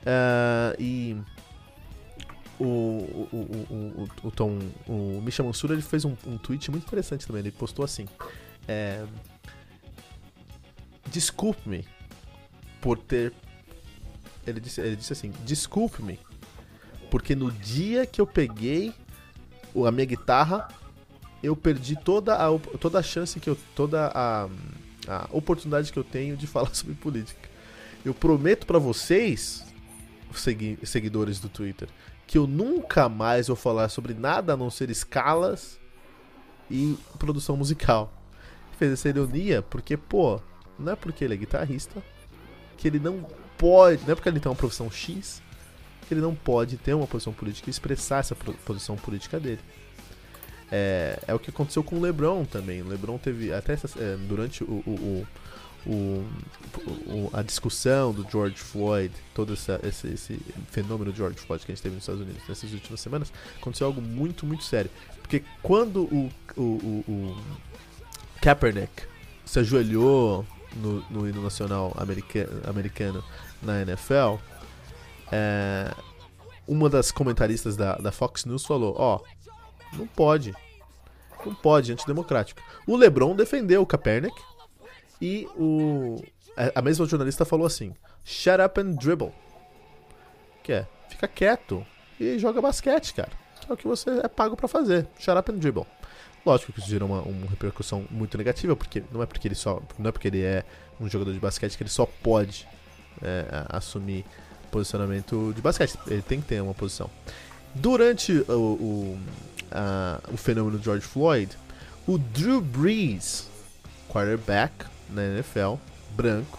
[0.03, 1.17] Uh, e
[2.61, 3.37] o, o,
[3.71, 7.41] o, o, Tom, o Misha Mansur, ele fez um, um tweet muito interessante também.
[7.41, 8.07] Ele postou assim:
[8.67, 9.05] é,
[11.11, 11.87] Desculpe-me
[12.81, 13.33] por ter.
[14.47, 16.19] Ele disse, ele disse assim: Desculpe-me,
[17.11, 18.93] porque no dia que eu peguei
[19.87, 20.69] a minha guitarra,
[21.43, 23.57] eu perdi toda a, toda a chance que eu.
[23.75, 24.49] toda a,
[25.07, 27.49] a oportunidade que eu tenho de falar sobre política.
[28.05, 29.65] Eu prometo para vocês,
[30.85, 31.89] seguidores do Twitter,
[32.29, 35.81] que eu nunca mais vou falar sobre nada a não ser escalas
[36.71, 38.13] e produção musical.
[38.79, 40.39] Fez essa ironia porque, pô,
[40.79, 42.03] não é porque ele é guitarrista
[42.77, 43.27] que ele não
[43.57, 45.43] pode, não é porque ele tem uma profissão X
[46.07, 49.61] que ele não pode ter uma posição política e expressar essa posição política dele.
[50.71, 52.83] É, é o que aconteceu com o LeBron também.
[52.83, 55.27] O LeBron teve até essa, é, durante o, o, o,
[55.87, 60.41] o, a discussão do George Floyd, todo essa, esse, esse,
[60.71, 64.01] fenômeno George Floyd que a gente teve nos Estados Unidos nessas últimas semanas, aconteceu algo
[64.01, 64.91] muito, muito sério.
[65.21, 67.37] Porque quando o, o, o, o
[68.41, 69.03] Kaepernick
[69.45, 70.45] se ajoelhou
[70.77, 73.25] no, no hino nacional americano, americano
[73.63, 74.37] na NFL,
[75.33, 75.95] é,
[76.67, 80.55] uma das comentaristas da, da Fox News falou: Ó, oh, não pode.
[81.47, 82.61] Não pode, antidemocrático.
[82.87, 84.35] O LeBron defendeu o Kaepernick
[85.21, 86.23] e o,
[86.75, 89.33] a mesma jornalista falou assim: Shut up and dribble.
[90.63, 91.85] Que é, fica quieto
[92.19, 93.33] e joga basquete, cara.
[93.69, 95.07] É o que você é pago para fazer.
[95.19, 95.87] Shut up and dribble.
[96.45, 99.83] Lógico que isso gerou uma, uma, repercussão muito negativa, porque não é porque ele só.
[99.99, 100.65] Não é porque ele é
[101.01, 102.67] um jogador de basquete que ele só pode
[103.23, 104.25] é, assumir
[104.71, 105.99] posicionamento de basquete.
[106.07, 107.11] Ele tem que ter uma posição.
[107.75, 109.19] Durante o, o,
[109.71, 111.57] a, o fenômeno George Floyd,
[112.07, 113.49] o Drew Brees,
[114.09, 115.75] quarterback na NFL,
[116.15, 116.59] branco,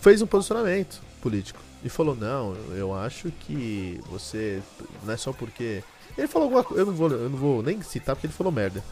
[0.00, 4.62] fez um posicionamento político e falou: Não, eu acho que você.
[5.04, 5.82] Não é só porque.
[6.16, 6.82] Ele falou alguma coisa.
[6.82, 8.82] Eu não vou, eu não vou nem citar porque ele falou merda.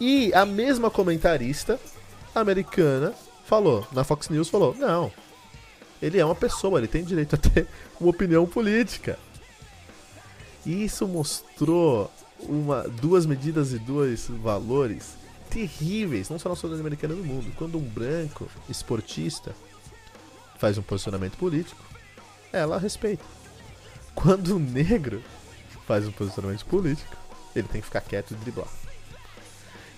[0.00, 1.78] E a mesma comentarista
[2.34, 3.14] americana
[3.44, 5.12] falou, na Fox News, falou: Não,
[6.00, 7.66] ele é uma pessoa, ele tem direito a ter
[8.00, 9.18] uma opinião política.
[10.64, 12.10] E isso mostrou
[12.40, 15.19] uma, duas medidas e dois valores
[15.50, 17.52] terríveis, não só na sociedade americana no mundo.
[17.56, 19.54] Quando um branco esportista
[20.58, 21.82] faz um posicionamento político,
[22.52, 23.24] ela respeita.
[24.14, 25.22] Quando um negro
[25.86, 27.16] faz um posicionamento político,
[27.54, 28.68] ele tem que ficar quieto e driblar.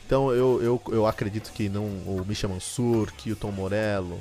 [0.06, 4.18] Então eu, eu, eu acredito que não o Misha Mansur, que o Tom Morello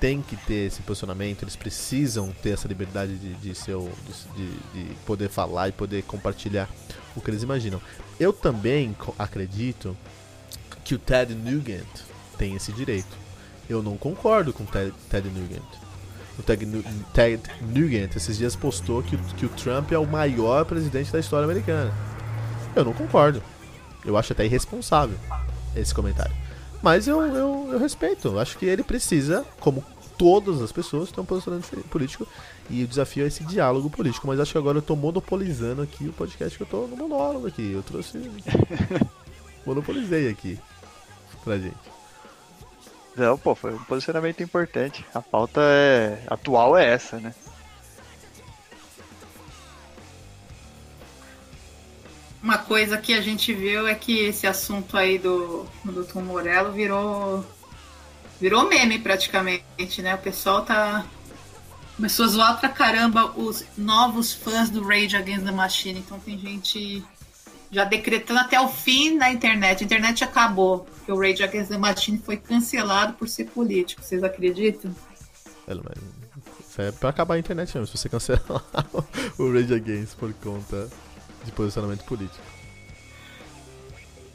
[0.00, 3.90] tem que ter esse posicionamento, eles precisam ter essa liberdade de, de, seu,
[4.36, 6.68] de, de poder falar e poder compartilhar
[7.16, 7.80] o que eles imaginam.
[8.18, 9.96] Eu também acredito
[10.88, 11.84] que o Ted Nugent
[12.38, 13.14] tem esse direito.
[13.68, 15.62] Eu não concordo com o Ted, Ted Nugent.
[16.38, 16.64] O Ted,
[17.12, 21.44] Ted Nugent esses dias postou que, que o Trump é o maior presidente da história
[21.44, 21.92] americana.
[22.74, 23.42] Eu não concordo.
[24.02, 25.18] Eu acho até irresponsável
[25.76, 26.34] esse comentário.
[26.82, 28.28] Mas eu, eu, eu respeito.
[28.28, 29.84] Eu acho que ele precisa, como
[30.16, 32.26] todas as pessoas, ter um posicionamento político.
[32.70, 34.26] E o desafio é esse diálogo político.
[34.26, 37.46] Mas acho que agora eu tô monopolizando aqui o podcast que eu tô no monólogo
[37.46, 37.72] aqui.
[37.72, 38.18] Eu trouxe.
[39.66, 40.58] Monopolizei aqui
[41.38, 41.76] pra gente.
[43.16, 45.04] Não, pô, foi um posicionamento importante.
[45.12, 46.22] A pauta é...
[46.28, 47.34] atual é essa, né?
[52.40, 56.72] Uma coisa que a gente viu é que esse assunto aí do, do Tom Morello
[56.72, 57.44] virou
[58.40, 60.14] virou meme praticamente, né?
[60.14, 61.04] O pessoal tá
[61.96, 65.98] começou a zoar pra caramba os novos fãs do Rage Against the Machine.
[65.98, 67.02] Então tem gente
[67.70, 69.82] já decretando até o fim na internet.
[69.82, 74.02] A internet acabou, porque o Rage Against the Machine foi cancelado por ser político.
[74.02, 74.94] Vocês acreditam?
[76.78, 78.62] É pra acabar a internet mesmo, se você cancelar
[79.36, 80.88] o Rage Against por conta
[81.44, 82.38] de posicionamento político.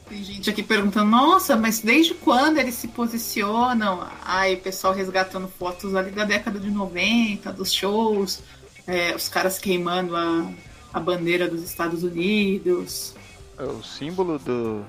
[0.08, 4.06] Tem gente aqui perguntando, nossa, mas desde quando eles se posicionam?
[4.22, 8.42] Aí, o pessoal resgatando fotos ali da década de 90, dos shows,
[8.86, 10.52] é, os caras queimando a,
[10.92, 13.14] a bandeira dos Estados Unidos.
[13.58, 14.84] É, o símbolo do.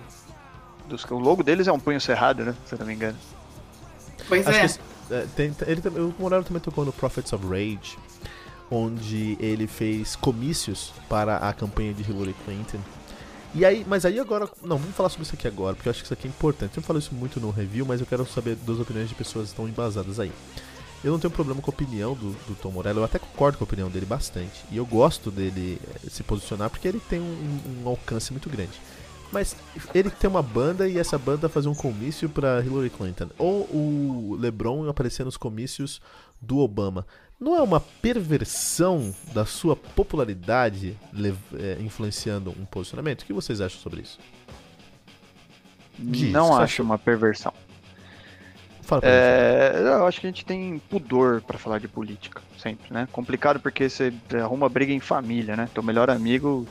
[0.88, 2.56] Dos, o logo deles é um punho cerrado, né?
[2.66, 3.18] Se eu não me engano.
[4.28, 4.68] Pois Acho é.
[4.68, 7.98] Que, é tem, ele, o Morello também tocou no Prophets of Rage,
[8.70, 12.80] onde ele fez comícios para a campanha de Hillary Clinton.
[13.54, 16.02] E aí, mas aí agora, não, vamos falar sobre isso aqui agora, porque eu acho
[16.02, 16.76] que isso aqui é importante.
[16.76, 19.52] Eu falo isso muito no review, mas eu quero saber duas opiniões de pessoas que
[19.52, 20.32] estão embasadas aí.
[21.06, 23.64] Eu não tenho problema com a opinião do, do Tom Morello, eu até concordo com
[23.64, 24.65] a opinião dele bastante.
[24.72, 28.72] E eu gosto dele eh, se posicionar porque ele tem um, um alcance muito grande.
[29.32, 29.56] Mas
[29.94, 33.30] ele tem uma banda e essa banda fazer um comício para Hillary Clinton.
[33.38, 36.02] Ou o LeBron aparecer nos comícios
[36.41, 37.06] do Obama.
[37.40, 40.98] Não é uma perversão da sua popularidade
[41.53, 43.22] é, influenciando um posicionamento?
[43.22, 44.18] O que vocês acham sobre isso?
[45.99, 47.53] Diz, não acho uma perversão.
[48.86, 53.07] Fala é, eu acho que a gente tem pudor para falar de política, sempre, né?
[53.12, 55.68] Complicado porque você arruma briga em família, né?
[55.74, 56.68] Teu melhor amigo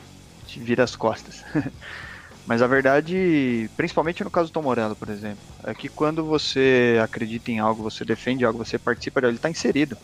[0.47, 1.43] te vira as costas.
[2.47, 6.97] Mas a verdade, principalmente no caso do Tom Morello, por exemplo, é que quando você
[7.03, 9.97] acredita em algo, você defende algo, você participa de algo, ele está inserido.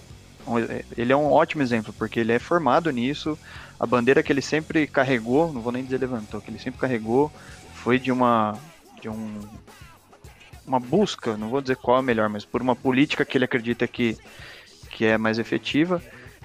[0.97, 3.37] Ele é um ótimo exemplo, porque ele é formado nisso.
[3.79, 7.31] A bandeira que ele sempre carregou, não vou nem dizer levantou, que ele sempre carregou,
[7.75, 8.57] foi de uma
[8.99, 9.39] de um
[10.65, 13.87] uma busca, não vou dizer qual é melhor, mas por uma política que ele acredita
[13.87, 14.17] que
[14.91, 16.01] que é mais efetiva.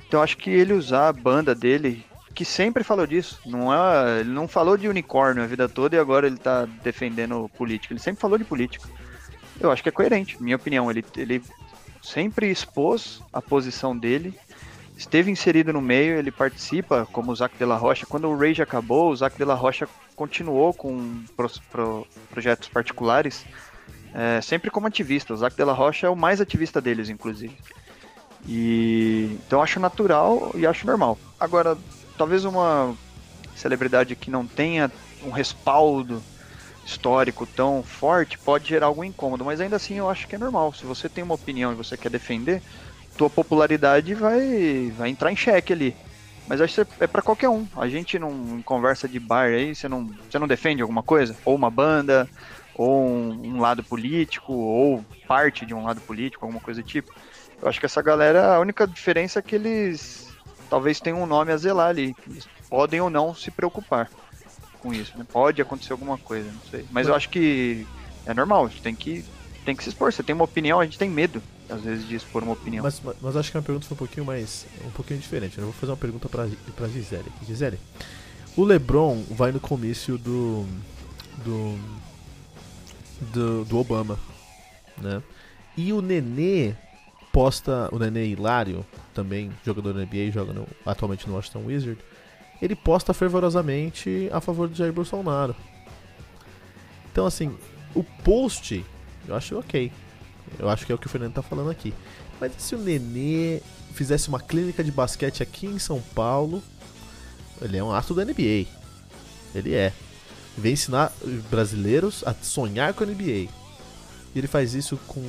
[0.06, 4.30] Então acho que ele usar a banda dele, que sempre falou disso, não é, ele
[4.30, 7.93] não falou de unicórnio a vida toda e agora ele está defendendo política.
[7.93, 8.88] Ele sempre falou de política.
[9.59, 10.90] Eu acho que é coerente, minha opinião.
[10.90, 11.43] Ele, ele
[12.02, 14.38] sempre expôs a posição dele,
[14.97, 18.06] esteve inserido no meio, ele participa como o Zac de la Rocha.
[18.06, 23.44] Quando o Rage acabou, o Zac de la Rocha continuou com pro, pro, projetos particulares,
[24.16, 25.34] é, sempre como ativista.
[25.34, 27.55] O Zac de la Rocha é o mais ativista deles, inclusive.
[28.48, 31.18] E então acho natural e acho normal.
[31.38, 31.76] Agora,
[32.16, 32.97] talvez uma
[33.55, 34.90] celebridade que não tenha
[35.22, 36.22] um respaldo
[36.84, 40.72] histórico tão forte pode gerar algum incômodo, mas ainda assim eu acho que é normal.
[40.72, 42.62] Se você tem uma opinião e você quer defender,
[43.18, 45.94] tua popularidade vai, vai entrar em xeque ali.
[46.47, 47.66] Mas acho que é para qualquer um.
[47.76, 51.36] A gente não conversa de bar aí, você não, você não defende alguma coisa?
[51.44, 52.28] Ou uma banda,
[52.76, 57.12] ou um, um lado político, ou parte de um lado político, alguma coisa do tipo.
[57.60, 60.28] Eu acho que essa galera, a única diferença é que eles
[60.68, 62.14] talvez tenham um nome a zelar ali.
[62.28, 64.10] Eles podem ou não se preocupar
[64.80, 65.24] com isso, né?
[65.30, 66.84] Pode acontecer alguma coisa, não sei.
[66.90, 67.86] Mas eu acho que
[68.26, 69.24] é normal, a gente tem que,
[69.64, 70.12] tem que se expor.
[70.12, 72.82] Você tem uma opinião, a gente tem medo, às vezes, de expor uma opinião.
[72.82, 74.66] Mas, mas, mas acho que a pergunta foi um pouquinho mais.
[74.84, 75.56] um pouquinho diferente.
[75.56, 75.62] Né?
[75.62, 76.46] Eu vou fazer uma pergunta pra,
[76.76, 77.32] pra Gisele.
[77.46, 77.78] Gisele,
[78.56, 80.66] o Lebron vai no comício do.
[81.44, 81.78] do.
[83.20, 84.18] Do, do Obama,
[84.98, 85.22] né?
[85.76, 86.74] E o Nenê
[87.32, 87.88] posta.
[87.93, 88.84] O Nenê Hilário,
[89.14, 91.98] também jogador da NBA, joga no, atualmente no Washington Wizard
[92.60, 95.55] ele posta fervorosamente a favor do Jair Bolsonaro.
[97.12, 97.55] Então, assim,
[97.94, 98.84] o post
[99.26, 99.93] eu acho ok.
[100.59, 101.93] Eu acho que é o que o Fernando tá falando aqui.
[102.40, 103.60] Mas se o Nenê
[103.93, 106.62] fizesse uma clínica de basquete aqui em São Paulo,
[107.60, 108.66] ele é um ato da NBA.
[109.55, 109.93] Ele é.
[110.56, 111.12] Vem ensinar
[111.50, 113.22] brasileiros a sonhar com a NBA.
[113.24, 113.50] E
[114.34, 115.22] ele faz isso com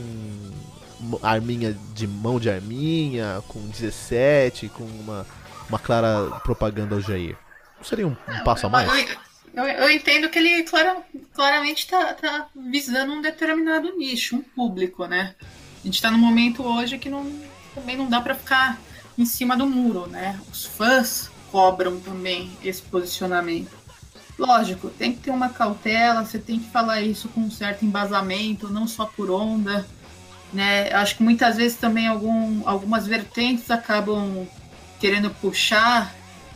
[1.21, 5.25] arminha de mão de arminha, com 17, com uma
[5.69, 7.37] uma clara propaganda ao Jair?
[7.77, 8.89] Não seria um, um passo a mais?
[9.53, 10.97] Eu, entendo que ele clara,
[11.33, 15.35] claramente está tá visando um determinado nicho, um público, né?
[15.41, 17.31] A gente está num momento hoje que não,
[17.73, 18.79] também não dá para ficar
[19.17, 20.39] em cima do muro, né?
[20.51, 23.71] Os fãs cobram também esse posicionamento.
[24.37, 28.69] Lógico, tem que ter uma cautela, você tem que falar isso com um certo embasamento,
[28.69, 29.85] não só por onda.
[30.53, 30.91] Né?
[30.93, 34.47] Acho que muitas vezes também algum, algumas vertentes acabam
[34.99, 36.13] querendo puxar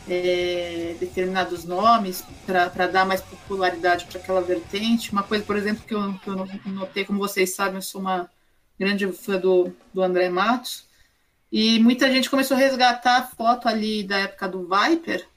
[0.08, 5.12] é, determinados nomes para dar mais popularidade para aquela vertente.
[5.12, 8.30] Uma coisa, por exemplo, que eu, que eu, notei, como vocês sabem, eu sou uma
[8.78, 10.84] grande fã do, do André Matos,
[11.50, 15.28] e muita gente começou a resgatar a foto ali da época do Viper,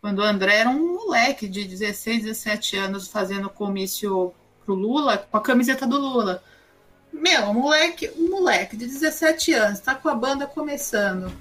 [0.00, 4.32] quando o André era um moleque de 16, 17 anos fazendo comício
[4.64, 6.42] pro Lula, com a camiseta do Lula.
[7.12, 11.32] Meu, um moleque, um moleque de 17 anos, tá com a banda começando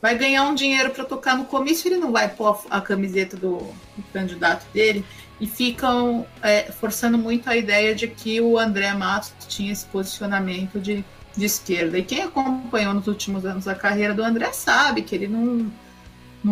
[0.00, 3.58] vai ganhar um dinheiro para tocar no comício, ele não vai pôr a camiseta do,
[3.58, 5.04] do candidato dele.
[5.40, 10.80] E ficam é, forçando muito a ideia de que o André Matos tinha esse posicionamento
[10.80, 11.04] de,
[11.36, 11.98] de esquerda.
[11.98, 15.70] E quem acompanhou nos últimos anos a carreira do André sabe que ele não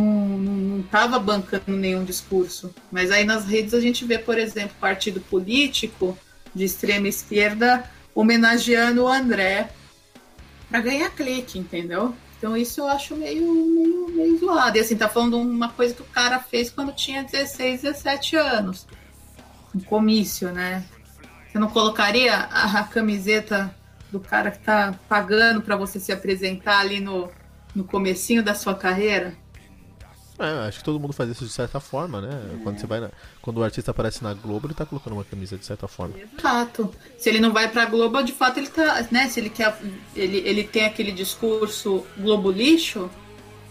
[0.02, 2.74] não estava bancando nenhum discurso.
[2.90, 6.16] Mas aí nas redes a gente vê, por exemplo, partido político
[6.54, 9.70] de extrema esquerda homenageando o André
[10.68, 12.14] para ganhar clique, entendeu?
[12.38, 14.76] Então isso eu acho meio, meio, meio zoado.
[14.76, 18.86] E assim, tá falando uma coisa que o cara fez quando tinha 16, 17 anos.
[19.74, 20.84] Um comício, né?
[21.48, 23.74] Você não colocaria a, a camiseta
[24.10, 27.30] do cara que tá pagando para você se apresentar ali no,
[27.74, 29.34] no comecinho da sua carreira?
[30.38, 32.42] É, acho que todo mundo faz isso de certa forma, né?
[32.54, 32.62] É.
[32.62, 33.10] Quando você vai na...
[33.40, 36.14] quando o artista aparece na Globo, ele tá colocando uma camisa de certa forma.
[36.18, 36.92] Exato.
[37.16, 39.78] Se ele não vai pra Globo, de fato ele tá, né, se ele quer
[40.14, 43.08] ele, ele tem aquele discurso Globo lixo,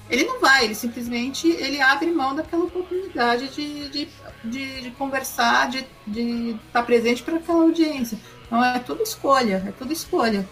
[0.09, 4.07] ele não vai, ele simplesmente ele abre mão daquela oportunidade de, de,
[4.43, 8.17] de, de conversar, de estar de tá presente para aquela audiência.
[8.45, 10.47] Então é tudo escolha, é tudo escolha.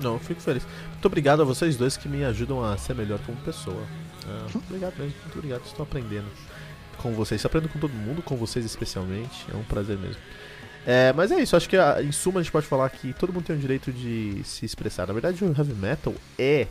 [0.00, 0.66] Não, eu fico feliz.
[1.04, 3.82] Muito obrigado a vocês dois que me ajudam a ser melhor como pessoa.
[4.26, 5.62] É, obrigado mesmo, muito obrigado.
[5.66, 6.24] Estou aprendendo
[6.96, 7.44] com vocês.
[7.44, 9.44] Aprendo com todo mundo, com vocês especialmente.
[9.52, 10.16] É um prazer mesmo.
[10.86, 13.44] É, mas é isso, acho que em suma a gente pode falar que todo mundo
[13.44, 15.06] tem o direito de se expressar.
[15.06, 16.68] Na verdade, o heavy metal é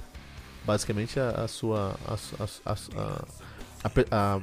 [0.66, 1.96] basicamente a, a sua.
[2.08, 2.16] A,
[2.66, 2.76] a,
[3.86, 4.42] a, a,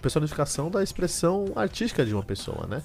[0.00, 2.80] personificação da expressão artística de uma pessoa, né?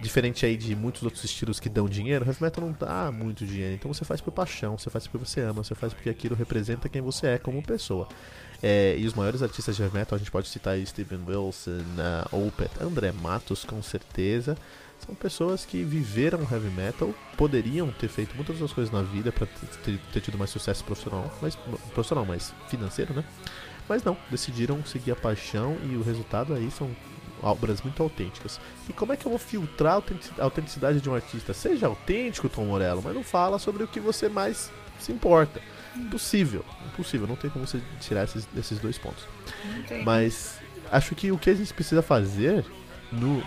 [0.00, 3.74] Diferente aí de muitos outros estilos que dão dinheiro, heavy metal não dá muito dinheiro.
[3.74, 6.88] Então você faz por paixão, você faz porque você ama, você faz porque aquilo representa
[6.88, 8.08] quem você é como pessoa.
[8.62, 11.80] É, e os maiores artistas de heavy metal, a gente pode citar aí Steven Wilson,
[12.32, 14.56] uh, André Matos, com certeza.
[15.04, 19.46] São pessoas que viveram heavy metal, poderiam ter feito muitas outras coisas na vida para
[19.84, 21.56] ter, ter, tido mais sucesso profissional, mas
[21.94, 23.24] profissional, mais financeiro, né?
[23.88, 26.94] Mas não, decidiram seguir a paixão e o resultado aí são
[27.42, 28.60] obras muito autênticas.
[28.88, 30.02] E como é que eu vou filtrar
[30.38, 31.52] a autenticidade de um artista?
[31.52, 35.60] Seja autêntico, Tom Morello, mas não fala sobre o que você mais se importa.
[35.96, 39.26] Impossível, impossível, não tem como você tirar esses, esses dois pontos.
[40.04, 40.58] Mas
[40.90, 42.64] acho que o que a gente precisa fazer
[43.10, 43.42] no,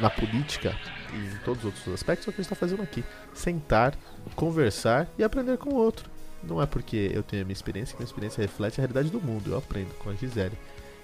[0.00, 0.76] na política
[1.12, 3.96] e em todos os outros aspectos é o que a gente está fazendo aqui: sentar,
[4.34, 6.10] conversar e aprender com o outro.
[6.42, 9.20] Não é porque eu tenho a minha experiência que minha experiência reflete a realidade do
[9.20, 9.52] mundo.
[9.52, 10.56] Eu aprendo com a Gisele,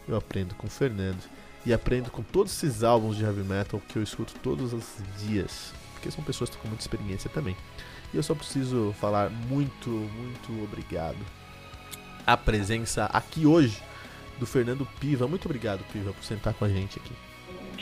[0.06, 1.23] eu aprendo com o Fernando,
[1.64, 4.84] e aprendo com todos esses álbuns de heavy metal que eu escuto todos os
[5.18, 7.56] dias, porque são pessoas com muita experiência também.
[8.12, 11.18] E eu só preciso falar muito, muito obrigado.
[12.26, 13.82] A presença aqui hoje
[14.39, 15.26] do Fernando Piva.
[15.26, 17.12] Muito obrigado, Piva, por sentar com a gente aqui.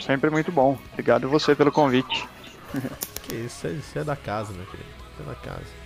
[0.01, 0.77] Sempre muito bom.
[0.93, 2.27] Obrigado você pelo convite.
[3.27, 4.89] que isso, isso é da casa, meu querido.
[5.19, 5.81] É da casa.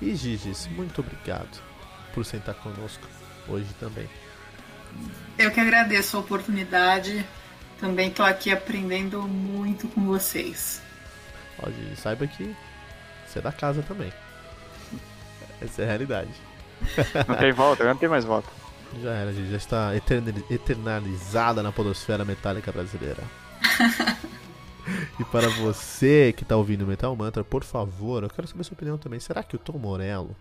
[0.00, 1.60] E Gigis, muito obrigado
[2.14, 3.06] por sentar conosco
[3.48, 4.08] hoje também.
[5.38, 7.24] Eu que agradeço a oportunidade.
[7.78, 10.82] Também estou aqui aprendendo muito com vocês.
[11.56, 12.54] Pode, saiba que
[13.26, 14.12] você é da casa também.
[15.60, 16.30] Essa é a realidade.
[17.28, 18.48] Não tem volta, não tem mais volta.
[19.02, 19.92] Já era, já está
[20.50, 23.22] eternalizada na podosfera metálica brasileira.
[25.18, 28.74] e para você que está ouvindo Metal Mantra, por favor, eu quero saber a sua
[28.74, 29.20] opinião também.
[29.20, 30.34] Será que o Tom Morello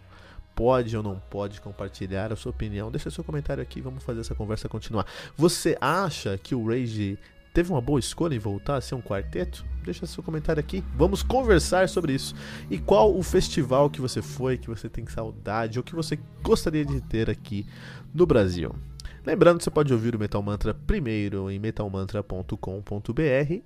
[0.55, 2.91] pode ou não pode compartilhar a sua opinião.
[2.91, 5.05] Deixa seu comentário aqui, vamos fazer essa conversa continuar.
[5.37, 7.17] Você acha que o Rage
[7.53, 9.65] teve uma boa escolha em voltar a ser um quarteto?
[9.83, 12.35] Deixa seu comentário aqui, vamos conversar sobre isso.
[12.69, 16.85] E qual o festival que você foi, que você tem saudade ou que você gostaria
[16.85, 17.65] de ter aqui
[18.13, 18.75] no Brasil?
[19.25, 22.55] Lembrando que você pode ouvir o Metal Mantra primeiro em metalmantra.com.br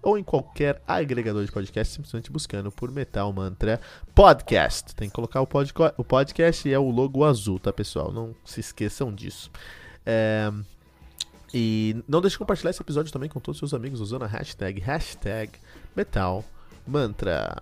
[0.01, 3.79] ou em qualquer agregador de podcast, simplesmente buscando por Metal Mantra
[4.15, 4.95] Podcast.
[4.95, 8.11] Tem que colocar o, pod o podcast e é o logo azul, tá pessoal?
[8.11, 9.51] Não se esqueçam disso.
[10.05, 10.51] É...
[11.53, 14.27] E não deixe de compartilhar esse episódio também com todos os seus amigos usando a
[14.27, 15.51] hashtag, hashtag
[15.95, 16.43] Metal
[16.87, 17.61] Mantra.